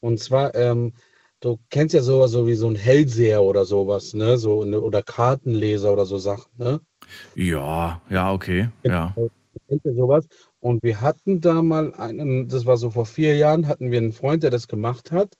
[0.00, 0.92] und zwar, ähm,
[1.40, 4.38] du kennst ja sowas so wie so ein Hellseher oder sowas, ne?
[4.38, 6.80] So, eine, oder Kartenleser oder so Sachen, ne?
[7.34, 9.14] Ja, ja, okay, ja.
[9.68, 10.26] Kennt sowas?
[10.60, 14.12] Und wir hatten da mal einen, das war so vor vier Jahren, hatten wir einen
[14.12, 15.36] Freund, der das gemacht hat.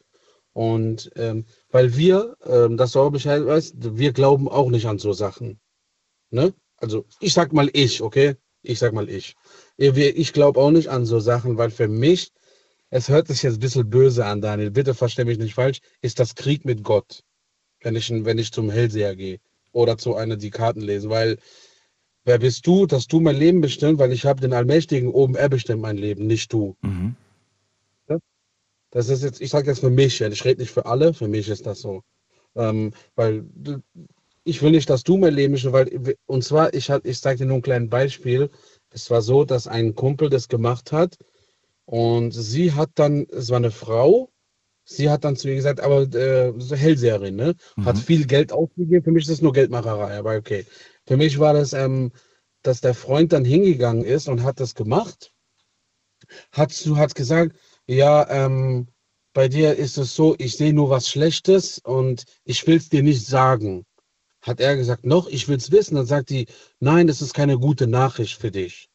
[0.53, 5.12] Und ähm, weil wir, ähm, das soll Bescheid weißt, wir glauben auch nicht an so
[5.12, 5.61] Sachen.
[6.31, 6.55] Ne?
[6.79, 8.37] Also ich sag mal ich, okay?
[8.62, 9.37] Ich sag mal ich.
[9.77, 12.33] Ich glaube auch nicht an so Sachen, weil für mich,
[12.91, 16.18] es hört sich jetzt ein bisschen böse an, Daniel, bitte versteh mich nicht falsch, ist
[16.18, 17.22] das Krieg mit Gott,
[17.83, 19.39] wenn ich, wenn ich zum Hellseher gehe
[19.72, 21.39] oder zu einer, die Karten lesen, weil
[22.27, 25.49] wer bist du, dass du mein Leben bestimmt, weil ich habe den Allmächtigen oben, er
[25.49, 26.77] bestimmt mein Leben, nicht du.
[26.83, 27.16] Mhm.
[28.93, 31.49] Das ist jetzt, ich sage jetzt für mich, ich rede nicht für alle, für mich
[31.49, 32.03] ist das so.
[32.55, 33.45] Ähm, weil
[34.45, 37.39] ich will nicht, dass du mein Leben bestimmst, weil, und zwar, ich, hat- ich sage
[37.39, 38.49] dir nur ein kleines Beispiel.
[38.91, 41.18] Es war so, dass ein Kumpel das gemacht hat
[41.85, 44.31] und sie hat dann, es war eine Frau,
[44.85, 47.55] sie hat dann zu ihr gesagt, aber äh, so Hellseherin, ne?
[47.85, 48.01] Hat Mhm.
[48.01, 49.03] viel Geld ausgegeben.
[49.05, 50.64] Für mich ist das nur Geldmacherei, aber okay.
[51.07, 52.12] Für mich war das, ähm,
[52.62, 55.32] dass der Freund dann hingegangen ist und hat das gemacht.
[56.52, 58.88] Hat, hat gesagt, ja, ähm,
[59.32, 63.02] bei dir ist es so, ich sehe nur was Schlechtes und ich will es dir
[63.02, 63.84] nicht sagen.
[64.40, 65.96] Hat er gesagt, noch, ich will es wissen.
[65.96, 66.46] Dann sagt die,
[66.80, 68.88] nein, das ist keine gute Nachricht für dich.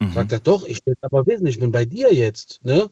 [0.00, 0.12] Mhm.
[0.12, 2.90] Sagt er, doch, ich will aber wissen, ich bin bei dir jetzt, ne?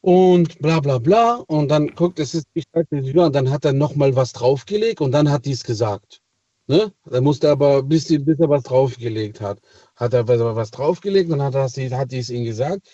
[0.00, 1.34] Und bla bla bla.
[1.46, 5.00] Und dann guckt, es ist, ich sagte, ja, und dann hat er nochmal was draufgelegt
[5.00, 6.22] und dann hat die es gesagt.
[6.70, 6.92] Ne?
[7.04, 9.60] Dann musste aber, bis, die, bis er was draufgelegt hat,
[9.96, 12.88] hat er was- draufgelegt und hat, er sie, hat die es ihm gesagt.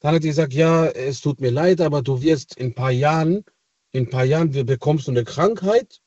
[0.00, 2.90] Dann hat die gesagt, ja, es tut mir leid, aber du wirst in ein paar
[2.90, 3.44] Jahren,
[3.92, 6.00] in ein paar Jahren bekommst du eine Krankheit.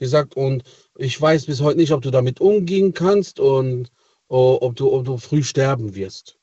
[0.00, 0.64] Die sagt, und
[0.98, 3.92] ich weiß bis heute nicht, ob du damit umgehen kannst und
[4.26, 6.40] ob, du, ob du früh sterben wirst.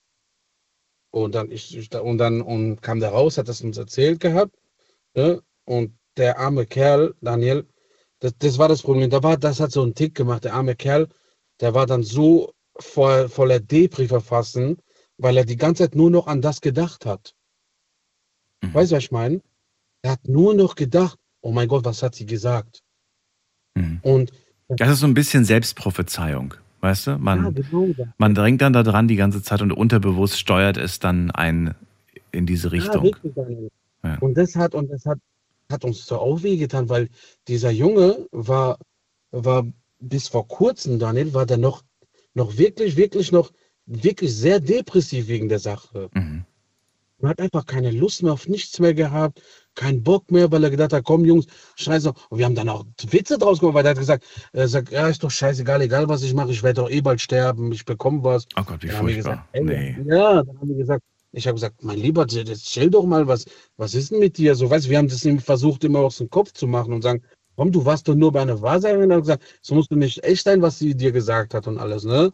[1.12, 4.56] Und dann, ich, und dann und kam der raus, hat das uns erzählt gehabt.
[5.14, 5.44] Ne?
[5.66, 7.68] Und der arme Kerl, Daniel,
[8.22, 9.10] das, das war das Problem.
[9.10, 10.46] Da war, das hat so einen Tick gemacht.
[10.46, 11.10] Der arme Kerl,
[11.60, 14.78] der war dann so voll, voller Depri verfassen,
[15.18, 17.36] weil er die ganze Zeit nur noch an das gedacht hat.
[18.62, 18.74] Mhm.
[18.74, 19.42] Weißt du, was ich meine?
[20.04, 22.82] Er hat nur noch gedacht, oh mein Gott, was hat sie gesagt?
[23.76, 24.00] Mhm.
[24.04, 24.32] Und
[24.68, 27.18] Das ist so ein bisschen Selbstprophezeiung, weißt du?
[27.18, 27.88] Man, ja, genau,
[28.18, 31.76] man drängt dann da dran die ganze Zeit und unterbewusst steuert es dann ein
[32.32, 33.16] in diese Ja, Richtung.
[33.36, 33.70] Daniel.
[34.04, 34.18] Ja.
[34.20, 35.20] Und das hat, und das hat,
[35.72, 37.10] hat uns so auch wehgetan, weil
[37.48, 38.78] dieser Junge war,
[39.32, 39.66] war
[40.00, 41.84] bis vor kurzem, Daniel, war der noch,
[42.34, 43.52] noch wirklich, wirklich noch,
[43.86, 46.10] wirklich sehr depressiv wegen der Sache.
[46.14, 46.46] Mhm.
[47.20, 49.44] Man hat einfach keine Lust mehr auf nichts mehr gehabt,
[49.76, 51.46] keinen Bock mehr, weil er gedacht hat, komm Jungs,
[51.76, 52.12] scheiße.
[52.30, 55.08] Und wir haben dann auch Witze draus gemacht, weil er hat gesagt, er sagt, ja,
[55.08, 58.24] ist doch scheißegal, egal was ich mache, ich werde doch eh bald sterben, ich bekomme
[58.24, 58.48] was.
[58.58, 59.48] Oh Gott, wie Dann furchtbar.
[59.54, 59.98] gesagt, nee.
[60.08, 63.46] ja, dann haben wir gesagt, ich habe gesagt, mein Lieber, stell doch mal, was,
[63.78, 64.56] was ist denn mit dir?
[64.56, 67.22] So, weißt wir haben das versucht, immer aus dem Kopf zu machen und sagen,
[67.56, 70.44] komm, du warst doch nur bei einer Wahrsagerin und gesagt, so musst du nicht echt
[70.44, 72.32] sein, was sie dir gesagt hat und alles, ne?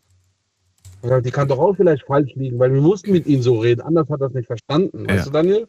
[1.03, 3.81] Ja, die kann doch auch vielleicht falsch liegen, weil wir mussten mit ihm so reden,
[3.81, 5.25] anders hat er das nicht verstanden, weißt Ja.
[5.25, 5.67] du, Daniel?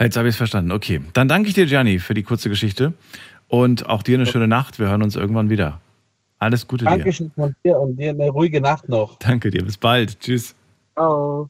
[0.00, 0.72] Jetzt habe ich es verstanden.
[0.72, 1.00] Okay.
[1.12, 2.92] Dann danke ich dir, Gianni, für die kurze Geschichte.
[3.48, 4.78] Und auch dir eine schöne Nacht.
[4.78, 5.80] Wir hören uns irgendwann wieder.
[6.38, 6.90] Alles Gute dir.
[6.90, 9.18] Dankeschön von dir und dir eine ruhige Nacht noch.
[9.18, 9.64] Danke dir.
[9.64, 10.18] Bis bald.
[10.20, 10.54] Tschüss.
[10.96, 11.48] Oh.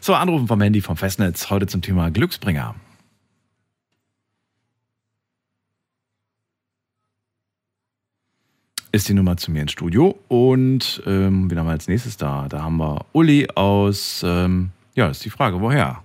[0.00, 1.50] So, Anrufen vom Handy vom Festnetz.
[1.50, 2.74] Heute zum Thema Glücksbringer.
[8.90, 10.18] Ist die Nummer zu mir ins Studio.
[10.28, 12.48] Und ähm, wen haben als nächstes da?
[12.48, 16.02] Da haben wir Uli aus, ähm, ja, ist die Frage, woher?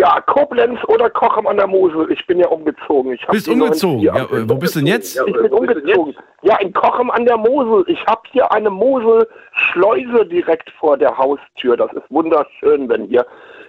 [0.00, 2.10] Ja, Koblenz oder Kochem an der Mosel.
[2.10, 3.12] Ich bin ja umgezogen.
[3.12, 4.00] Ich Bist die umgezogen?
[4.00, 5.20] Ja, äh, wo bist du denn jetzt?
[5.26, 6.16] Ich bin umgezogen.
[6.42, 7.84] Ja, in Kochem an der Mosel.
[7.88, 11.76] Ich habe hier eine Moselschleuse direkt vor der Haustür.
[11.76, 13.26] Das ist wunderschön, wenn hier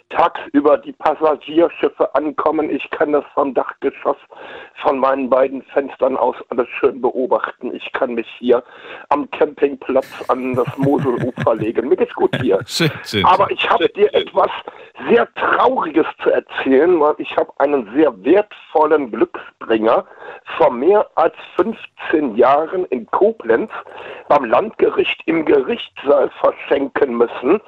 [0.09, 2.69] tagsüber die Passagierschiffe ankommen.
[2.69, 4.17] Ich kann das vom Dachgeschoss
[4.81, 7.73] von meinen beiden Fenstern aus alles schön beobachten.
[7.73, 8.63] Ich kann mich hier
[9.09, 11.89] am Campingplatz an das Moselufer legen.
[11.89, 12.59] Mir geht's gut hier.
[12.67, 13.25] Schön, schön.
[13.25, 14.49] Aber ich habe dir etwas
[15.09, 20.05] sehr Trauriges zu erzählen, weil ich habe einen sehr wertvollen Glücksbringer
[20.57, 23.71] vor mehr als 15 Jahren in Koblenz
[24.27, 27.61] beim Landgericht im Gerichtssaal verschenken müssen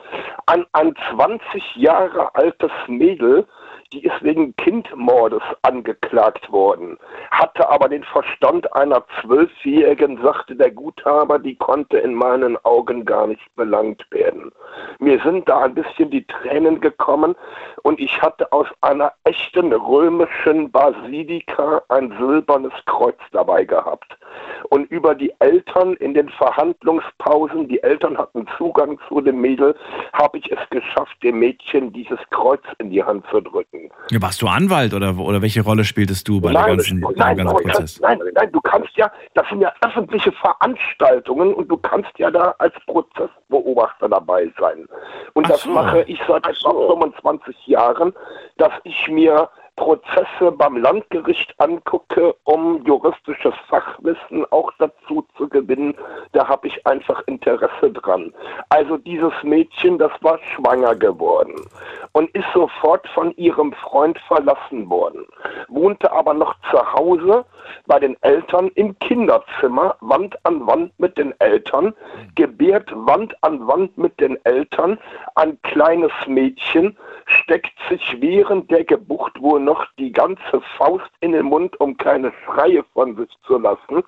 [0.45, 3.45] an ein 20 Jahre altes Mädel,
[3.93, 6.97] die ist wegen Kindmordes angeklagt worden,
[7.31, 13.27] hatte aber den Verstand einer Zwölfjährigen, sagte der Guthaber, die konnte in meinen Augen gar
[13.27, 14.51] nicht belangt werden.
[14.99, 17.35] Mir sind da ein bisschen die Tränen gekommen
[17.83, 24.17] und ich hatte aus einer echten römischen Basilika ein silbernes Kreuz dabei gehabt.
[24.69, 29.75] Und über die Eltern in den Verhandlungspausen, die Eltern hatten Zugang zu dem Mädel,
[30.13, 33.76] habe ich es geschafft, dem Mädchen dieses Kreuz in die Hand zu drücken.
[34.11, 37.45] Ja, warst du Anwalt oder, oder welche Rolle spieltest du bei der ganzen, nein, ganzen
[37.45, 37.99] nein, Prozess?
[37.99, 42.55] nein, nein, du kannst ja, das sind ja öffentliche Veranstaltungen und du kannst ja da
[42.59, 44.85] als Prozessbeobachter dabei sein.
[45.33, 45.71] Und Ach das so.
[45.71, 48.13] mache ich seit etwa 25 Jahren,
[48.57, 55.95] dass ich mir Prozesse beim Landgericht angucke, um juristisches Fachwissen auch dazu zu gewinnen.
[56.33, 58.33] Da habe ich einfach Interesse dran.
[58.69, 61.55] Also dieses Mädchen, das war schwanger geworden
[62.11, 65.25] und ist sofort von ihrem Freund verlassen worden,
[65.69, 67.45] wohnte aber noch zu Hause
[67.85, 71.93] bei den Eltern im Kinderzimmer, Wand an Wand mit den Eltern,
[72.35, 74.99] gebärt Wand an Wand mit den Eltern,
[75.35, 81.45] ein kleines Mädchen, steckt sich während der Geburt wohl noch die ganze Faust in den
[81.45, 84.03] Mund, um keine Schreie von sich zu lassen.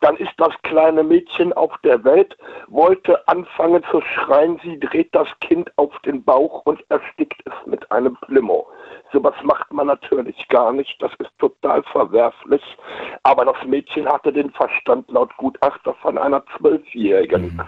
[0.00, 2.36] Dann ist das kleine Mädchen auf der Welt,
[2.68, 7.90] wollte anfangen zu schreien, sie dreht das Kind auf den Bauch und erstickt es mit
[7.90, 8.66] einem Plimo.
[9.12, 12.62] Sowas macht man natürlich gar nicht, das ist total verwerflich.
[13.22, 17.60] Aber das Mädchen hatte den Verstand laut Gutachter von einer Zwölfjährigen.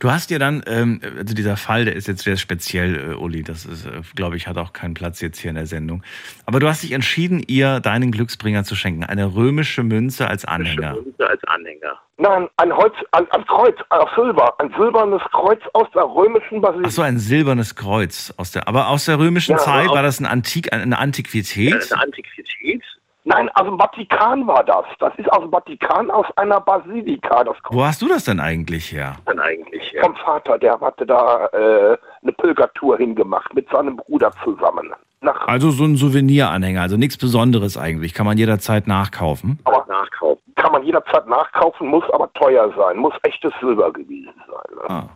[0.00, 3.42] Du hast ja dann, ähm, also dieser Fall, der ist jetzt sehr speziell, äh, Uli,
[3.42, 6.02] das ist, äh, glaube ich, hat auch keinen Platz jetzt hier in der Sendung.
[6.46, 10.96] Aber du hast dich entschieden, ihr deinen Glücksbringer zu schenken, eine römische Münze als Anhänger.
[11.18, 12.00] als Anhänger.
[12.22, 16.86] Nein, ein Holz, ein, ein Kreuz, aus Silber, ein silbernes Kreuz aus der römischen Basilika.
[16.88, 20.04] Ach so, ein silbernes Kreuz aus der, aber aus der römischen Ja, Zeit auch- war
[20.04, 21.92] das ein Antik, eine Antiquität?
[21.92, 22.82] Antiquität?
[23.24, 24.84] Nein, aus dem Vatikan war das.
[24.98, 27.44] Das ist aus dem Vatikan, aus einer Basilika.
[27.44, 29.14] Das Wo hast du das denn eigentlich her?
[29.26, 29.94] dann eigentlich?
[30.00, 34.92] Vom Vater, der hatte da äh, eine Pilgertour hingemacht mit seinem Bruder zusammen.
[35.20, 39.60] Nach Also so ein Souveniranhänger, also nichts Besonderes eigentlich, kann man jederzeit nachkaufen.
[39.64, 40.42] aber nachkaufen.
[40.56, 44.76] Kann man jederzeit nachkaufen, muss aber teuer sein, muss echtes Silber gewesen sein.
[44.76, 44.82] Ne?
[44.90, 45.08] Ah.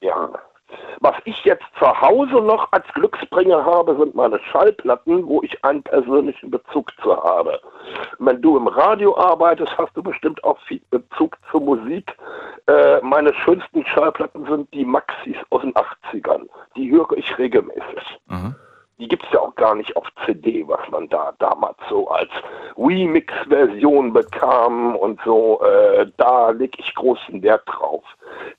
[0.00, 0.28] Ja.
[1.00, 5.82] Was ich jetzt zu Hause noch als Glücksbringer habe, sind meine Schallplatten, wo ich einen
[5.82, 7.60] persönlichen Bezug zu habe.
[8.18, 12.16] Wenn du im Radio arbeitest, hast du bestimmt auch viel Bezug zur Musik.
[12.66, 16.48] Äh, meine schönsten Schallplatten sind die Maxis aus den 80ern.
[16.76, 18.20] Die höre ich regelmäßig.
[18.98, 22.30] Die gibt's ja auch gar nicht auf CD, was man da damals so als
[22.76, 25.60] Remix-Version bekam und so.
[25.62, 28.02] Äh, da leg ich großen Wert drauf.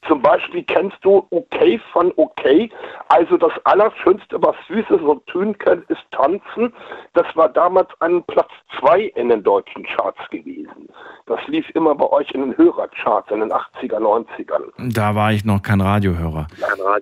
[0.08, 2.70] Zum Beispiel kennst du Okay von Okay.
[3.10, 6.74] Also das Allerschönste, was Süßes und tun können, ist tanzen.
[7.14, 10.90] Das war damals ein Platz zwei in den deutschen Charts gewesen.
[11.26, 14.94] Das lief immer bei euch in den Hörercharts in den 80er, 90ern.
[14.94, 16.48] Da war ich noch kein Radiohörer.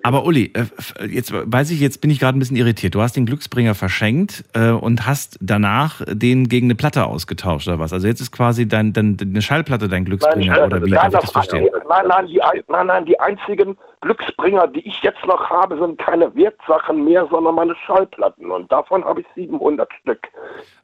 [0.02, 2.94] Aber Uli, äh, jetzt weiß ich, jetzt bin ich gerade ein bisschen irritiert.
[2.94, 7.78] Du hast den Glücksbringer verschenkt äh, und hast danach den gegen eine Platte ausgetauscht oder
[7.78, 7.92] was?
[7.92, 11.30] Also jetzt ist quasi dein, dein, eine Schallplatte dein Glücksbringer oder wie darf ich das
[11.30, 11.68] verstehen?
[11.88, 15.98] Nein, nein, die, ein- nein, nein, die einzigen Glücksbringer, die ich jetzt noch habe, sind
[15.98, 18.50] keine Wertsachen mehr, sondern meine Schallplatten.
[18.50, 20.20] Und davon habe ich 700 Stück.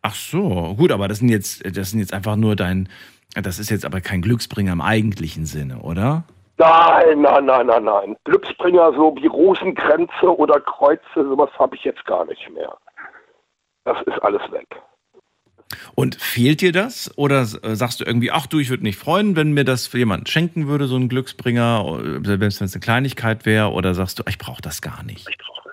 [0.02, 2.88] Ach so, gut, aber das sind jetzt, das sind jetzt einfach nur dein,
[3.34, 6.24] das ist jetzt aber kein Glücksbringer im eigentlichen Sinne, oder?
[6.56, 8.16] Nein, nein, nein, nein, nein.
[8.24, 12.76] Glücksbringer, so wie Rosenkränze oder Kreuze, sowas habe ich jetzt gar nicht mehr.
[13.84, 14.66] Das ist alles weg.
[15.94, 17.10] Und fehlt dir das?
[17.16, 20.28] Oder äh, sagst du irgendwie, ach du, ich würde mich freuen, wenn mir das jemand
[20.28, 23.70] schenken würde, so ein Glücksbringer, selbst wenn es eine Kleinigkeit wäre?
[23.70, 25.28] Oder sagst du, ich brauche das gar nicht?
[25.28, 25.63] Ich brauche das gar nicht.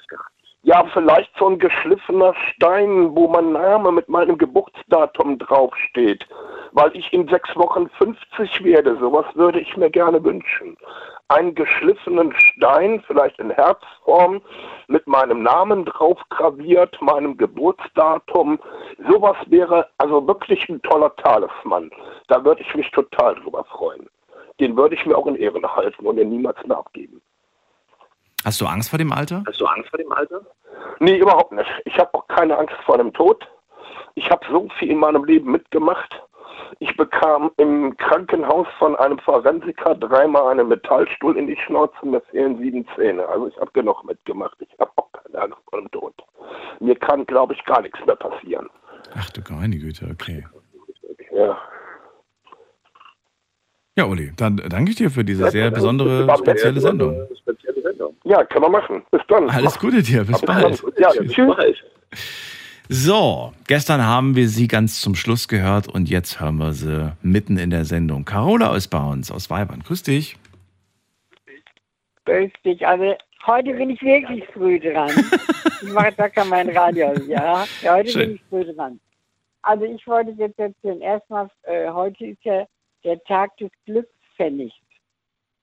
[0.71, 6.25] Ja, vielleicht so ein geschliffener Stein, wo mein Name mit meinem Geburtsdatum draufsteht.
[6.71, 8.97] Weil ich in sechs Wochen 50 werde.
[8.97, 10.77] Sowas würde ich mir gerne wünschen
[11.31, 14.41] einen geschliffenen Stein, vielleicht in Herzform,
[14.87, 18.59] mit meinem Namen drauf graviert, meinem Geburtsdatum.
[19.09, 21.89] Sowas wäre also wirklich ein toller Talisman.
[22.27, 24.09] Da würde ich mich total drüber freuen.
[24.59, 27.21] Den würde ich mir auch in Ehren halten und ihn niemals mehr abgeben.
[28.43, 29.43] Hast du Angst vor dem Alter?
[29.47, 30.41] Hast du Angst vor dem Alter?
[31.01, 31.67] Nee, überhaupt nicht.
[31.85, 33.47] Ich habe auch keine Angst vor dem Tod.
[34.13, 36.21] Ich habe so viel in meinem Leben mitgemacht.
[36.77, 42.59] Ich bekam im Krankenhaus von einem Forensiker dreimal einen Metallstuhl in die Schnauze, mir fehlen
[42.59, 43.27] sieben Zähne.
[43.27, 44.55] Also ich habe genug mitgemacht.
[44.59, 46.13] Ich habe auch keine Angst vor dem Tod.
[46.79, 48.69] Mir kann, glaube ich, gar nichts mehr passieren.
[49.15, 50.45] Ach du meine Güte, okay.
[51.31, 51.57] Ja.
[53.97, 57.27] Ja, Uli, dann danke ich dir für diese sehr besondere, spezielle Sendung.
[58.23, 59.03] Ja, können wir machen.
[59.11, 59.49] Bis dann.
[59.49, 60.81] Alles Gute dir, bis bald.
[60.97, 61.77] Ja, tschüss.
[62.87, 67.57] So, gestern haben wir sie ganz zum Schluss gehört und jetzt hören wir sie mitten
[67.57, 68.25] in der Sendung.
[68.25, 69.81] Carola ist bei uns aus Weibern.
[69.81, 70.37] Grüß dich.
[72.25, 72.85] Grüß dich.
[72.85, 73.15] Also
[73.45, 75.09] heute bin ich wirklich früh dran.
[75.81, 77.13] ich mache da kein mein Radio.
[77.27, 78.21] Ja, ja heute Schön.
[78.21, 78.99] bin ich früh dran.
[79.61, 81.01] Also ich wollte jetzt erzählen.
[81.01, 82.65] Erstmal, äh, heute ist ja
[83.03, 84.75] der Tag des Glückspfennigs.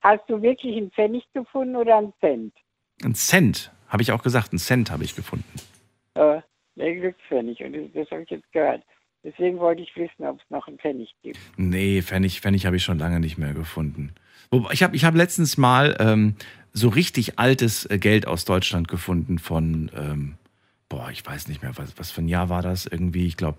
[0.01, 2.55] Hast du wirklich einen Pfennig gefunden oder einen Cent?
[3.03, 5.53] Ein Cent, habe ich auch gesagt, ein Cent habe ich gefunden.
[6.15, 6.41] Äh,
[6.77, 7.63] der Glückspfennig.
[7.63, 8.83] Und das, das habe ich jetzt gehört.
[9.25, 11.39] Deswegen wollte ich wissen, ob es noch einen Pfennig gibt.
[11.57, 14.15] Nee, Pfennig, Pfennig habe ich schon lange nicht mehr gefunden.
[14.71, 16.37] Ich habe ich hab letztens mal ähm,
[16.73, 20.39] so richtig altes äh, Geld aus Deutschland gefunden von, ähm,
[20.89, 23.59] boah, ich weiß nicht mehr, was, was für ein Jahr war das irgendwie, ich glaube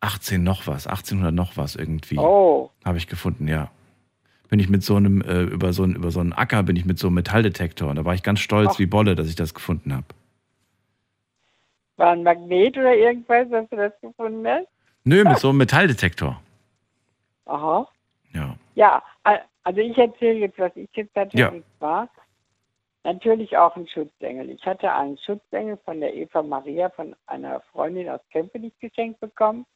[0.00, 2.18] 18 noch was, 1800 noch was irgendwie.
[2.18, 2.70] Oh.
[2.84, 3.70] Habe ich gefunden, ja.
[4.48, 6.84] Bin ich mit so einem, äh, über, so einen, über so einen Acker, bin ich
[6.84, 8.78] mit so einem Metalldetektor und da war ich ganz stolz Ach.
[8.78, 10.06] wie Bolle, dass ich das gefunden habe.
[11.96, 14.66] War ein Magnet oder irgendwas, dass du das gefunden hast?
[15.04, 16.40] Nö, mit so einem Metalldetektor.
[17.44, 17.86] Aha.
[18.32, 18.56] Ja.
[18.74, 19.02] Ja,
[19.64, 21.36] also ich erzähle jetzt, was ich jetzt hatte.
[21.36, 21.52] Ja.
[21.78, 22.08] Zwar
[23.04, 24.50] natürlich auch ein Schutzengel.
[24.50, 29.66] Ich hatte einen Schutzengel von der Eva Maria, von einer Freundin aus Kempenich geschenkt bekommen.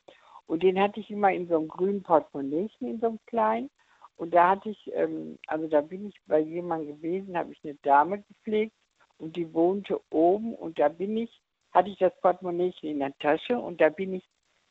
[0.46, 3.70] Und den hatte ich immer in so einem grünen Portemonnaiechen, in so einem kleinen.
[4.16, 7.74] Und da hatte ich, ähm, also da bin ich bei jemandem gewesen, habe ich eine
[7.82, 8.74] Dame gepflegt
[9.18, 11.40] und die wohnte oben und da bin ich,
[11.72, 14.24] hatte ich das Portemonnaiechen in der Tasche und da bin ich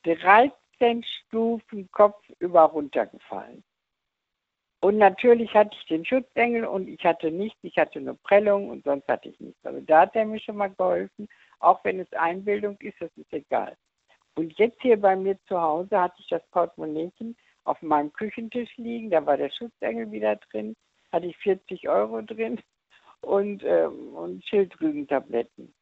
[0.03, 3.63] 13 Stufen kopfüber runtergefallen.
[4.79, 8.83] Und natürlich hatte ich den Schutzengel und ich hatte nichts, ich hatte eine Prellung und
[8.83, 9.65] sonst hatte ich nichts.
[9.65, 11.29] Also da hat er mir schon mal geholfen,
[11.59, 13.77] auch wenn es Einbildung ist, das ist egal.
[14.35, 17.35] Und jetzt hier bei mir zu Hause hatte ich das Portemonnaiechen
[17.65, 20.75] auf meinem Küchentisch liegen, da war der Schutzengel wieder drin,
[21.11, 22.59] hatte ich 40 Euro drin
[23.21, 25.73] und, ähm, und Schilddrüsentabletten.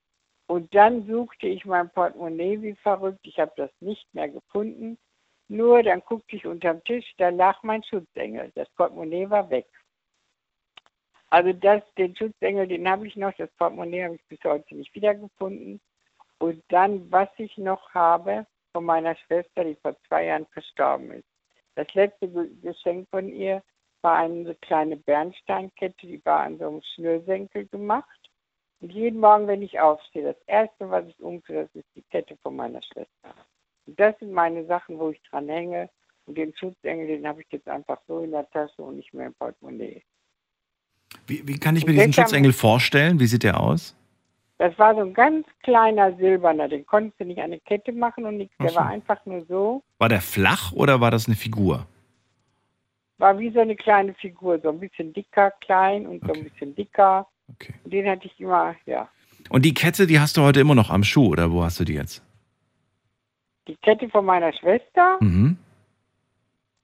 [0.48, 4.98] Und dann suchte ich mein Portemonnaie wie verrückt, ich habe das nicht mehr gefunden.
[5.48, 8.52] Nur dann guckte ich unterm Tisch, da lag mein Schutzengel.
[8.56, 9.68] Das Portemonnaie war weg.
[11.30, 14.94] Also das, den Schutzengel, den habe ich noch, das Portemonnaie habe ich bis heute nicht
[14.94, 15.80] wiedergefunden.
[16.42, 21.28] Und dann, was ich noch habe von meiner Schwester, die vor zwei Jahren verstorben ist.
[21.76, 23.62] Das letzte Ge- Geschenk von ihr
[24.02, 28.20] war eine kleine Bernsteinkette, die war an so einem Schnürsenkel gemacht.
[28.80, 32.36] Und jeden Morgen, wenn ich aufstehe, das Erste, was ich umtue, das ist die Kette
[32.42, 33.36] von meiner Schwester.
[33.86, 35.92] Und das sind meine Sachen, wo ich dran hänge.
[36.26, 39.28] Und den Schutzengel, den habe ich jetzt einfach so in der Tasche und nicht mehr
[39.28, 40.02] im Portemonnaie.
[41.28, 43.20] Wie, wie kann ich mir Und diesen Schutzengel vorstellen?
[43.20, 43.96] Wie sieht der aus?
[44.62, 48.26] Das war so ein ganz kleiner silberner, den konntest du nicht an eine Kette machen
[48.28, 48.56] und nichts.
[48.62, 51.88] Der war einfach nur so, War der flach oder war das eine Figur?
[53.18, 56.76] war wie so eine kleine Figur, so ein bisschen dicker, klein und so ein bisschen
[56.76, 57.26] dicker.
[57.84, 59.10] Und den hatte ich immer, ja.
[59.50, 61.84] Und die Kette, die hast du heute immer noch am Schuh oder wo hast du
[61.84, 62.24] die jetzt?
[63.68, 65.58] Die Kette von meiner Schwester, Mhm.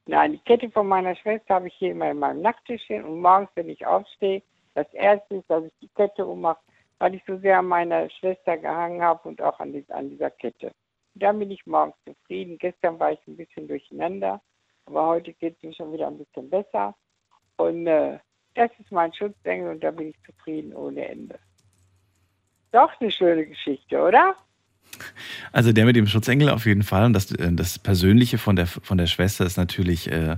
[0.07, 3.49] nein, die Kette von meiner Schwester habe ich hier immer in meinem Nachttischchen und morgens,
[3.53, 4.41] wenn ich aufstehe,
[4.73, 6.59] das erste ist, dass ich die Kette ummache,
[6.99, 10.31] weil ich so sehr an meiner Schwester gehangen habe und auch an, die, an dieser
[10.31, 10.67] Kette.
[11.13, 12.57] Und dann bin ich morgens zufrieden.
[12.57, 14.41] Gestern war ich ein bisschen durcheinander,
[14.85, 16.95] aber heute geht es mir schon wieder ein bisschen besser.
[17.57, 18.19] Und äh,
[18.55, 21.39] das ist mein Schutzengel und da bin ich zufrieden ohne Ende.
[22.71, 24.35] Doch eine schöne Geschichte, oder?
[25.51, 27.05] Also der mit dem Schutzengel auf jeden Fall.
[27.05, 30.37] Und das, äh, das Persönliche von der, von der Schwester ist natürlich äh,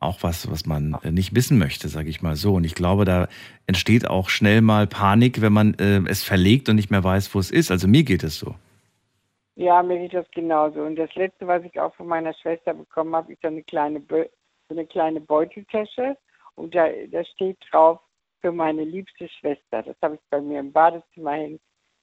[0.00, 2.54] auch was, was man äh, nicht wissen möchte, sage ich mal so.
[2.54, 3.28] Und ich glaube, da
[3.66, 7.38] entsteht auch schnell mal Panik, wenn man äh, es verlegt und nicht mehr weiß, wo
[7.38, 7.70] es ist.
[7.70, 8.54] Also mir geht es so.
[9.56, 10.80] Ja, mir geht das genauso.
[10.82, 14.00] Und das letzte, was ich auch von meiner Schwester bekommen habe, ist so eine kleine,
[14.00, 14.24] Bö
[14.68, 16.16] so eine kleine Beuteltasche.
[16.54, 18.00] Und da, da steht drauf
[18.40, 19.82] für meine liebste Schwester.
[19.82, 21.60] Das habe ich bei mir im Badezimmer hängen.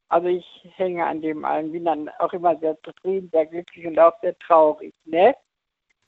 [0.10, 0.46] Also ich
[0.76, 4.38] hänge an dem allen, bin dann auch immer sehr zufrieden, sehr glücklich und auch sehr
[4.40, 4.94] traurig.
[5.06, 5.36] Ne?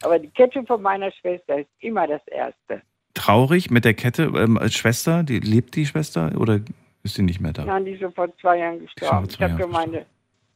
[0.03, 2.81] Aber die Kette von meiner Schwester ist immer das Erste.
[3.13, 5.23] Traurig mit der Kette ähm, als Schwester?
[5.23, 6.61] Die, lebt die Schwester oder
[7.03, 7.65] ist sie nicht mehr da?
[7.65, 9.29] Nein, die ist schon vor zwei Jahren gestorben.
[9.29, 10.05] Zwei ich habe meine,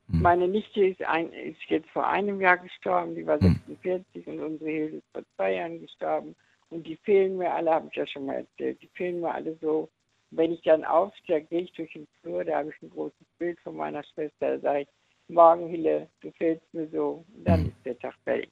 [0.08, 4.70] meine Nichte ist, ein, ist jetzt vor einem Jahr gestorben, die war 46 und unsere
[4.70, 6.36] Hilde ist vor zwei Jahren gestorben.
[6.70, 9.56] Und die fehlen mir alle, habe ich ja schon mal erzählt, die fehlen mir alle
[9.62, 9.90] so.
[10.32, 13.60] Wenn ich dann aufstehe, gehe ich durch den Flur, da habe ich ein großes Bild
[13.60, 14.88] von meiner Schwester, da sage ich,
[15.28, 17.24] morgen Hille, du fehlst mir so.
[17.36, 18.50] Und dann ist der Tag fertig.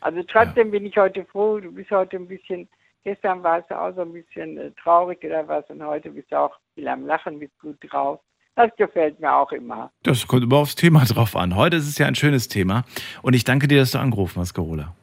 [0.00, 2.68] Also trotzdem bin ich heute froh, du bist heute ein bisschen,
[3.04, 6.38] gestern warst du auch so ein bisschen äh, traurig oder was und heute bist du
[6.38, 8.20] auch viel am Lachen, bist gut drauf.
[8.56, 9.90] Das gefällt mir auch immer.
[10.02, 11.56] Das kommt immer aufs Thema drauf an.
[11.56, 12.84] Heute ist es ja ein schönes Thema.
[13.20, 14.94] Und ich danke dir, dass du angerufen hast, Carola.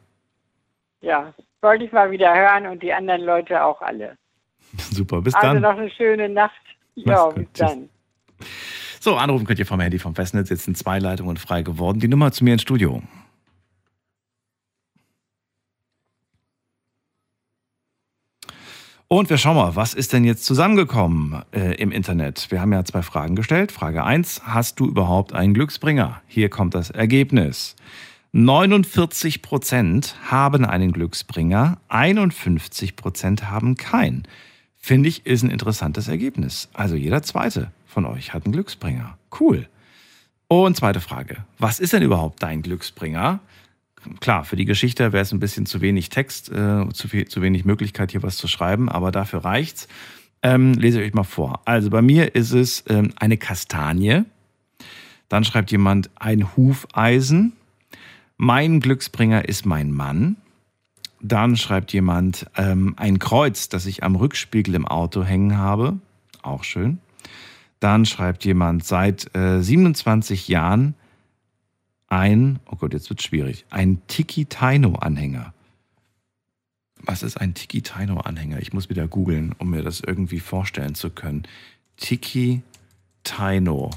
[1.00, 4.16] Ja, wollte ich mal wieder hören und die anderen Leute auch alle.
[4.76, 5.62] Super, bis also dann.
[5.62, 6.52] noch eine schöne Nacht.
[6.96, 7.88] Ja, bis dann.
[9.00, 10.50] So, anrufen könnt ihr vom Handy vom Festnetz.
[10.50, 12.00] Jetzt sind zwei Leitungen frei geworden.
[12.00, 13.02] Die Nummer zu mir ins Studio.
[19.14, 22.50] Und wir schauen mal, was ist denn jetzt zusammengekommen äh, im Internet?
[22.50, 23.70] Wir haben ja zwei Fragen gestellt.
[23.70, 26.20] Frage 1, hast du überhaupt einen Glücksbringer?
[26.26, 27.76] Hier kommt das Ergebnis.
[28.32, 34.24] 49 Prozent haben einen Glücksbringer, 51 Prozent haben keinen.
[34.78, 36.68] Finde ich, ist ein interessantes Ergebnis.
[36.72, 39.16] Also jeder zweite von euch hat einen Glücksbringer.
[39.38, 39.68] Cool.
[40.48, 41.44] Und zweite Frage.
[41.60, 43.38] Was ist denn überhaupt dein Glücksbringer?
[44.20, 47.42] Klar, für die Geschichte wäre es ein bisschen zu wenig Text, äh, zu, viel, zu
[47.42, 49.88] wenig Möglichkeit, hier was zu schreiben, aber dafür reicht's.
[50.42, 51.62] Ähm, lese ich euch mal vor.
[51.64, 54.24] Also bei mir ist es ähm, eine Kastanie.
[55.28, 57.54] Dann schreibt jemand ein Hufeisen.
[58.36, 60.36] Mein Glücksbringer ist mein Mann.
[61.20, 65.98] Dann schreibt jemand ähm, ein Kreuz, das ich am Rückspiegel im Auto hängen habe.
[66.42, 66.98] Auch schön.
[67.80, 70.94] Dann schreibt jemand seit äh, 27 Jahren
[72.08, 75.52] ein, oh Gott, jetzt wird schwierig, ein Tiki-Taino-Anhänger.
[76.98, 78.60] Was ist ein Tiki-Taino-Anhänger?
[78.60, 81.42] Ich muss wieder googeln, um mir das irgendwie vorstellen zu können.
[81.96, 83.90] Tiki-Taino.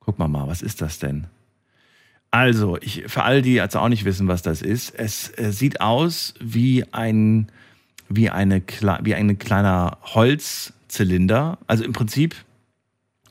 [0.00, 1.26] Guck mal mal, was ist das denn?
[2.30, 5.80] Also, ich, für all die also auch nicht wissen, was das ist, es äh, sieht
[5.80, 7.48] aus wie ein,
[8.08, 8.62] wie eine,
[9.02, 11.58] wie ein kleiner Holzzylinder.
[11.66, 12.36] Also im Prinzip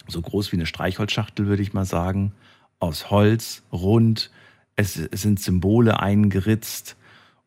[0.07, 2.33] so groß wie eine Streichholzschachtel, würde ich mal sagen.
[2.79, 4.31] Aus Holz, rund.
[4.75, 6.95] Es, es sind Symbole eingeritzt.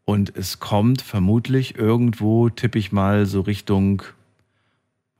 [0.04, 4.02] Und es kommt vermutlich irgendwo, tippe ich mal, so Richtung,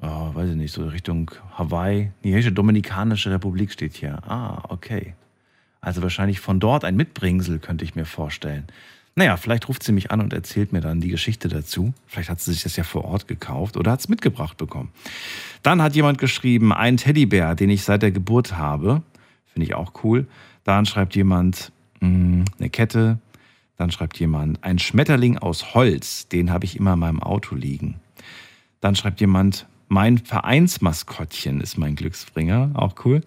[0.01, 2.11] oh, weiß ich nicht, so Richtung Hawaii.
[2.23, 4.19] Hier Dominikanische Republik steht hier.
[4.29, 5.15] Ah, okay.
[5.81, 8.67] Also wahrscheinlich von dort ein Mitbringsel, könnte ich mir vorstellen.
[9.15, 11.93] Naja, vielleicht ruft sie mich an und erzählt mir dann die Geschichte dazu.
[12.07, 14.91] Vielleicht hat sie sich das ja vor Ort gekauft oder hat es mitgebracht bekommen.
[15.63, 19.03] Dann hat jemand geschrieben, ein Teddybär, den ich seit der Geburt habe.
[19.53, 20.27] Finde ich auch cool.
[20.65, 23.19] Dann schreibt jemand mh, eine Kette.
[23.77, 27.97] Dann schreibt jemand ein Schmetterling aus Holz, den habe ich immer in meinem Auto liegen.
[28.81, 33.23] Dann schreibt jemand, mein Vereinsmaskottchen ist mein Glücksbringer, auch cool.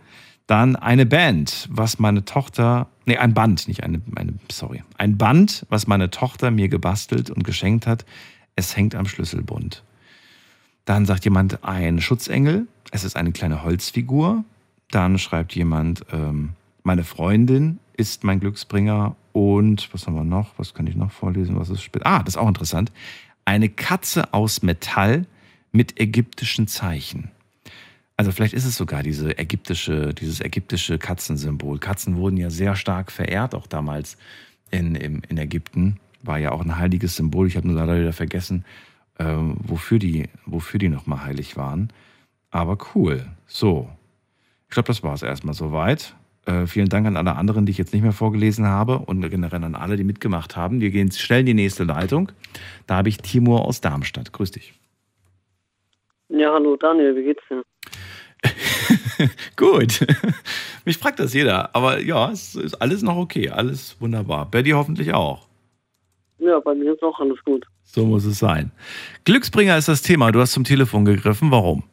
[0.48, 5.66] Dann eine Band, was meine Tochter, nee, ein Band, nicht eine, eine, sorry, ein Band,
[5.70, 8.06] was meine Tochter mir gebastelt und geschenkt hat.
[8.56, 9.84] Es hängt am Schlüsselbund.
[10.86, 12.68] Dann sagt jemand ein Schutzengel.
[12.92, 14.44] Es ist eine kleine Holzfigur.
[14.96, 16.52] Dann schreibt jemand, ähm,
[16.84, 19.18] meine Freundin ist mein Glücksbringer.
[19.34, 20.58] Und was haben wir noch?
[20.58, 21.60] Was kann ich noch vorlesen?
[21.60, 21.90] Was ist?
[22.06, 22.94] Ah, das ist auch interessant.
[23.44, 25.26] Eine Katze aus Metall
[25.74, 27.30] mit ägyptischen Zeichen.
[28.16, 31.78] Also vielleicht ist es sogar diese ägyptische, dieses ägyptische Katzensymbol.
[31.80, 34.16] Katzen wurden ja sehr stark verehrt, auch damals
[34.72, 36.00] in, in, in Ägypten.
[36.24, 37.48] War ja auch ein heiliges Symbol.
[37.48, 38.64] Ich habe nur leider wieder vergessen,
[39.18, 41.92] äh, wofür die, wofür die nochmal heilig waren.
[42.50, 43.28] Aber cool.
[43.46, 43.90] So.
[44.68, 46.16] Ich glaube, das war es erstmal soweit.
[46.46, 49.64] Äh, vielen Dank an alle anderen, die ich jetzt nicht mehr vorgelesen habe und generell
[49.64, 50.80] an alle, die mitgemacht haben.
[50.80, 52.32] Wir gehen schnell in die nächste Leitung.
[52.86, 54.32] Da habe ich Timur aus Darmstadt.
[54.32, 54.74] Grüß dich.
[56.30, 57.64] Ja, hallo Daniel, wie geht's dir?
[59.56, 60.06] Gut.
[60.86, 61.76] Mich fragt das jeder.
[61.76, 63.50] Aber ja, es ist alles noch okay.
[63.50, 64.50] Alles wunderbar.
[64.50, 65.48] Bei dir hoffentlich auch.
[66.38, 67.66] Ja, bei mir ist auch alles gut.
[67.84, 68.72] So muss es sein.
[69.24, 70.32] Glücksbringer ist das Thema.
[70.32, 71.50] Du hast zum Telefon gegriffen.
[71.50, 71.84] Warum?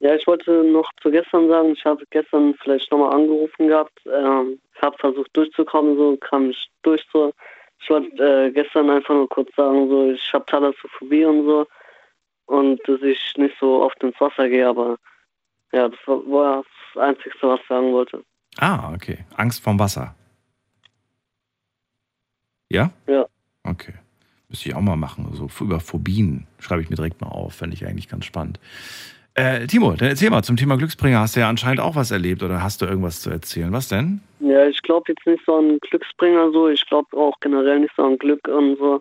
[0.00, 4.00] Ja, ich wollte noch zu gestern sagen, ich habe gestern vielleicht nochmal angerufen gehabt.
[4.06, 7.32] Ähm, ich habe versucht durchzukommen, so kam ich durch so.
[7.82, 11.66] Ich wollte äh, gestern einfach nur kurz sagen, so ich habe Thalassophobie und so
[12.46, 14.96] und dass ich nicht so oft ins Wasser gehe, aber
[15.72, 16.64] ja, das war
[16.94, 18.24] das Einzige, was ich sagen wollte.
[18.58, 19.18] Ah, okay.
[19.36, 20.14] Angst vorm Wasser.
[22.70, 22.90] Ja?
[23.06, 23.26] Ja.
[23.64, 23.94] Okay.
[24.48, 25.28] Müsste ich auch mal machen.
[25.34, 27.54] So über Phobien schreibe ich mir direkt mal auf.
[27.54, 28.58] Fände ich eigentlich ganz spannend.
[29.34, 32.42] Äh, Timo, dann erzähl mal, zum Thema Glücksbringer hast du ja anscheinend auch was erlebt
[32.42, 33.72] oder hast du irgendwas zu erzählen?
[33.72, 34.20] Was denn?
[34.40, 36.68] Ja, ich glaube jetzt nicht so an Glücksbringer so.
[36.68, 39.00] Ich glaube auch generell nicht so an Glück und so.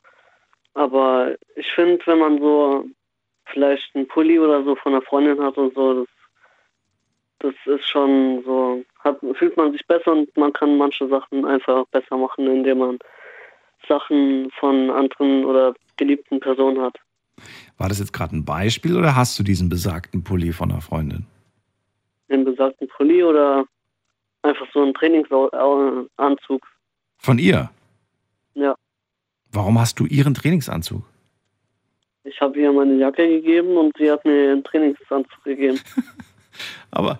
[0.76, 2.86] Aber ich finde, wenn man so
[3.46, 6.08] vielleicht einen Pulli oder so von einer Freundin hat und so, das,
[7.40, 11.86] das ist schon so, hat, fühlt man sich besser und man kann manche Sachen einfach
[11.88, 13.00] besser machen, indem man
[13.88, 16.98] Sachen von anderen oder geliebten Personen hat.
[17.78, 21.26] War das jetzt gerade ein Beispiel oder hast du diesen besagten Pulli von einer Freundin?
[22.30, 23.66] Den besagten Pulli oder
[24.44, 26.66] einfach so einen Trainingsanzug.
[27.18, 27.70] Von ihr?
[28.53, 28.76] Ja.
[29.52, 31.03] Warum hast du ihren Trainingsanzug?
[32.24, 35.80] Ich habe ihr meine Jacke gegeben und sie hat mir ihren Trainingsanzug gegeben.
[36.91, 37.20] Aber,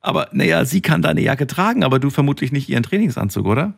[0.00, 3.72] aber naja, sie kann deine Jacke tragen, aber du vermutlich nicht ihren Trainingsanzug, oder?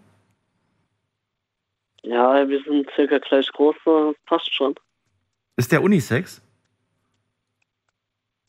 [2.02, 4.74] Ja, wir sind circa gleich groß, so passt schon.
[5.56, 6.42] Ist der Unisex?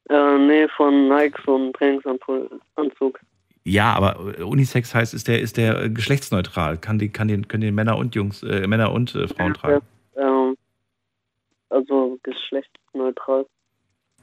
[0.09, 3.19] Äh, nee, von Nike so ein Trainingsanzug.
[3.63, 6.77] Ja, aber Unisex heißt, ist der, ist der äh, geschlechtsneutral?
[6.77, 9.85] Kann die, kann den, können den Männer und Jungs, äh, Männer und äh, Frauen tragen?
[10.15, 10.55] Ähm,
[11.69, 13.45] also geschlechtsneutral.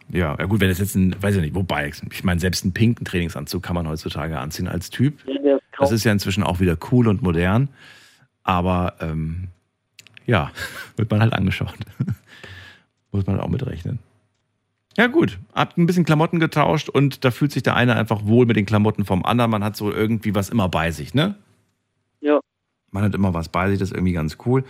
[0.09, 2.73] Ja, ja gut, wenn das jetzt ein, weiß ich nicht, wobei, ich meine, selbst einen
[2.73, 5.19] pinken Trainingsanzug kann man heutzutage anziehen als Typ.
[5.27, 7.69] Ja, Das ist ja inzwischen auch wieder cool und modern.
[8.45, 9.49] Aber ähm,
[10.25, 10.53] ja,
[10.97, 11.75] wird man halt angeschaut.
[13.15, 14.01] Muss man auch mitrechnen.
[14.97, 15.39] Ja, gut.
[15.55, 18.67] Habt ein bisschen Klamotten getauscht und da fühlt sich der eine einfach wohl mit den
[18.67, 19.53] Klamotten vom anderen.
[19.53, 21.37] Man hat so irgendwie was immer bei sich, ne?
[22.21, 22.41] Ja.
[22.91, 24.65] Man hat immer was bei sich, das ist irgendwie ganz cool.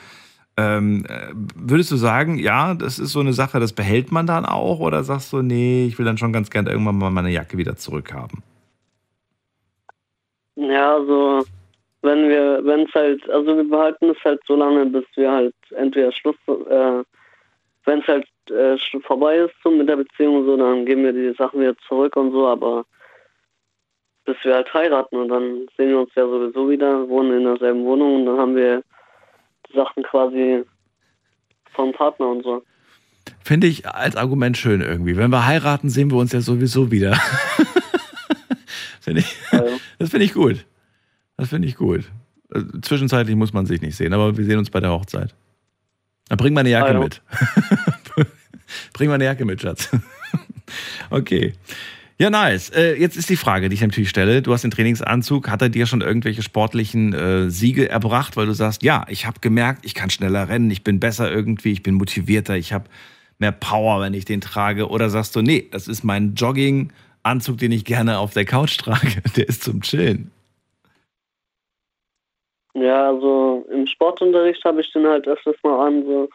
[0.58, 4.44] Ähm, äh, würdest du sagen, ja, das ist so eine Sache, das behält man dann
[4.44, 4.78] auch?
[4.78, 7.76] Oder sagst du, nee, ich will dann schon ganz gern irgendwann mal meine Jacke wieder
[7.76, 8.42] zurückhaben?
[10.56, 11.46] Ja, also
[12.02, 15.54] wenn wir, wenn es halt, also wir behalten es halt so lange, bis wir halt
[15.70, 17.02] entweder Schluss, äh,
[17.86, 18.76] wenn es halt äh,
[19.06, 22.16] vorbei ist so mit der Beziehung und so, dann geben wir die Sachen wieder zurück
[22.16, 22.84] und so, aber
[24.24, 27.84] bis wir halt heiraten und dann sehen wir uns ja sowieso wieder, wohnen in derselben
[27.84, 28.82] Wohnung und dann haben wir
[29.70, 30.62] die Sachen quasi
[31.74, 32.62] vom Partner und so.
[33.42, 35.16] Finde ich als Argument schön irgendwie.
[35.16, 37.12] Wenn wir heiraten, sehen wir uns ja sowieso wieder.
[39.00, 39.36] Finde ich,
[39.98, 40.64] Das finde ich gut.
[41.36, 42.10] Das finde ich gut.
[42.54, 45.34] Äh, Zwischenzeitlich muss man sich nicht sehen, aber wir sehen uns bei der Hochzeit.
[46.28, 47.00] Dann bring mal eine Jacke Ah, ja.
[47.00, 47.20] mit.
[48.92, 49.90] bring mal eine Jacke mit, Schatz.
[51.10, 51.52] okay.
[52.16, 52.70] Ja, nice.
[52.70, 54.40] Äh, jetzt ist die Frage, die ich natürlich stelle.
[54.40, 55.50] Du hast den Trainingsanzug.
[55.50, 59.40] Hat er dir schon irgendwelche sportlichen äh, Siege erbracht, weil du sagst, ja, ich habe
[59.40, 62.84] gemerkt, ich kann schneller rennen, ich bin besser irgendwie, ich bin motivierter, ich habe
[63.38, 64.88] mehr Power, wenn ich den trage?
[64.88, 69.22] Oder sagst du, nee, das ist mein Jogging-Anzug, den ich gerne auf der Couch trage.
[69.36, 70.30] Der ist zum Chillen.
[72.74, 76.28] Ja, also im Sportunterricht habe ich den halt öfters mal an so.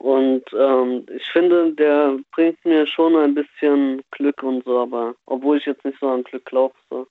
[0.00, 5.58] Und ähm, ich finde, der bringt mir schon ein bisschen Glück und so, aber obwohl
[5.58, 6.74] ich jetzt nicht so an Glück glaube.
[6.88, 7.06] So.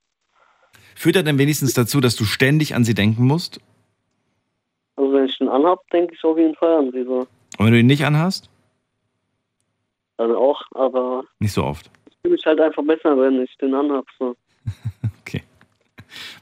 [0.96, 3.62] Führt er denn wenigstens dazu, dass du ständig an sie denken musst?
[4.96, 7.28] Also wenn ich den anhab, denke ich auf jeden Fall an sie so.
[7.60, 8.50] Und wenn du ihn nicht anhast?
[10.18, 11.92] Dann auch, aber Nicht so oft.
[12.10, 14.06] ich fühle mich halt einfach besser, wenn ich den anhab.
[14.18, 14.36] So.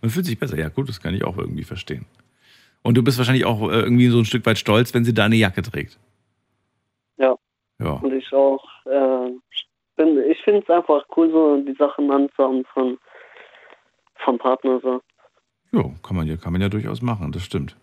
[0.02, 0.58] Man fühlt sich besser.
[0.58, 2.06] Ja, gut, das kann ich auch irgendwie verstehen.
[2.84, 5.36] Und du bist wahrscheinlich auch äh, irgendwie so ein Stück weit stolz, wenn sie deine
[5.36, 6.00] Jacke trägt.
[7.80, 7.86] Ja.
[7.86, 7.92] Ja.
[7.94, 9.32] Und ich auch, äh,
[9.96, 12.98] bin, ich finde es einfach cool, so die Sachen anzuhaben von,
[14.24, 14.80] vom Partner.
[14.82, 15.02] So.
[15.72, 17.76] Jo, kann man ja, kann man ja durchaus machen, das stimmt.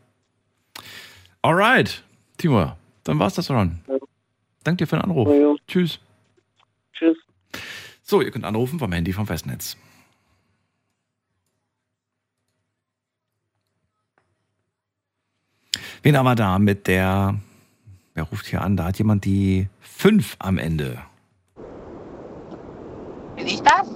[1.42, 2.02] Alright,
[2.38, 2.72] Timo,
[3.04, 3.80] dann war's das schon.
[4.64, 5.28] Danke dir für den Anruf.
[5.28, 5.54] Ja, ja.
[5.68, 6.00] Tschüss.
[6.94, 7.18] Tschüss.
[8.02, 9.76] So, ihr könnt anrufen vom Handy vom Festnetz.
[16.02, 17.34] Wen haben wir da mit der,
[18.14, 18.76] wer ruft hier an?
[18.76, 20.98] Da hat jemand die 5 am Ende.
[23.36, 23.88] Bin ich das?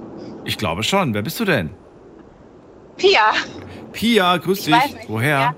[0.44, 1.14] Ich glaube schon.
[1.14, 1.70] Wer bist du denn?
[2.96, 3.32] Pia.
[3.92, 5.08] Pia, grüß Ich dich.
[5.08, 5.54] Woher?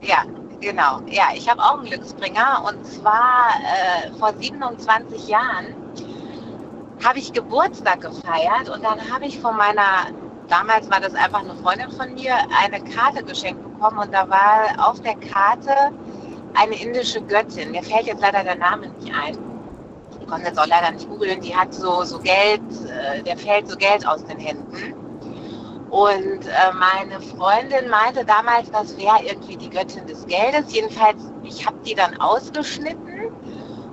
[0.00, 0.24] Ja,
[0.60, 1.02] genau.
[1.06, 5.74] Ja, ich habe auch einen Glücksbringer und zwar äh, vor 27 Jahren
[7.04, 10.06] habe ich Geburtstag gefeiert und dann habe ich von meiner,
[10.48, 14.88] damals war das einfach eine Freundin von mir, eine Karte geschenkt bekommen und da war
[14.88, 15.74] auf der Karte
[16.54, 17.70] eine indische Göttin.
[17.70, 19.36] Mir fällt jetzt leider der Name nicht ein.
[20.20, 21.40] Ich konnte jetzt auch leider nicht googeln.
[21.40, 24.94] Die hat so, so Geld, äh, der fällt so Geld aus den Händen.
[25.90, 30.72] Und äh, meine Freundin meinte damals, das wäre irgendwie die Göttin des Geldes.
[30.72, 33.30] Jedenfalls, ich habe die dann ausgeschnitten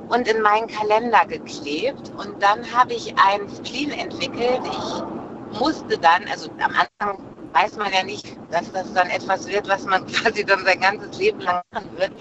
[0.09, 2.11] und in meinen Kalender geklebt.
[2.17, 4.61] Und dann habe ich einen Spleen entwickelt.
[4.63, 9.67] Ich musste dann, also am Anfang weiß man ja nicht, dass das dann etwas wird,
[9.69, 12.11] was man quasi dann sein ganzes Leben lang machen wird.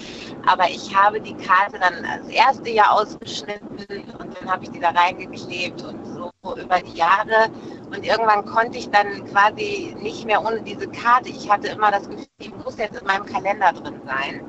[0.46, 3.78] Aber ich habe die Karte dann das erste Jahr ausgeschnitten
[4.18, 7.48] und dann habe ich die da reingeklebt und so über die Jahre.
[7.94, 11.28] Und irgendwann konnte ich dann quasi nicht mehr ohne diese Karte.
[11.28, 14.40] Ich hatte immer das Gefühl, die muss jetzt in meinem Kalender drin sein.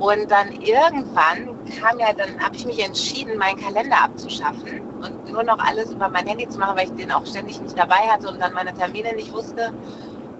[0.00, 5.42] Und dann irgendwann kam ja, dann habe ich mich entschieden, meinen Kalender abzuschaffen und nur
[5.42, 8.30] noch alles über mein Handy zu machen, weil ich den auch ständig nicht dabei hatte
[8.30, 9.74] und dann meine Termine nicht wusste.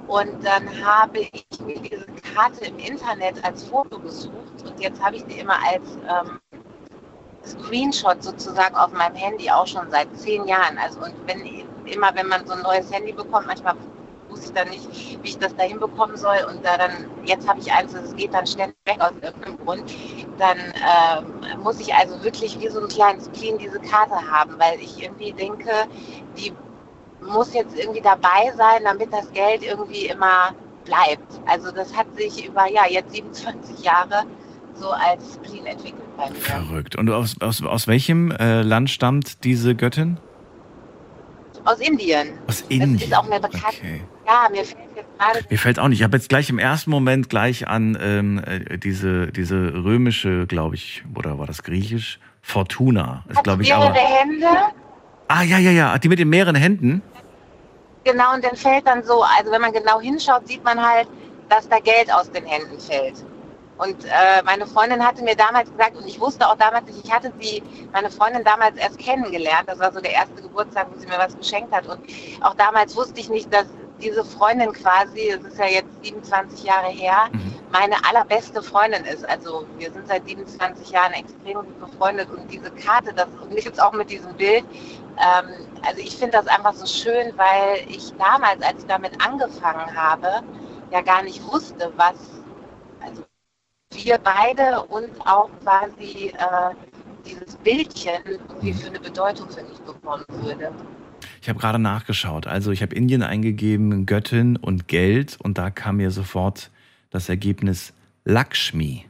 [0.09, 5.17] Und dann habe ich mir diese Karte im Internet als Foto gesucht und jetzt habe
[5.17, 6.41] ich die immer als ähm,
[7.45, 10.79] Screenshot sozusagen auf meinem Handy auch schon seit zehn Jahren.
[10.79, 11.45] Also und wenn
[11.85, 13.75] immer, wenn man so ein neues Handy bekommt, manchmal
[14.41, 16.37] wusste ich dann nicht, wie ich das da hinbekommen soll.
[16.49, 16.91] Und da dann,
[17.25, 19.85] jetzt habe ich eins, es geht dann schnell weg aus irgendeinem Grund.
[20.39, 24.81] Dann äh, muss ich also wirklich wie so ein kleines Spleen diese Karte haben, weil
[24.81, 25.71] ich irgendwie denke,
[26.37, 26.53] die
[27.21, 30.55] muss jetzt irgendwie dabei sein, damit das Geld irgendwie immer
[30.85, 31.41] bleibt.
[31.47, 34.25] Also das hat sich über ja jetzt 27 Jahre
[34.75, 36.37] so als Spleen entwickelt bei mir.
[36.37, 36.97] Verrückt.
[36.97, 40.19] Und aus, aus, aus welchem äh, Land stammt diese Göttin?
[41.65, 42.39] Aus Indien.
[42.47, 42.95] Aus Indien.
[42.95, 43.75] Das ist auch mir bekannt.
[43.79, 44.01] Okay.
[44.31, 45.45] Ja, mir fällt jetzt gerade.
[45.51, 45.99] Mir fällt auch nicht.
[45.99, 50.77] Ich habe jetzt gleich im ersten Moment gleich an ähm, äh, diese, diese römische, glaube
[50.77, 52.21] ich, oder war das griechisch?
[52.41, 53.25] Fortuna.
[53.29, 53.99] Ist, glaube ich, mehrere aber.
[53.99, 54.47] Hände.
[55.27, 55.99] Ah, ja, ja, ja.
[55.99, 57.03] Die mit den mehreren Händen.
[58.05, 61.09] Genau, und dann fällt dann so, also wenn man genau hinschaut, sieht man halt,
[61.49, 63.25] dass da Geld aus den Händen fällt.
[63.79, 67.13] Und äh, meine Freundin hatte mir damals gesagt, und ich wusste auch damals nicht, ich
[67.13, 67.63] hatte sie,
[67.93, 69.65] meine Freundin damals erst kennengelernt.
[69.67, 71.87] Das war so der erste Geburtstag, wo sie mir was geschenkt hat.
[71.87, 72.01] Und
[72.43, 73.67] auch damals wusste ich nicht, dass
[74.01, 77.55] diese Freundin quasi, es ist ja jetzt 27 Jahre her, Mhm.
[77.73, 79.29] meine allerbeste Freundin ist.
[79.29, 83.81] Also wir sind seit 27 Jahren extrem gut befreundet und diese Karte, das und jetzt
[83.83, 84.65] auch mit diesem Bild,
[85.19, 89.95] ähm, also ich finde das einfach so schön, weil ich damals, als ich damit angefangen
[89.97, 90.43] habe,
[90.91, 92.17] ja gar nicht wusste, was,
[93.01, 93.25] also
[93.93, 96.75] wir beide und auch quasi äh,
[97.27, 100.73] dieses Bildchen irgendwie für eine Bedeutung für mich bekommen würde.
[101.43, 102.47] Ich habe gerade nachgeschaut.
[102.47, 106.71] Also ich habe Indien eingegeben, Göttin und Geld und da kam mir sofort
[107.11, 107.93] das Ergebnis
[108.25, 109.07] Lakshmi.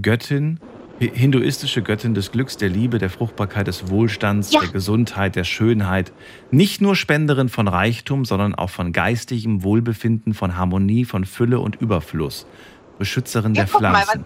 [0.00, 0.58] Göttin,
[1.00, 4.60] hi- hinduistische Göttin des Glücks, der Liebe, der Fruchtbarkeit, des Wohlstands, Ja.
[4.60, 6.12] der Gesundheit, der Schönheit.
[6.50, 11.76] Nicht nur Spenderin von Reichtum, sondern auch von geistigem Wohlbefinden, von Harmonie, von Fülle und
[11.80, 12.46] Überfluss.
[12.98, 14.24] Beschützerin Ja, der guck mal, was Pflanzen.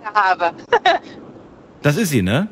[0.00, 0.52] ich habe.
[1.82, 2.48] Das ist sie, ne?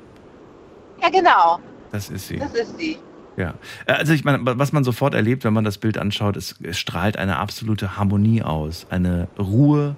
[1.02, 1.58] ja, genau,
[1.94, 2.38] Das ist sie.
[2.38, 2.98] das ist sie.
[3.36, 3.54] Ja,
[3.86, 6.76] Äh, also ich meine, was man sofort erlebt, wenn man das Bild anschaut, es, es
[6.76, 9.94] strahlt eine absolute Harmonie aus, eine Ruhe,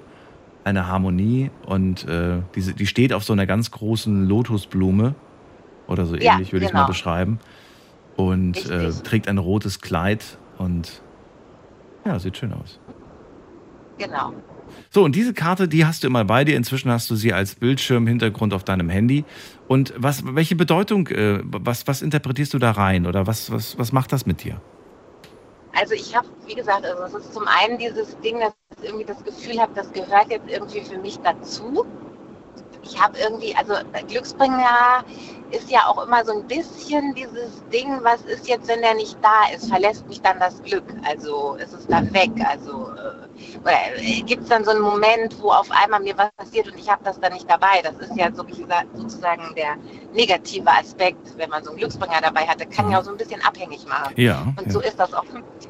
[0.65, 5.15] eine Harmonie und äh, diese, die steht auf so einer ganz großen Lotusblume
[5.87, 6.89] oder so Ja, ähnlich würde ich mal genau.
[6.89, 7.39] beschreiben
[8.17, 11.01] und äh, trägt ein rotes Kleid und
[12.05, 12.79] ja, sieht schön aus.
[13.99, 14.35] Genau.
[14.91, 16.57] So, und diese Karte, die hast du immer bei dir.
[16.57, 19.25] Inzwischen hast du sie als Bildschirmhintergrund auf deinem Handy.
[19.69, 23.07] Und was, welche Bedeutung, äh, was, was interpretierst du da rein?
[23.07, 24.61] Oder was, was, was macht das mit dir?
[25.79, 29.05] Also ich habe, wie gesagt, also es ist zum einen dieses Ding, dass ich irgendwie
[29.05, 31.85] das Gefühl habe, das gehört jetzt irgendwie für mich dazu.
[32.83, 33.75] Ich habe irgendwie, also
[34.09, 35.05] Glücksbringer
[35.51, 39.17] ist ja auch immer so ein bisschen dieses Ding, was ist jetzt, wenn der nicht
[39.23, 39.69] da ist?
[39.69, 40.85] Verlässt mich dann das Glück?
[41.09, 42.31] Also ist es dann weg?
[42.49, 43.27] Also äh,
[43.63, 43.79] oder
[44.25, 47.03] gibt es dann so einen Moment, wo auf einmal mir was passiert und ich habe
[47.05, 47.83] das dann nicht dabei?
[47.83, 48.45] Das ist ja so,
[48.95, 49.77] sozusagen der
[50.15, 52.61] negative Aspekt, wenn man so einen Glücksbringer dabei hat.
[52.61, 54.15] Der kann ja auch so ein bisschen abhängig machen.
[54.17, 54.73] Ja, Und ja.
[54.73, 55.25] so ist das auch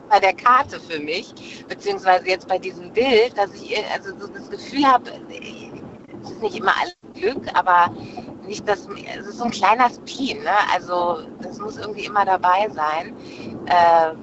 [0.09, 4.49] bei der Karte für mich, beziehungsweise jetzt bei diesem Bild, dass ich also so das
[4.51, 5.11] Gefühl habe,
[6.23, 7.91] es ist nicht immer alles Glück, aber
[8.47, 8.89] nicht das,
[9.19, 10.51] es ist so ein kleiner Spleen, ne?
[10.73, 13.15] Also das muss irgendwie immer dabei sein.
[13.67, 14.15] Äh,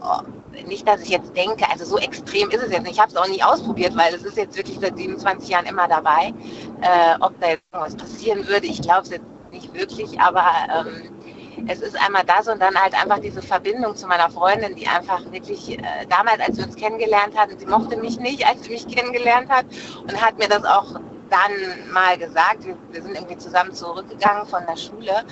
[0.00, 0.22] oh,
[0.66, 2.94] nicht, dass ich jetzt denke, also so extrem ist es jetzt nicht.
[2.94, 5.86] Ich habe es auch nicht ausprobiert, weil es ist jetzt wirklich seit 27 Jahren immer
[5.86, 6.32] dabei.
[6.80, 10.44] Äh, ob da jetzt irgendwas passieren würde, ich glaube es jetzt nicht wirklich, aber
[10.74, 14.86] ähm, es ist einmal das und dann halt einfach diese Verbindung zu meiner Freundin, die
[14.86, 18.70] einfach wirklich äh, damals, als wir uns kennengelernt hatten, sie mochte mich nicht, als sie
[18.70, 19.66] mich kennengelernt hat
[20.02, 22.64] und hat mir das auch dann mal gesagt.
[22.64, 25.24] Wir, wir sind irgendwie zusammen zurückgegangen von der Schule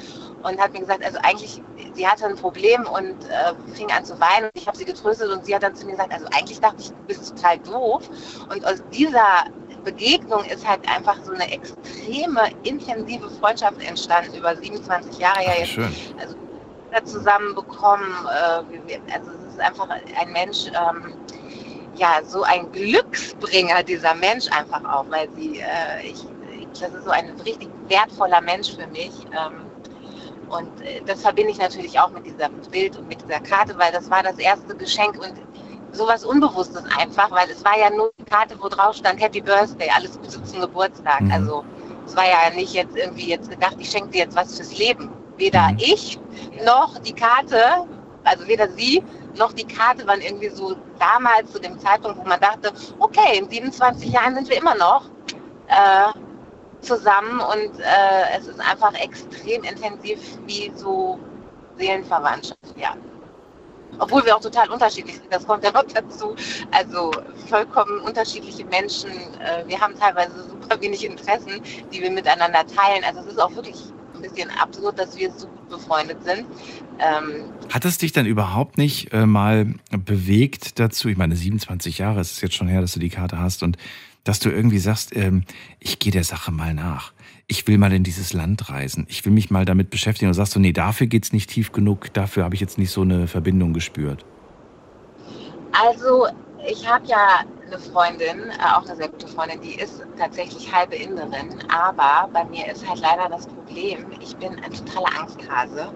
[0.43, 1.62] und hat mir gesagt, also eigentlich,
[1.94, 4.51] sie hatte ein Problem und äh, fing an zu weinen.
[4.55, 6.89] Ich habe sie getröstet und sie hat dann zu mir gesagt, also eigentlich dachte ich,
[6.89, 8.09] du bist total doof.
[8.51, 9.47] Und aus dieser
[9.85, 15.68] Begegnung ist halt einfach so eine extreme, intensive Freundschaft entstanden über 27 Jahre ja jetzt
[15.68, 15.94] Schön.
[16.18, 16.35] also
[16.97, 18.14] Kinder zusammen bekommen.
[18.31, 21.14] Äh, also es ist einfach ein Mensch, ähm,
[21.98, 26.18] ja, so ein Glücksbringer, dieser Mensch einfach auch, weil sie, äh, ich,
[26.81, 29.12] das ist so ein richtig wertvoller Mensch für mich.
[29.32, 29.66] Ähm,
[30.48, 33.93] Und äh, das verbinde ich natürlich auch mit diesem Bild und mit dieser Karte, weil
[33.93, 35.35] das war das erste Geschenk und
[35.93, 39.89] sowas Unbewusstes einfach, weil es war ja nur eine Karte, wo drauf stand Happy Birthday,
[39.97, 41.23] alles Gute zum Geburtstag.
[41.23, 41.32] Mhm.
[41.32, 41.64] Also
[42.06, 45.10] es war ja nicht jetzt irgendwie jetzt gedacht, ich schenke dir jetzt was fürs Leben.
[45.36, 45.78] Weder Mhm.
[45.78, 46.18] ich
[46.64, 47.62] noch die Karte,
[48.24, 49.02] also weder sie
[49.39, 53.49] noch die Karte waren irgendwie so damals zu dem Zeitpunkt, wo man dachte, okay, in
[53.49, 55.05] 27 Jahren sind wir immer noch
[55.69, 56.13] äh,
[56.81, 61.19] zusammen und äh, es ist einfach extrem intensiv wie so
[61.77, 62.95] Seelenverwandtschaft, ja.
[63.99, 66.35] Obwohl wir auch total unterschiedlich sind, das kommt ja noch dazu.
[66.71, 67.13] Also
[67.49, 69.11] vollkommen unterschiedliche Menschen.
[69.41, 73.05] Äh, wir haben teilweise super wenig Interessen, die wir miteinander teilen.
[73.05, 73.77] Also es ist auch wirklich
[74.16, 76.47] ein bisschen absurd, dass wir so gut befreundet sind.
[76.98, 82.20] Ähm, Hat es dich dann überhaupt nicht äh, mal bewegt dazu, ich meine 27 Jahre,
[82.20, 83.76] es ist jetzt schon her, dass du die Karte hast und
[84.24, 85.44] dass du irgendwie sagst, ähm,
[85.78, 87.12] ich gehe der Sache mal nach.
[87.47, 89.06] Ich will mal in dieses Land reisen.
[89.09, 90.28] Ich will mich mal damit beschäftigen.
[90.28, 92.12] Und sagst du, nee, dafür geht's nicht tief genug.
[92.12, 94.24] Dafür habe ich jetzt nicht so eine Verbindung gespürt.
[95.70, 96.26] Also,
[96.66, 100.97] ich habe ja eine Freundin, äh, auch eine sehr gute Freundin, die ist tatsächlich halbe
[100.97, 105.93] Inderin, aber bei mir ist halt leider das Problem, ich bin ein totaler Angsthase.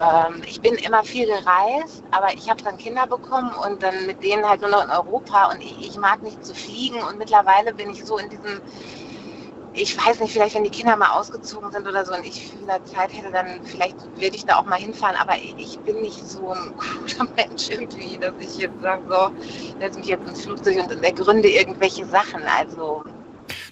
[0.00, 4.22] Ähm, ich bin immer viel gereist, aber ich habe dann Kinder bekommen und dann mit
[4.22, 7.72] denen halt nur noch in Europa und ich, ich mag nicht zu fliegen und mittlerweile
[7.72, 8.60] bin ich so in diesem,
[9.76, 12.66] ich weiß nicht, vielleicht wenn die Kinder mal ausgezogen sind oder so und ich viel
[12.66, 16.26] mehr Zeit hätte, dann vielleicht würde ich da auch mal hinfahren, aber ich, bin nicht
[16.26, 19.30] so ein cooler Mensch irgendwie, dass ich jetzt sage, so,
[19.78, 22.42] setze mich jetzt ins Flugzeug und ergründe irgendwelche Sachen.
[22.58, 23.04] Also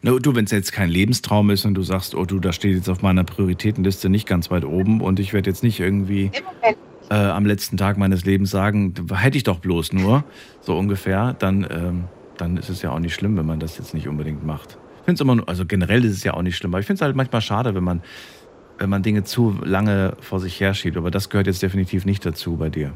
[0.03, 2.77] Na, du, wenn es jetzt kein Lebenstraum ist und du sagst, oh du, da steht
[2.77, 6.31] jetzt auf meiner Prioritätenliste nicht ganz weit oben und ich werde jetzt nicht irgendwie
[7.11, 10.25] äh, am letzten Tag meines Lebens sagen, hätte ich doch bloß nur,
[10.61, 12.05] so ungefähr, dann, ähm,
[12.37, 14.79] dann ist es ja auch nicht schlimm, wenn man das jetzt nicht unbedingt macht.
[15.05, 16.97] Ich finde es immer, also generell ist es ja auch nicht schlimm, aber ich finde
[16.99, 18.03] es halt manchmal schade, wenn man,
[18.79, 20.97] wenn man Dinge zu lange vor sich herschiebt.
[20.97, 22.95] Aber das gehört jetzt definitiv nicht dazu bei dir.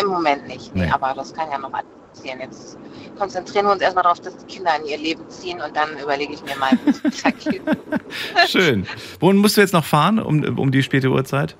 [0.00, 0.90] im Moment nicht, nee, Nee.
[0.92, 2.38] aber das kann ja noch alles passieren.
[2.40, 2.78] Jetzt
[3.18, 6.32] konzentrieren wir uns erstmal darauf, dass die Kinder in ihr Leben ziehen und dann überlege
[6.32, 6.70] ich mir mal.
[8.46, 8.86] Schön.
[9.18, 11.56] Wohin musst du jetzt noch fahren um, um die späte Uhrzeit?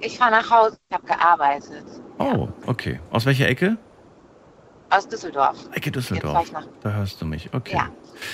[0.00, 1.84] Ich fahre nach Hause, ich habe gearbeitet
[2.18, 2.98] Oh, okay.
[3.12, 3.76] Aus welcher Ecke?
[4.90, 5.56] Aus Düsseldorf.
[5.72, 6.50] Ecke Düsseldorf.
[6.82, 7.48] Da hörst du mich.
[7.52, 7.76] Okay.
[7.76, 7.88] Ja.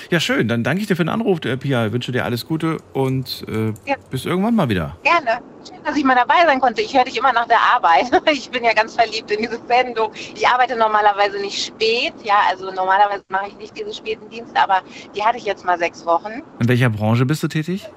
[0.09, 0.47] Ja, schön.
[0.49, 1.85] Dann danke ich dir für den Anruf, äh, Pia.
[1.87, 3.95] Ich wünsche dir alles Gute und äh, Ja.
[4.09, 4.97] bis irgendwann mal wieder.
[5.03, 5.39] Gerne.
[5.67, 6.81] Schön, dass ich mal dabei sein konnte.
[6.81, 8.05] Ich höre dich immer nach der Arbeit.
[8.31, 10.11] Ich bin ja ganz verliebt in diese Sendung.
[10.35, 12.13] Ich arbeite normalerweise nicht spät.
[12.23, 14.81] Ja, also normalerweise mache ich nicht diese späten Dienste, aber
[15.15, 16.41] die hatte ich jetzt mal sechs Wochen.
[16.59, 17.87] In welcher Branche bist du tätig?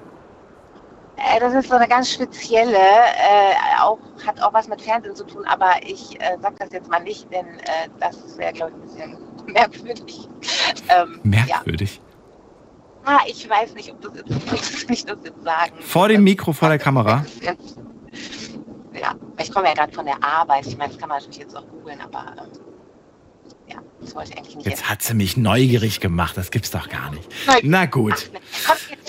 [1.17, 5.25] Äh, Das ist so eine ganz spezielle, äh, auch, hat auch was mit Fernsehen zu
[5.25, 9.01] tun, aber ich äh, sag das jetzt mal nicht, denn äh, das wäre, glaube ich,
[9.01, 10.27] ein bisschen merkwürdig.
[10.89, 11.95] Ähm, Merkwürdig.
[11.95, 12.01] Ja.
[13.03, 15.73] Ah, ich weiß nicht, ob das jetzt, muss ich das jetzt sagen.
[15.81, 17.25] Vor dem Mikro, vor der Kamera.
[18.93, 20.67] Ja, ich komme ja gerade von der Arbeit.
[20.67, 22.51] Ich meine, das kann man natürlich jetzt auch googeln, aber ähm,
[23.67, 26.37] ja, das wollte ich eigentlich nicht Jetzt hat sie mich neugierig gemacht.
[26.37, 27.27] Das gibt's doch gar nicht.
[27.63, 28.29] Na gut.
[28.31, 28.40] Komm,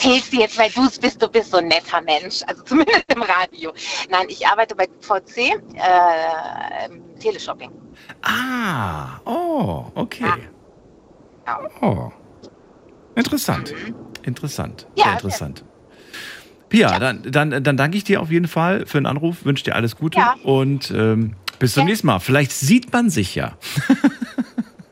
[0.03, 2.43] erzählst du jetzt, weil du es bist, du bist so ein netter Mensch.
[2.47, 3.73] Also zumindest im Radio.
[4.11, 7.71] Nein, ich arbeite bei VC, äh, im Teleshopping.
[8.23, 10.25] Ah, oh, okay.
[11.47, 11.59] Ja.
[11.81, 12.11] Oh.
[13.15, 13.75] Interessant.
[14.23, 14.87] Interessant.
[14.97, 15.65] Ja, Sehr interessant.
[16.69, 19.75] Pia, dann, dann, dann danke ich dir auf jeden Fall für den Anruf, wünsche dir
[19.75, 20.37] alles Gute Ja.
[20.43, 22.19] und ähm, bis zum nächsten Mal.
[22.19, 23.53] Vielleicht sieht man sich ja.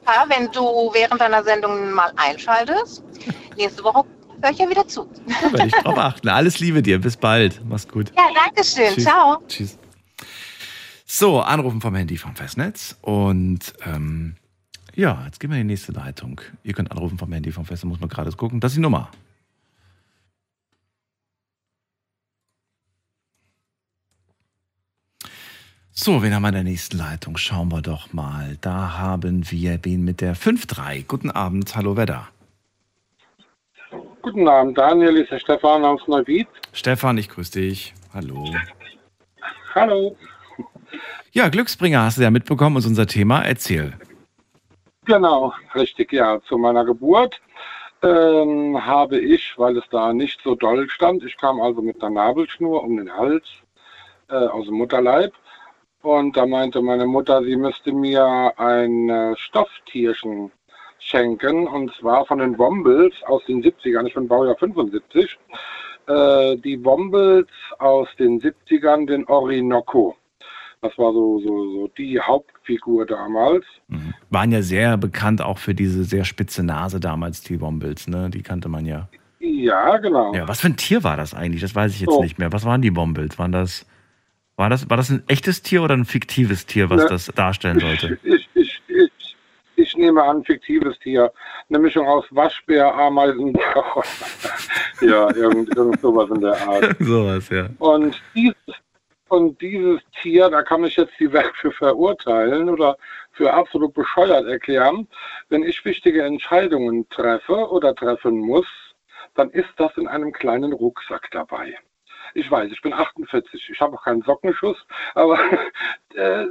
[0.06, 3.02] Ja, wenn du während deiner Sendung mal einschaltest,
[3.56, 4.04] nächste Woche
[4.42, 5.08] höre ich ja wieder zu.
[5.26, 6.28] Da werde ich drauf achten.
[6.28, 7.00] Alles Liebe dir.
[7.00, 7.62] Bis bald.
[7.68, 8.12] Mach's gut.
[8.16, 8.94] Ja, danke schön.
[8.94, 9.04] Tschüss.
[9.04, 9.42] Ciao.
[9.48, 9.78] Tschüss.
[11.06, 12.96] So, anrufen vom Handy vom Festnetz.
[13.00, 14.36] Und ähm,
[14.94, 16.40] ja, jetzt gehen wir in die nächste Leitung.
[16.62, 18.60] Ihr könnt anrufen vom Handy vom Festnetz, muss man gerade gucken.
[18.60, 19.10] Das ist die Nummer.
[25.92, 27.36] So, wen haben wir in der nächsten Leitung?
[27.36, 28.56] Schauen wir doch mal.
[28.62, 31.04] Da haben wir wen mit der 5-3.
[31.06, 32.28] Guten Abend, hallo Wedder.
[34.22, 36.46] Guten Abend, Daniel, ist der Stefan aus Neuwied.
[36.72, 37.94] Stefan, ich grüße dich.
[38.12, 38.44] Hallo.
[39.74, 40.16] Hallo.
[41.32, 43.42] Ja, Glücksbringer hast du ja mitbekommen, ist unser Thema.
[43.42, 43.94] Erzähl.
[45.06, 46.40] Genau, richtig, ja.
[46.42, 47.40] Zu meiner Geburt
[48.02, 52.10] ähm, habe ich, weil es da nicht so doll stand, ich kam also mit einer
[52.10, 53.44] Nabelschnur um den Hals
[54.28, 55.32] äh, aus dem Mutterleib.
[56.02, 60.50] Und da meinte meine Mutter, sie müsste mir ein äh, Stofftierchen
[61.10, 61.66] schenken.
[61.66, 64.06] Und zwar von den Wombles aus den 70ern.
[64.06, 65.38] Ich bin Baujahr 75.
[66.06, 67.46] Äh, die Wombles
[67.78, 70.16] aus den 70ern, den Orinoco.
[70.82, 73.66] Das war so, so, so die Hauptfigur damals.
[74.30, 78.30] Waren ja sehr bekannt auch für diese sehr spitze Nase damals, die Wombles, ne?
[78.30, 79.08] Die kannte man ja.
[79.40, 80.34] Ja, genau.
[80.34, 81.60] Ja, was für ein Tier war das eigentlich?
[81.60, 82.22] Das weiß ich jetzt So.
[82.22, 82.50] nicht mehr.
[82.52, 83.38] Was waren die Wombils?
[83.38, 83.84] Waren das,
[84.56, 87.08] war das, war das ein echtes Tier oder ein fiktives Tier, was Ne.
[87.10, 88.18] das darstellen sollte?
[88.22, 88.39] Ich
[90.00, 91.32] nehme an, fiktives Tier.
[91.68, 93.52] Eine Mischung aus Waschbär, Ameisen.
[95.00, 96.96] ja, irgend, irgend sowas in der Art.
[97.00, 97.68] Sowas, ja.
[97.78, 98.56] Und dieses,
[99.28, 102.96] und dieses Tier, da kann ich jetzt die Welt für verurteilen oder
[103.32, 105.06] für absolut bescheuert erklären.
[105.48, 108.66] Wenn ich wichtige Entscheidungen treffe oder treffen muss,
[109.34, 111.78] dann ist das in einem kleinen Rucksack dabei.
[112.34, 114.76] Ich weiß, ich bin 48, ich habe auch keinen Sockenschuss,
[115.14, 115.38] aber
[116.14, 116.46] äh,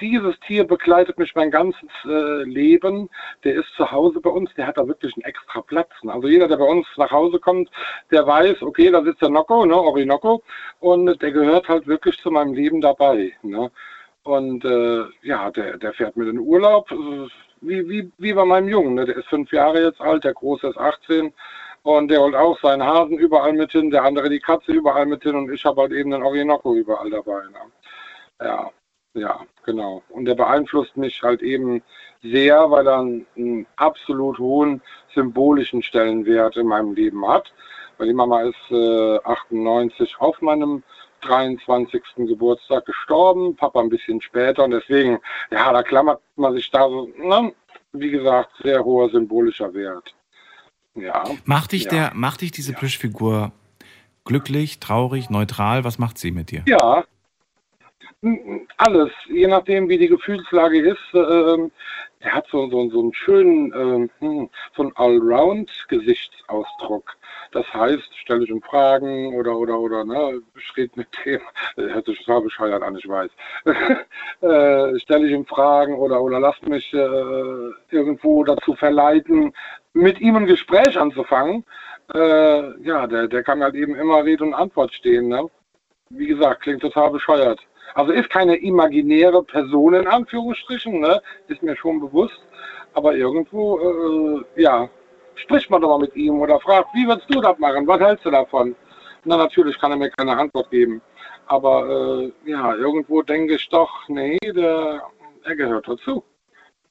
[0.00, 3.08] dieses Tier begleitet mich mein ganzes äh, Leben.
[3.44, 5.90] Der ist zu Hause bei uns, der hat da wirklich einen extra Platz.
[6.06, 7.70] Also jeder, der bei uns nach Hause kommt,
[8.10, 10.42] der weiß, okay, da sitzt der Nocco, ne, Orinoco,
[10.80, 13.32] und der gehört halt wirklich zu meinem Leben dabei.
[13.42, 13.70] Ne?
[14.24, 17.28] Und äh, ja, der, der fährt mit in den Urlaub, äh,
[17.60, 18.94] wie, wie, wie bei meinem Jungen.
[18.94, 19.04] Ne?
[19.04, 21.32] Der ist fünf Jahre jetzt alt, der Große ist 18.
[21.84, 25.22] Und der holt auch seinen Hasen überall mit hin, der andere die Katze überall mit
[25.22, 27.42] hin und ich habe halt eben den Orinoco überall dabei.
[27.42, 27.58] Ne?
[28.40, 28.70] Ja,
[29.12, 30.02] ja, genau.
[30.08, 31.82] Und der beeinflusst mich halt eben
[32.22, 34.80] sehr, weil er einen, einen absolut hohen
[35.14, 37.52] symbolischen Stellenwert in meinem Leben hat.
[37.98, 40.82] Weil die Mama ist äh, 98 auf meinem
[41.20, 42.02] 23.
[42.16, 45.18] Geburtstag gestorben, Papa ein bisschen später und deswegen,
[45.50, 47.52] ja, da klammert man sich da so, ne?
[47.92, 50.14] wie gesagt, sehr hoher symbolischer Wert.
[50.94, 51.24] Ja.
[51.44, 51.90] Macht dich, ja.
[51.90, 53.52] der, macht dich diese Plüschfigur
[54.24, 55.84] glücklich, traurig, neutral?
[55.84, 56.62] Was macht sie mit dir?
[56.66, 57.04] Ja,
[58.78, 61.14] alles, je nachdem, wie die Gefühlslage ist.
[61.14, 61.70] ähm,
[62.20, 67.16] er hat so, so, so einen schönen, ähm, hm, so einen Allround-Gesichtsausdruck.
[67.52, 70.40] Das heißt, stelle ich ihm Fragen oder, oder, oder, ne,
[70.76, 71.40] red mit dem,
[71.76, 73.30] äh, hört sich total bescheuert an, ich weiß.
[74.40, 79.52] äh, stelle ich ihm Fragen oder, oder lasst mich äh, irgendwo dazu verleiten,
[79.94, 81.64] mit ihm ein Gespräch anzufangen.
[82.12, 85.48] Äh, ja, der, der kann halt eben immer Rede und Antwort stehen, ne?
[86.10, 87.60] wie gesagt, klingt total bescheuert.
[87.94, 91.22] Also ist keine imaginäre Person in Anführungsstrichen, ne?
[91.48, 92.38] ist mir schon bewusst.
[92.92, 94.88] Aber irgendwo, äh, ja,
[95.36, 97.86] spricht man doch mal mit ihm oder fragt, wie würdest du das machen?
[97.86, 98.76] Was hältst du davon?
[99.24, 101.00] Na, natürlich kann er mir keine Antwort geben.
[101.46, 105.02] Aber äh, ja, irgendwo denke ich doch, nee, der,
[105.44, 106.22] er gehört dazu.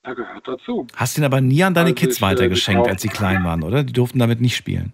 [0.03, 0.85] Er gehört dazu.
[0.95, 3.43] Hast ihn aber nie an deine Also Kids ich, äh, weitergeschenkt, ich als sie klein
[3.43, 3.83] waren, oder?
[3.83, 4.91] Die durften damit nicht spielen.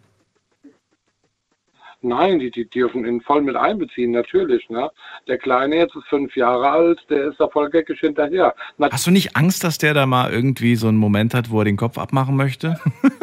[2.02, 4.69] Nein, die, die dürfen ihn voll mit einbeziehen, natürlich.
[4.69, 4.90] Ne?
[5.27, 8.56] Der Kleine jetzt ist fünf Jahre alt, der ist da voll geckisch hinterher.
[8.77, 11.60] Na, Hast du nicht Angst, dass der da mal irgendwie so einen Moment hat, wo
[11.60, 12.80] er den Kopf abmachen möchte?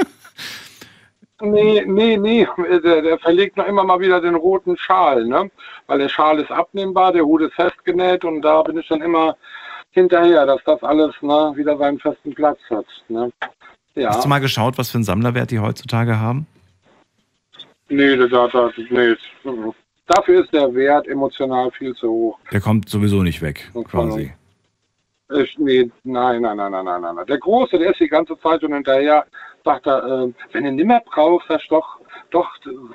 [1.43, 2.49] Nee, nee, nee,
[2.83, 5.51] der, der verlegt noch immer mal wieder den roten Schal, ne?
[5.87, 9.37] Weil der Schal ist abnehmbar, der Hut ist festgenäht und da bin ich dann immer
[9.97, 12.85] hinterher, dass das alles ne, wieder seinen festen Platz hat.
[13.09, 13.33] Ne?
[13.95, 14.11] Ja.
[14.11, 16.47] Hast du mal geschaut, was für einen Sammlerwert die heutzutage haben?
[17.89, 19.15] Nee, das, das, das, nee.
[20.07, 22.39] Dafür ist der Wert emotional viel zu hoch.
[22.53, 24.33] Der kommt sowieso nicht weg, quasi.
[25.35, 27.27] Ich, nee, nein, nein, nein, nein, nein, nein.
[27.27, 29.25] Der Große, der ist die ganze Zeit schon hinterher,
[29.65, 31.99] sagt er, äh, wenn du nimmer brauchst, sagst du doch,
[32.31, 32.49] doch,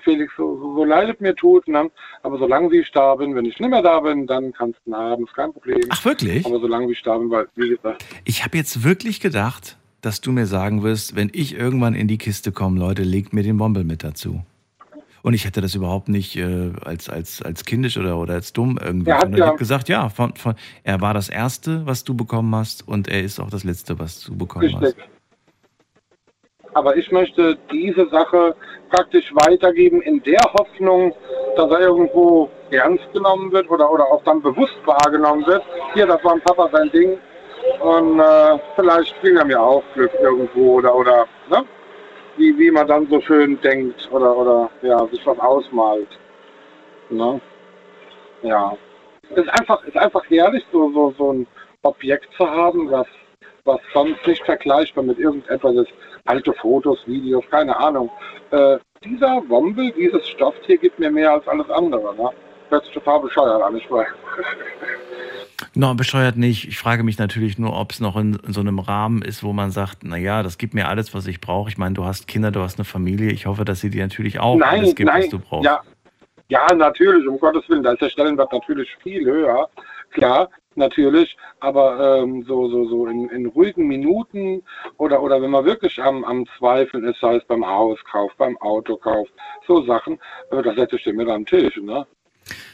[0.04, 1.90] Felix, so, so, so leid es mir tut, ne?
[2.24, 5.34] aber solange da bin, wenn ich nimmer da bin, dann kannst du ihn haben, ist
[5.34, 5.82] kein Problem.
[5.90, 6.46] Ach, wirklich?
[6.46, 10.32] Aber solange ich da bin, weil, wie gesagt, Ich habe jetzt wirklich gedacht, dass du
[10.32, 13.84] mir sagen wirst, wenn ich irgendwann in die Kiste komme, Leute, legt mir den Bombel
[13.84, 14.44] mit dazu.
[15.24, 18.80] Und ich hätte das überhaupt nicht äh, als, als, als kindisch oder, oder als dumm
[18.84, 19.12] irgendwie.
[19.12, 22.04] Er hat sondern ich ja- habe gesagt, ja, von, von, er war das Erste, was
[22.04, 24.96] du bekommen hast und er ist auch das Letzte, was du bekommen hast.
[26.74, 28.56] Aber ich möchte diese Sache
[28.90, 31.14] praktisch weitergeben in der Hoffnung,
[31.56, 35.64] dass er irgendwo ernst genommen wird oder, oder auch dann bewusst wahrgenommen wird.
[35.94, 37.18] Hier, das war ein Papa sein Ding.
[37.82, 41.66] Und äh, vielleicht bringt er mir auch Glück irgendwo oder, oder ne?
[42.38, 46.08] wie, wie man dann so schön denkt oder, oder ja, sich was ausmalt.
[47.10, 47.42] Ne?
[48.42, 48.76] Ja.
[49.36, 51.48] Ist einfach, ist einfach herrlich, so, so, so ein
[51.84, 53.08] Objekt zu haben, was,
[53.64, 55.94] was sonst nicht vergleichbar mit irgendetwas ist.
[56.26, 58.10] Alte Fotos, Videos, keine Ahnung.
[58.52, 62.16] Äh, dieser Wombel, dieses Stofftier gibt mir mehr als alles andere.
[62.16, 62.30] Ne?
[62.70, 64.08] Hört sich total bescheuert an, ich weiß.
[65.74, 66.68] No, bescheuert nicht.
[66.68, 69.54] Ich frage mich natürlich nur, ob es noch in, in so einem Rahmen ist, wo
[69.54, 71.70] man sagt, na ja, das gibt mir alles, was ich brauche.
[71.70, 73.32] Ich meine, du hast Kinder, du hast eine Familie.
[73.32, 75.66] Ich hoffe, dass sie dir natürlich auch nein, alles gibt, nein, was du brauchst.
[75.66, 75.82] Ja,
[76.50, 77.84] ja, natürlich, um Gottes Willen.
[77.84, 79.70] Da ist der Stellenwert natürlich viel höher.
[80.12, 81.38] Klar, natürlich.
[81.60, 84.64] Aber ähm, so, so, so in, in ruhigen Minuten
[84.98, 89.28] oder, oder wenn man wirklich am, am Zweifeln ist, sei es beim Hauskauf, beim Autokauf,
[89.68, 90.20] so Sachen,
[90.52, 91.78] äh, das setze ich dir mit am Tisch.
[91.78, 92.06] Ne?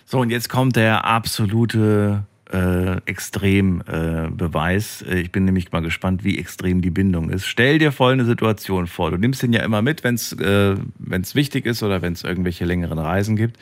[0.05, 5.01] So, und jetzt kommt der absolute äh, Extrembeweis.
[5.01, 7.45] Äh, ich bin nämlich mal gespannt, wie extrem die Bindung ist.
[7.45, 9.11] Stell dir folgende Situation vor.
[9.11, 12.65] Du nimmst den ja immer mit, wenn es äh, wichtig ist oder wenn es irgendwelche
[12.65, 13.57] längeren Reisen gibt.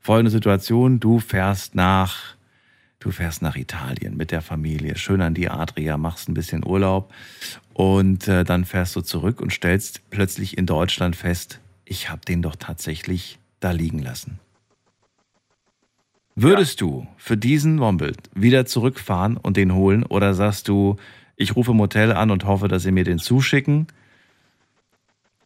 [0.00, 2.35] Folgende Situation, du fährst nach
[3.06, 7.14] du fährst nach Italien mit der Familie, schön an die Adria, machst ein bisschen Urlaub
[7.72, 12.42] und äh, dann fährst du zurück und stellst plötzlich in Deutschland fest, ich habe den
[12.42, 14.40] doch tatsächlich da liegen lassen.
[16.34, 16.86] Würdest ja.
[16.88, 20.96] du für diesen Womble wieder zurückfahren und den holen oder sagst du,
[21.36, 23.86] ich rufe im Hotel an und hoffe, dass sie mir den zuschicken?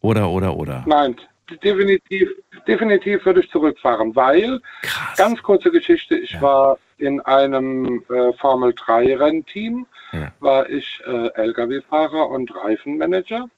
[0.01, 0.83] Oder, oder, oder?
[0.87, 1.15] Nein,
[1.63, 2.27] definitiv,
[2.67, 5.17] definitiv würde ich zurückfahren, weil, Krass.
[5.17, 6.41] ganz kurze Geschichte, ich ja.
[6.41, 10.31] war in einem äh, Formel 3 Rennteam, ja.
[10.39, 13.49] war ich äh, Lkw-Fahrer und Reifenmanager.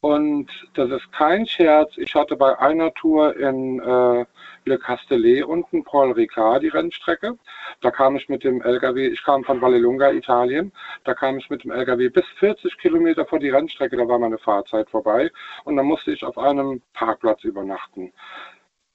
[0.00, 1.96] Und das ist kein Scherz.
[1.96, 4.24] Ich hatte bei einer Tour in äh,
[4.64, 7.36] Le Castellet unten, Paul Ricard, die Rennstrecke.
[7.80, 10.72] Da kam ich mit dem LKW, ich kam von Vallelunga, Italien,
[11.04, 14.38] da kam ich mit dem LKW bis 40 Kilometer vor die Rennstrecke, da war meine
[14.38, 15.30] Fahrzeit vorbei
[15.64, 18.12] und dann musste ich auf einem Parkplatz übernachten.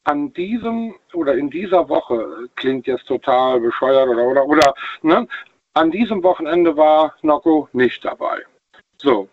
[0.03, 4.73] An diesem oder in dieser Woche klingt jetzt total bescheuert oder oder oder,
[5.03, 5.27] ne?
[5.73, 8.41] An diesem Wochenende war Nocco nicht dabei.
[8.97, 9.29] So,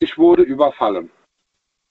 [0.00, 1.10] ich wurde überfallen.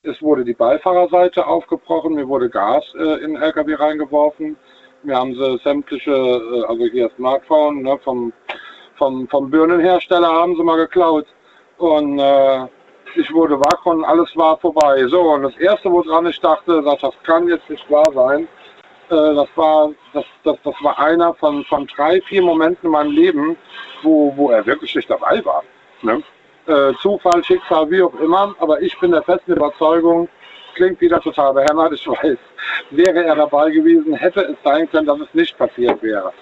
[0.04, 4.58] Es wurde die Beifahrerseite aufgebrochen, mir wurde Gas äh, in den LKW reingeworfen.
[5.04, 8.34] Mir haben sie sämtliche, äh, also hier Smartphone ne, vom,
[8.96, 11.26] vom, vom Birnenhersteller haben sie mal geklaut.
[11.78, 12.68] Und äh,
[13.16, 15.06] ich wurde wach und alles war vorbei.
[15.08, 18.48] So, und das Erste, woran ich dachte, das, das kann jetzt nicht wahr sein,
[19.10, 23.12] äh, das, war, das, das, das war einer von, von drei, vier Momenten in meinem
[23.12, 23.58] Leben,
[24.04, 25.64] wo, wo er wirklich nicht dabei war.
[26.02, 26.24] Ne?
[26.68, 28.56] äh, Zufall, Schicksal, wie auch immer.
[28.60, 30.28] Aber ich bin der festen Überzeugung,
[30.76, 32.38] klingt wieder total behämmert, ich weiß,
[32.92, 36.34] wäre er dabei gewesen, hätte es sein können, dass es nicht passiert wäre.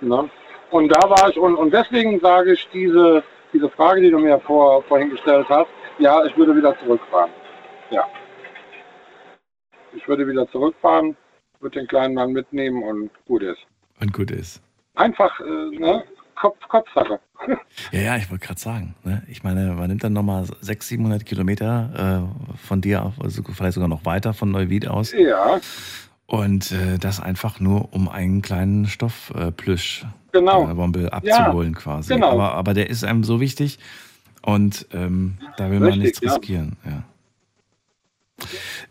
[0.00, 0.28] Ne?
[0.70, 3.22] Und da war ich, und, und deswegen sage ich diese,
[3.52, 7.30] diese Frage, die du mir vor, vorhin gestellt hast, ja, ich würde wieder zurückfahren.
[7.90, 8.04] Ja.
[9.94, 11.16] Ich würde wieder zurückfahren,
[11.60, 13.60] würde den kleinen Mann mitnehmen und gut ist.
[14.00, 14.62] Und gut ist.
[14.94, 16.04] Einfach, äh, ne?
[16.34, 17.20] Kopf, Kopfsache.
[17.92, 18.94] Ja, ja, ich wollte gerade sagen.
[19.04, 19.22] Ne?
[19.28, 23.88] Ich meine, man nimmt dann nochmal 600, 700 Kilometer äh, von dir, also vielleicht sogar
[23.88, 25.12] noch weiter von Neuwied aus.
[25.12, 25.60] Ja.
[26.26, 30.68] Und äh, das einfach nur, um einen kleinen Stoffplüsch genau.
[30.68, 32.14] äh, Bombe abzuholen ja, quasi.
[32.14, 32.32] Genau.
[32.32, 33.78] Aber, aber der ist einem so wichtig
[34.48, 36.76] und ähm, da will Richtig, man nichts riskieren.
[36.82, 36.90] Ja.
[36.90, 38.46] ja.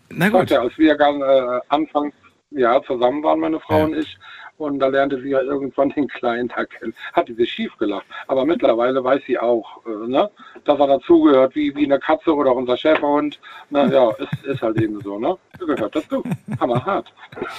[0.10, 0.52] Na gut.
[0.52, 2.14] Ja, als wir ganz äh, anfangs
[2.52, 4.18] ja, zusammen waren, meine Frau und ich,
[4.58, 6.94] und da lernte sie ja irgendwann den Kleinen da kennen.
[7.14, 8.06] Hat sie schief gelacht.
[8.28, 10.30] Aber mittlerweile weiß sie auch, äh, ne,
[10.66, 13.40] dass er dazugehört, wie, wie eine Katze oder unser Schäferhund.
[13.72, 15.38] Na ja, ist, ist halt eben so, ne?
[15.58, 16.24] Gehört dazu.
[16.60, 17.12] Hammerhart.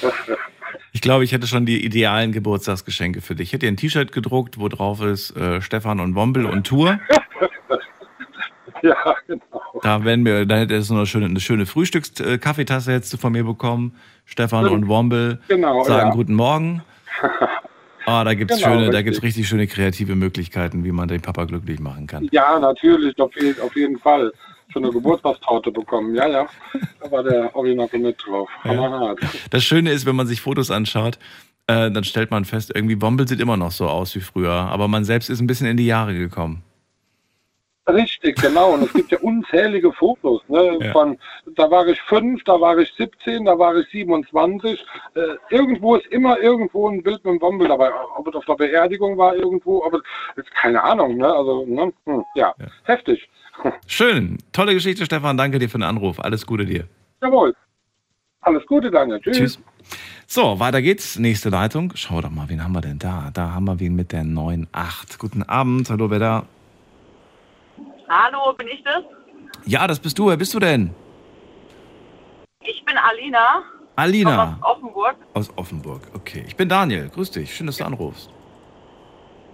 [0.92, 3.48] Ich glaube, ich hätte schon die idealen Geburtstagsgeschenke für dich.
[3.48, 7.00] Ich hätte dir ein T-Shirt gedruckt, wo drauf ist äh, Stefan und Wombel und Tour.
[8.82, 9.62] ja, genau.
[9.82, 13.94] Da werden wir, da hätte es eine schöne, eine schöne Frühstückskaffeetasse jetzt von mir bekommen.
[14.24, 16.14] Stefan und Wombel genau, sagen ja.
[16.14, 16.82] guten Morgen.
[18.06, 21.44] Ah, da gibt's genau, schöne, da gibt's richtig schöne kreative Möglichkeiten, wie man den Papa
[21.44, 22.26] glücklich machen kann.
[22.32, 23.30] Ja, natürlich, auf,
[23.62, 24.32] auf jeden Fall.
[24.72, 26.46] Schon eine Geburtstagstorte bekommen, ja, ja.
[27.02, 28.48] Da war der Orinoco mit drauf.
[28.64, 29.14] Ja.
[29.50, 31.18] Das Schöne ist, wenn man sich Fotos anschaut,
[31.66, 34.88] äh, dann stellt man fest, irgendwie Wombel sieht immer noch so aus wie früher, aber
[34.88, 36.62] man selbst ist ein bisschen in die Jahre gekommen.
[37.89, 38.74] Richtig, genau.
[38.74, 40.43] Und es gibt ja unzählige Fotos.
[40.48, 40.78] Ne?
[40.81, 40.93] Ja.
[40.93, 41.19] Von,
[41.56, 44.85] da war ich fünf, da war ich 17, da war ich 27.
[45.15, 45.20] Äh,
[45.51, 47.90] irgendwo ist immer irgendwo ein Bild mit dem Bombel dabei.
[48.16, 50.01] Ob es auf der Beerdigung war irgendwo, aber
[50.36, 51.16] ist keine Ahnung.
[51.16, 51.32] Ne?
[51.32, 51.93] Also, ne?
[52.05, 52.55] Hm, ja.
[52.59, 53.28] ja, heftig.
[53.86, 54.39] Schön.
[54.52, 55.36] Tolle Geschichte, Stefan.
[55.36, 56.20] Danke dir für den Anruf.
[56.20, 56.85] Alles Gute dir.
[57.23, 57.55] Jawohl.
[58.43, 59.20] Alles Gute, Daniel.
[59.20, 59.36] Tschüss.
[59.36, 59.59] Tschüss.
[60.27, 61.19] So, weiter geht's.
[61.19, 61.93] Nächste Leitung.
[61.94, 63.31] Schau doch mal, wen haben wir denn da?
[63.32, 65.19] Da haben wir wen mit der 9.8.
[65.19, 65.89] Guten Abend.
[65.89, 66.47] Hallo, wer da?
[68.09, 69.05] Hallo, bin ich das?
[69.66, 70.28] Ja, das bist du.
[70.28, 70.94] Wer bist du denn?
[72.62, 73.62] Ich bin Alina.
[73.97, 74.59] Alina.
[74.62, 75.16] Aus Offenburg.
[75.35, 76.44] Aus Offenburg, okay.
[76.47, 77.09] Ich bin Daniel.
[77.10, 77.55] Grüß dich.
[77.55, 78.30] Schön, dass du anrufst.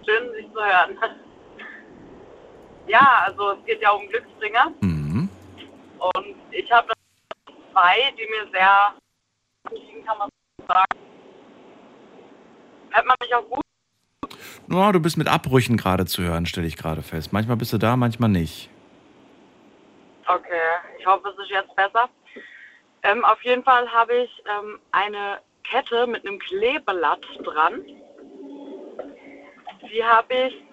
[0.06, 0.98] Schön, dich zu hören.
[2.86, 4.72] Ja, also es geht ja um Glücksbringer.
[4.80, 5.28] Mhm.
[5.98, 6.92] Und ich habe
[7.72, 8.94] zwei, die mir sehr
[9.72, 10.28] liegen, kann man
[10.68, 11.00] sagen.
[12.90, 13.63] Hört man mich auch gut?
[14.66, 17.32] No, du bist mit Abbrüchen gerade zu hören, stelle ich gerade fest.
[17.32, 18.70] Manchmal bist du da, manchmal nicht.
[20.26, 20.60] Okay,
[20.98, 22.08] ich hoffe, es ist jetzt besser.
[23.02, 27.84] Ähm, auf jeden Fall habe ich ähm, eine Kette mit einem Klebeblatt dran.
[29.92, 30.64] Die habe ich,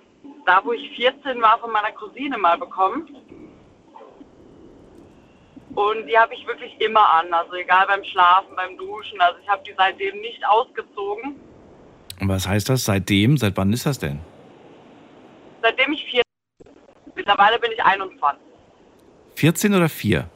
[0.46, 3.16] da wo ich 14 war, von meiner Cousine mal bekommen.
[5.76, 9.20] Und die habe ich wirklich immer an, also egal beim Schlafen, beim Duschen.
[9.22, 11.40] Also ich habe die seitdem nicht ausgezogen.
[12.22, 12.86] Und was heißt das?
[12.86, 13.38] Seitdem?
[13.38, 14.20] Seit wann ist das denn?
[15.64, 16.22] Seitdem ich vier.
[17.16, 18.40] Mittlerweile bin ich 21.
[19.36, 20.30] 14 oder 4?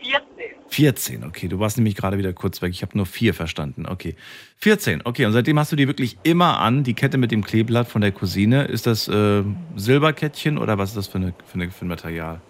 [0.00, 0.22] 14.
[0.68, 1.48] 14, okay.
[1.48, 2.72] Du warst nämlich gerade wieder kurz weg.
[2.72, 3.86] Ich habe nur 4 verstanden.
[3.86, 4.14] Okay.
[4.58, 5.24] 14, okay.
[5.24, 8.12] Und seitdem hast du die wirklich immer an, die Kette mit dem Kleeblatt von der
[8.12, 8.64] Cousine.
[8.64, 9.42] Ist das äh,
[9.76, 12.40] Silberkettchen oder was ist das für, eine, für, eine, für ein Material?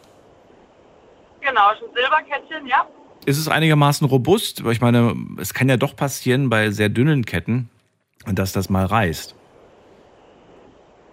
[1.40, 2.86] Genau, ist ein Silberkettchen, ja.
[3.24, 4.64] Ist es einigermaßen robust?
[4.64, 7.70] Weil ich meine, es kann ja doch passieren bei sehr dünnen Ketten,
[8.26, 9.36] dass das mal reißt.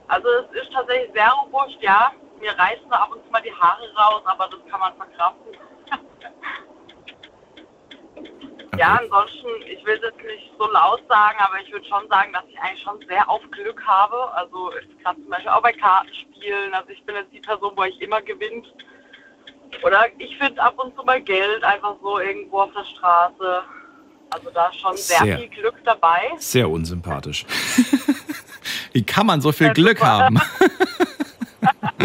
[0.07, 2.11] Also es ist tatsächlich sehr robust, ja.
[2.41, 5.53] Mir reißen ab und zu mal die Haare raus, aber das kann man verkraften.
[8.77, 12.31] Ja, ansonsten, ich will es jetzt nicht so laut sagen, aber ich würde schon sagen,
[12.31, 14.34] dass ich eigentlich schon sehr auf Glück habe.
[14.36, 14.72] Also
[15.03, 16.73] gerade zum Beispiel auch bei Kartenspielen.
[16.73, 18.73] Also ich bin jetzt die Person, wo ich immer gewinnt.
[19.83, 23.63] Oder ich finde ab und zu mal Geld einfach so irgendwo auf der Straße.
[24.31, 25.37] Also da schon sehr, Sehr.
[25.39, 26.29] viel Glück dabei.
[26.37, 27.45] Sehr unsympathisch.
[28.93, 30.39] Wie kann man so viel Glück haben?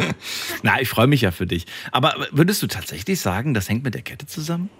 [0.63, 1.67] Na, ich freue mich ja für dich.
[1.93, 4.71] Aber würdest du tatsächlich sagen, das hängt mit der Kette zusammen?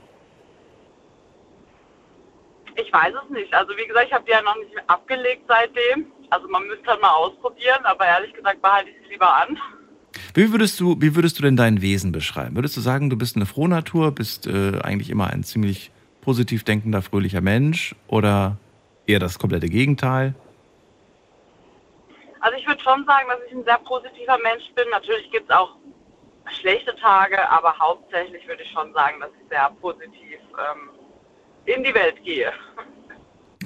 [2.77, 3.55] Ich weiß es nicht.
[3.55, 6.07] Also wie gesagt, ich habe die ja noch nicht abgelegt seitdem.
[6.31, 9.59] Also man müsste halt mal ausprobieren, aber ehrlich gesagt behalte ich sie lieber an.
[10.35, 12.57] Wie würdest du, wie würdest du denn dein Wesen beschreiben?
[12.57, 17.03] Würdest du sagen, du bist eine Frohnatur, bist äh, eigentlich immer ein ziemlich positiv denkender,
[17.03, 18.57] fröhlicher Mensch oder
[19.07, 20.35] eher das komplette Gegenteil?
[22.41, 24.85] Also ich würde schon sagen, dass ich ein sehr positiver Mensch bin.
[24.91, 25.77] Natürlich gibt es auch
[26.61, 30.91] schlechte Tage, aber hauptsächlich würde ich schon sagen, dass ich sehr positiv ähm,
[31.65, 32.53] in die Welt gehe.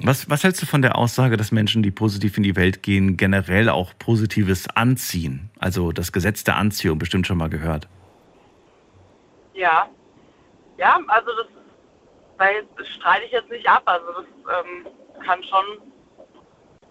[0.03, 3.17] Was, was hältst du von der Aussage, dass Menschen, die positiv in die Welt gehen,
[3.17, 5.49] generell auch Positives anziehen?
[5.59, 7.87] Also das Gesetz der Anziehung, bestimmt schon mal gehört.
[9.53, 9.87] Ja.
[10.77, 13.83] Ja, also das, das streite ich jetzt nicht ab.
[13.85, 14.87] Also das ähm,
[15.25, 15.65] kann schon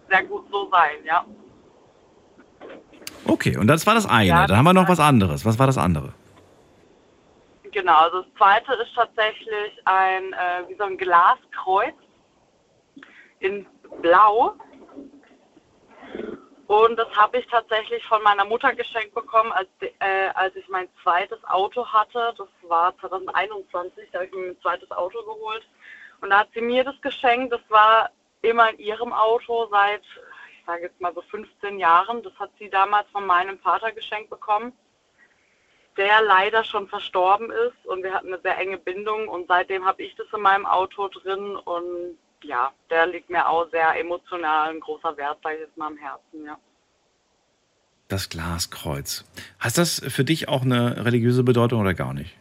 [0.09, 1.25] sehr gut so sein, ja.
[3.25, 4.27] Okay, und das war das eine.
[4.27, 5.45] Ja, Dann haben wir noch was anderes.
[5.45, 6.13] Was war das andere?
[7.71, 11.95] Genau, also das zweite ist tatsächlich ein, äh, wie so ein Glaskreuz
[13.39, 13.65] in
[14.01, 14.55] Blau.
[16.67, 20.87] Und das habe ich tatsächlich von meiner Mutter geschenkt bekommen, als, äh, als ich mein
[21.01, 22.33] zweites Auto hatte.
[22.37, 25.67] Das war 2021, da habe ich mir mein zweites Auto geholt.
[26.21, 27.51] Und da hat sie mir das geschenkt.
[27.51, 28.11] Das war
[28.43, 32.21] immer in ihrem Auto seit, ich sage jetzt mal so 15 Jahren.
[32.21, 34.73] Das hat sie damals von meinem Vater geschenkt bekommen
[35.99, 40.01] der leider schon verstorben ist und wir hatten eine sehr enge Bindung und seitdem habe
[40.01, 44.79] ich das in meinem Auto drin und ja, der liegt mir auch sehr emotional ein
[44.79, 46.57] großer Wert, sage ich jetzt mal am Herzen, ja.
[48.07, 49.25] Das Glaskreuz.
[49.59, 52.35] Hast das für dich auch eine religiöse Bedeutung oder gar nicht?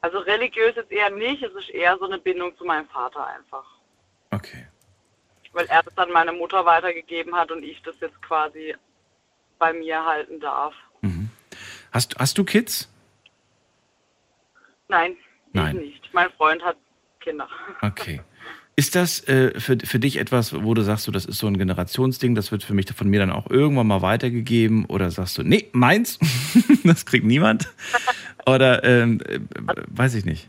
[0.00, 3.64] Also religiös ist eher nicht, es ist eher so eine Bindung zu meinem Vater einfach.
[4.30, 4.66] Okay.
[5.52, 8.74] Weil er das an meine Mutter weitergegeben hat und ich das jetzt quasi
[9.58, 10.74] bei mir halten darf.
[11.92, 12.88] Hast, hast du Kids?
[14.88, 15.16] Nein,
[15.52, 15.76] Nein.
[15.76, 16.14] ich nicht.
[16.14, 16.76] Mein Freund hat
[17.28, 17.48] Kinder.
[17.82, 18.20] Okay.
[18.76, 21.58] Ist das äh, für, für dich etwas, wo du sagst, so, das ist so ein
[21.58, 24.86] Generationsding, das wird für mich von mir dann auch irgendwann mal weitergegeben?
[24.86, 26.18] Oder sagst du, nee, meins,
[26.84, 27.68] das kriegt niemand?
[28.46, 29.40] Oder ähm, äh,
[29.88, 30.48] weiß ich nicht.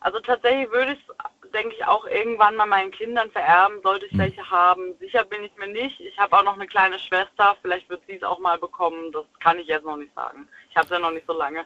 [0.00, 4.18] Also tatsächlich würde ich es, denke ich, auch irgendwann mal meinen Kindern vererben, sollte ich
[4.18, 4.94] welche haben.
[4.98, 6.00] Sicher bin ich mir nicht.
[6.00, 9.12] Ich habe auch noch eine kleine Schwester, vielleicht wird sie es auch mal bekommen.
[9.12, 10.48] Das kann ich jetzt noch nicht sagen.
[10.68, 11.64] Ich habe es ja noch nicht so lange.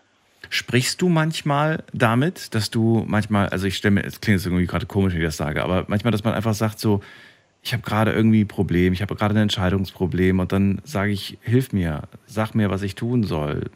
[0.51, 4.67] Sprichst du manchmal damit, dass du manchmal, also ich stelle mir, es klingt jetzt irgendwie
[4.67, 7.01] gerade komisch, wenn ich das sage, aber manchmal, dass man einfach sagt so,
[7.63, 11.39] ich habe gerade irgendwie ein Problem, ich habe gerade ein Entscheidungsproblem und dann sage ich,
[11.41, 13.71] hilf mir, sag mir, was ich tun soll.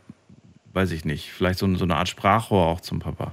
[0.75, 1.33] Weiß ich nicht.
[1.33, 3.33] Vielleicht so, so eine Art Sprachrohr auch zum Papa.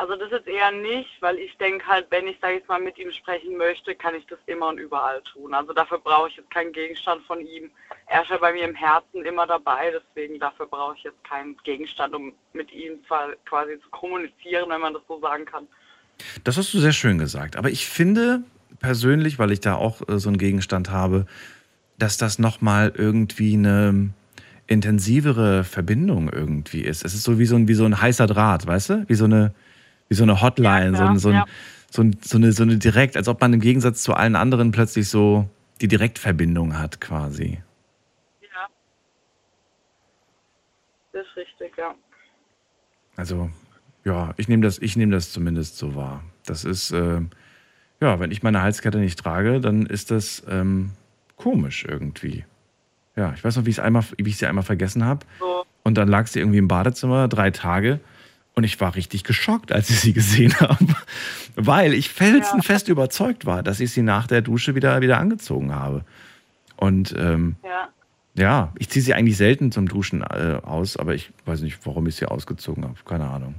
[0.00, 2.80] Also das ist eher nicht, weil ich denke halt, wenn ich, sag ich jetzt mal,
[2.80, 5.52] mit ihm sprechen möchte, kann ich das immer und überall tun.
[5.52, 7.70] Also dafür brauche ich jetzt keinen Gegenstand von ihm.
[8.06, 11.54] Er ist ja bei mir im Herzen immer dabei, deswegen dafür brauche ich jetzt keinen
[11.64, 12.92] Gegenstand, um mit ihm
[13.44, 15.66] quasi zu kommunizieren, wenn man das so sagen kann.
[16.44, 17.56] Das hast du sehr schön gesagt.
[17.56, 18.42] Aber ich finde
[18.78, 21.26] persönlich, weil ich da auch äh, so einen Gegenstand habe,
[21.98, 24.14] dass das nochmal irgendwie eine
[24.66, 27.04] intensivere Verbindung irgendwie ist.
[27.04, 29.04] Es ist so wie so ein, wie so ein heißer Draht, weißt du?
[29.06, 29.52] Wie so eine,
[30.10, 31.46] wie so eine Hotline, so, ein, so, ein, ja.
[31.88, 34.72] so, ein, so, eine, so eine direkt, als ob man im Gegensatz zu allen anderen
[34.72, 35.48] plötzlich so
[35.80, 37.62] die Direktverbindung hat quasi.
[38.42, 38.66] Ja.
[41.12, 41.94] Das ist richtig, ja.
[43.16, 43.50] Also,
[44.04, 46.24] ja, ich nehme das, ich nehme das zumindest so wahr.
[46.44, 47.20] Das ist, äh,
[48.00, 50.90] ja, wenn ich meine Halskette nicht trage, dann ist das ähm,
[51.36, 52.44] komisch irgendwie.
[53.14, 55.24] Ja, ich weiß noch, wie einmal, wie ich sie einmal vergessen habe.
[55.38, 55.64] So.
[55.84, 58.00] Und dann lag sie irgendwie im Badezimmer drei Tage
[58.54, 60.84] und ich war richtig geschockt, als ich sie gesehen habe.
[61.56, 62.92] weil ich felsenfest ja.
[62.92, 66.04] überzeugt war, dass ich sie nach der Dusche wieder, wieder angezogen habe.
[66.76, 67.88] Und ähm, ja.
[68.34, 68.72] ja.
[68.78, 72.16] ich ziehe sie eigentlich selten zum Duschen äh, aus, aber ich weiß nicht, warum ich
[72.16, 72.94] sie ausgezogen habe.
[73.04, 73.54] Keine Ahnung.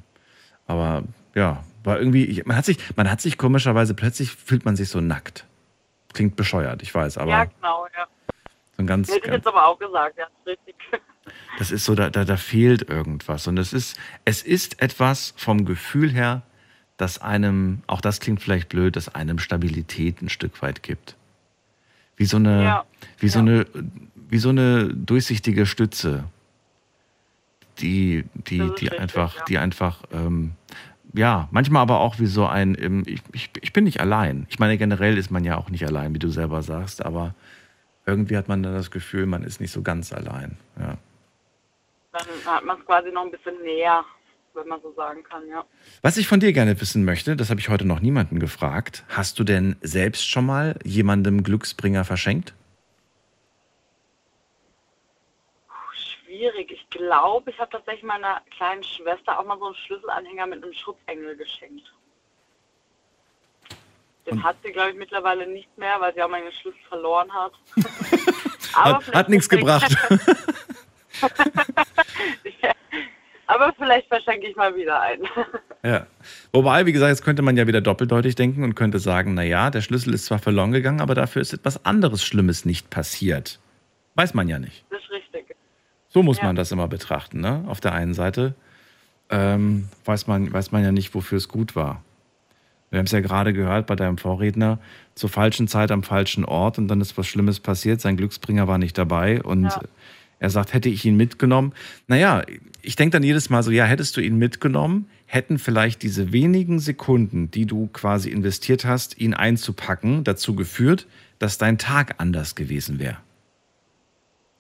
[0.68, 1.04] Aber
[1.36, 4.90] ja, war irgendwie, ich, man, hat sich, man hat sich komischerweise, plötzlich fühlt man sich
[4.90, 5.46] so nackt.
[6.14, 7.32] Klingt bescheuert, ich weiß, aber.
[7.32, 8.08] Ja, genau, ja.
[8.76, 10.76] So ein ganz, Hätte ich jetzt aber auch gesagt, ja, richtig.
[11.58, 13.48] Das ist so, da, da, da fehlt irgendwas.
[13.48, 16.44] Und es ist, es ist etwas vom Gefühl her,
[16.98, 21.16] das einem, auch das klingt vielleicht blöd, das einem Stabilität ein Stück weit gibt.
[22.16, 22.86] Wie so eine, ja.
[23.18, 23.66] wie so eine,
[24.30, 26.26] wie so eine durchsichtige Stütze,
[27.80, 29.44] die, die, die richtig, einfach, ja.
[29.46, 30.52] die einfach, ähm,
[31.14, 34.46] ja, manchmal aber auch wie so ein, ich, ich, ich bin nicht allein.
[34.50, 37.34] Ich meine, generell ist man ja auch nicht allein, wie du selber sagst, aber
[38.06, 40.58] irgendwie hat man dann das Gefühl, man ist nicht so ganz allein.
[40.80, 40.98] Ja.
[42.12, 44.04] Dann hat man es quasi noch ein bisschen näher,
[44.54, 45.64] wenn man so sagen kann, ja.
[46.02, 49.06] Was ich von dir gerne wissen möchte, das habe ich heute noch niemanden gefragt.
[49.10, 52.54] Hast du denn selbst schon mal jemandem Glücksbringer verschenkt?
[55.94, 56.72] Schwierig.
[56.72, 60.74] Ich glaube, ich habe tatsächlich meiner kleinen Schwester auch mal so einen Schlüsselanhänger mit einem
[60.74, 61.94] Schutzengel geschenkt.
[64.26, 67.32] Den Und hat sie, glaube ich, mittlerweile nicht mehr, weil sie auch meine Schlüssel verloren
[67.34, 67.54] hat.
[68.74, 69.96] hat, hat nichts gebracht.
[71.22, 72.72] ja.
[73.48, 75.24] Aber vielleicht verschenke ich mal wieder einen.
[75.84, 76.08] ja.
[76.54, 79.82] Wobei, wie gesagt, jetzt könnte man ja wieder doppeldeutig denken und könnte sagen, naja, der
[79.82, 83.60] Schlüssel ist zwar verloren gegangen, aber dafür ist etwas anderes Schlimmes nicht passiert.
[84.16, 84.86] Weiß man ja nicht.
[84.90, 85.56] Das ist richtig.
[86.08, 86.46] So muss ja.
[86.46, 87.42] man das immer betrachten.
[87.42, 87.66] Ne?
[87.68, 88.56] Auf der einen Seite
[89.30, 92.04] ähm, weiß, man, weiß man ja nicht, wofür es gut war.
[92.90, 94.78] Wir haben es ja gerade gehört bei deinem Vorredner,
[95.16, 98.02] zur falschen Zeit am falschen Ort und dann ist was Schlimmes passiert.
[98.02, 99.82] Sein Glücksbringer war nicht dabei und ja.
[100.42, 101.72] Er sagt, hätte ich ihn mitgenommen.
[102.08, 102.42] Naja,
[102.82, 106.80] ich denke dann jedes Mal so, ja, hättest du ihn mitgenommen, hätten vielleicht diese wenigen
[106.80, 111.06] Sekunden, die du quasi investiert hast, ihn einzupacken, dazu geführt,
[111.38, 113.18] dass dein Tag anders gewesen wäre.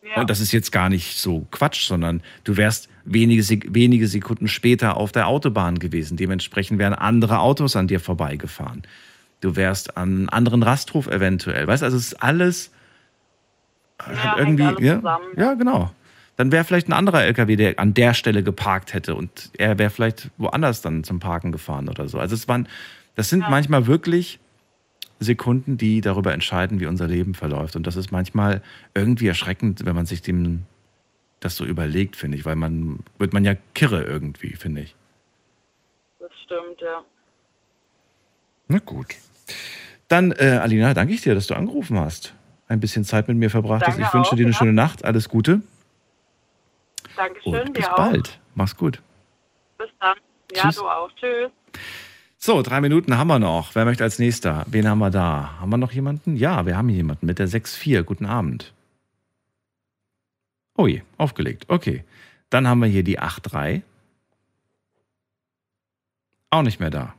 [0.03, 0.21] Ja.
[0.21, 3.43] Und das ist jetzt gar nicht so Quatsch, sondern du wärst wenige,
[3.73, 6.15] wenige Sekunden später auf der Autobahn gewesen.
[6.15, 8.83] Dementsprechend wären andere Autos an dir vorbeigefahren.
[9.39, 11.65] Du wärst an einen anderen Rasthof eventuell.
[11.65, 12.69] Weißt du, also es ist alles
[14.23, 14.85] ja, irgendwie.
[14.85, 15.91] Ja, ja, genau.
[16.37, 19.89] Dann wäre vielleicht ein anderer LKW, der an der Stelle geparkt hätte und er wäre
[19.89, 22.19] vielleicht woanders dann zum Parken gefahren oder so.
[22.19, 22.67] Also es waren,
[23.15, 23.49] das sind ja.
[23.49, 24.39] manchmal wirklich
[25.19, 27.75] Sekunden, die darüber entscheiden, wie unser Leben verläuft.
[27.75, 28.61] Und das ist manchmal
[28.95, 30.63] irgendwie erschreckend, wenn man sich dem
[31.41, 34.95] das so überlegt, finde ich, weil man wird man ja kirre irgendwie, finde ich.
[36.19, 37.03] Das stimmt, ja.
[38.67, 39.15] Na gut.
[40.07, 42.33] Dann, äh, Alina, danke ich dir, dass du angerufen hast.
[42.71, 43.99] Ein bisschen Zeit mit mir verbracht hast.
[43.99, 44.57] Ich wünsche auch, dir eine ja.
[44.57, 45.03] schöne Nacht.
[45.03, 45.61] Alles Gute.
[47.17, 48.29] Dankeschön, Und bis bald.
[48.29, 48.55] Auch.
[48.55, 49.01] Mach's gut.
[49.77, 50.15] Bis dann.
[50.55, 50.77] Ja, Tschüss.
[50.77, 51.11] du auch.
[51.17, 51.51] Tschüss.
[52.37, 53.75] So, drei Minuten haben wir noch.
[53.75, 54.65] Wer möchte als nächster?
[54.67, 55.59] Wen haben wir da?
[55.59, 56.37] Haben wir noch jemanden?
[56.37, 58.03] Ja, wir haben jemanden mit der 6-4.
[58.03, 58.71] Guten Abend.
[60.77, 61.65] Oh je, aufgelegt.
[61.67, 62.05] Okay.
[62.49, 63.81] Dann haben wir hier die 8-3.
[66.51, 67.13] Auch nicht mehr da.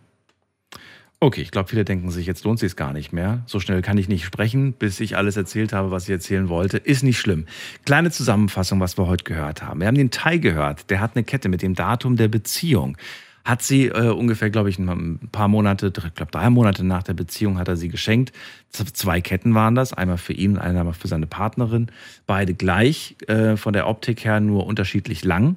[1.23, 3.45] Okay, ich glaube, viele denken sich, jetzt lohnt sich es gar nicht mehr.
[3.47, 6.79] So schnell kann ich nicht sprechen, bis ich alles erzählt habe, was ich erzählen wollte.
[6.79, 7.47] Ist nicht schlimm.
[7.87, 9.79] Kleine Zusammenfassung, was wir heute gehört haben.
[9.79, 12.97] Wir haben den Tai gehört, der hat eine Kette mit dem Datum der Beziehung
[13.45, 17.15] hat sie äh, ungefähr, glaube ich, ein paar Monate, ich glaube drei Monate nach der
[17.15, 18.33] Beziehung hat er sie geschenkt.
[18.71, 21.91] Zwei Ketten waren das, einmal für ihn, einmal für seine Partnerin.
[22.27, 25.57] Beide gleich, äh, von der Optik her nur unterschiedlich lang.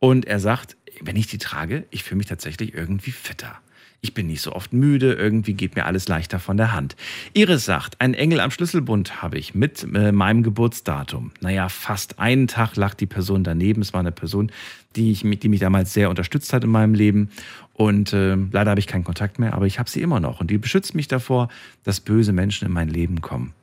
[0.00, 3.58] Und er sagt, wenn ich die trage, ich fühle mich tatsächlich irgendwie fitter.
[4.04, 6.94] Ich bin nicht so oft müde, irgendwie geht mir alles leichter von der Hand.
[7.32, 11.32] Iris sagt, ein Engel am Schlüsselbund habe ich mit äh, meinem Geburtsdatum.
[11.40, 13.80] Naja, fast einen Tag lag die Person daneben.
[13.80, 14.52] Es war eine Person,
[14.94, 17.30] die, ich, die mich damals sehr unterstützt hat in meinem Leben.
[17.72, 20.38] Und äh, leider habe ich keinen Kontakt mehr, aber ich habe sie immer noch.
[20.38, 21.48] Und die beschützt mich davor,
[21.84, 23.54] dass böse Menschen in mein Leben kommen.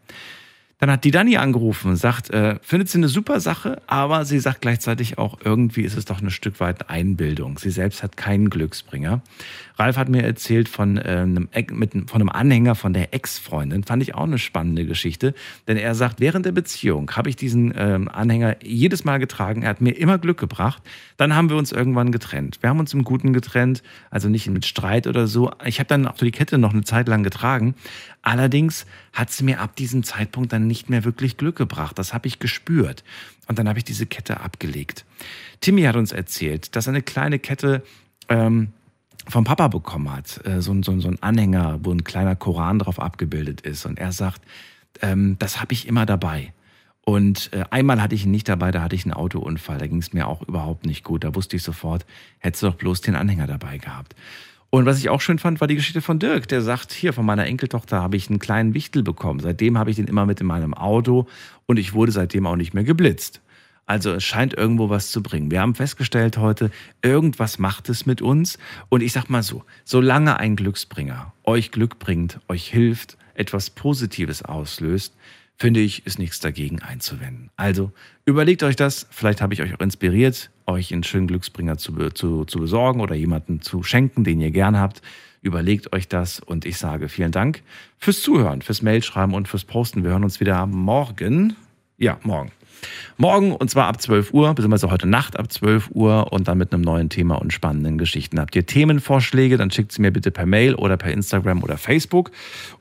[0.82, 4.40] Dann hat die Dani angerufen und sagt, äh, findet sie eine super Sache, aber sie
[4.40, 7.60] sagt gleichzeitig auch, irgendwie ist es doch ein Stück weit Einbildung.
[7.60, 9.22] Sie selbst hat keinen Glücksbringer.
[9.82, 13.84] Ralf hat mir erzählt von, äh, einem, mit, von einem Anhänger von der Ex-Freundin.
[13.84, 15.34] Fand ich auch eine spannende Geschichte.
[15.68, 19.64] Denn er sagt, während der Beziehung habe ich diesen äh, Anhänger jedes Mal getragen.
[19.64, 20.84] Er hat mir immer Glück gebracht.
[21.18, 22.60] Dann haben wir uns irgendwann getrennt.
[22.62, 23.82] Wir haben uns im Guten getrennt,
[24.12, 25.52] also nicht mit Streit oder so.
[25.66, 27.74] Ich habe dann auch die Kette noch eine Zeit lang getragen.
[28.22, 31.98] Allerdings hat sie mir ab diesem Zeitpunkt dann nicht mehr wirklich Glück gebracht.
[31.98, 33.04] Das habe ich gespürt.
[33.48, 35.06] Und dann habe ich diese Kette abgelegt.
[35.60, 37.82] Timmy hat uns erzählt, dass eine kleine Kette
[38.30, 38.74] ähm,
[39.32, 40.46] vom Papa bekommen hat.
[40.46, 43.86] Äh, so, so, so ein Anhänger, wo ein kleiner Koran drauf abgebildet ist.
[43.86, 44.42] Und er sagt,
[45.02, 46.54] ähm, das habe ich immer dabei.
[47.04, 49.80] Und äh, einmal hatte ich ihn nicht dabei, da hatte ich einen Autounfall.
[49.80, 51.24] Da ging es mir auch überhaupt nicht gut.
[51.24, 52.06] Da wusste ich sofort,
[52.40, 54.16] hättest du doch bloß den Anhänger dabei gehabt.
[54.70, 57.26] Und was ich auch schön fand, war die Geschichte von Dirk, der sagt, hier von
[57.26, 59.42] meiner Enkeltochter habe ich einen kleinen Wichtel bekommen.
[59.42, 61.28] Seitdem habe ich den immer mit in meinem Auto
[61.66, 63.42] und ich wurde seitdem auch nicht mehr geblitzt.
[63.92, 65.52] Also es scheint irgendwo was zu bringen.
[65.52, 68.58] Wir haben festgestellt heute, irgendwas macht es mit uns.
[68.88, 74.44] Und ich sag mal so, solange ein Glücksbringer euch Glück bringt, euch hilft, etwas Positives
[74.44, 75.14] auslöst,
[75.58, 77.50] finde ich, ist nichts dagegen einzuwenden.
[77.58, 77.92] Also
[78.24, 79.08] überlegt euch das.
[79.12, 83.16] Vielleicht habe ich euch auch inspiriert, euch einen schönen Glücksbringer zu, zu, zu besorgen oder
[83.16, 85.02] jemanden zu schenken, den ihr gern habt.
[85.42, 87.62] Überlegt euch das und ich sage vielen Dank
[87.98, 90.06] fürs Zuhören, fürs Mailschreiben und fürs Posten.
[90.06, 91.58] Wir hören uns wieder morgen.
[91.98, 92.54] Ja, morgen.
[93.18, 96.74] Morgen und zwar ab 12 Uhr, beziehungsweise heute Nacht ab 12 Uhr und dann mit
[96.74, 98.40] einem neuen Thema und spannenden Geschichten.
[98.40, 102.32] Habt ihr Themenvorschläge, dann schickt sie mir bitte per Mail oder per Instagram oder Facebook.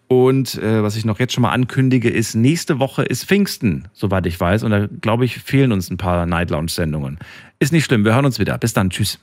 [0.09, 4.27] Und äh, was ich noch jetzt schon mal ankündige, ist, nächste Woche ist Pfingsten, soweit
[4.27, 4.65] ich weiß.
[4.65, 7.19] Und da glaube ich, fehlen uns ein paar Night Lounge-Sendungen.
[7.61, 8.59] Ist nicht schlimm, wir hören uns wieder.
[8.59, 9.21] Bis dann, tschüss.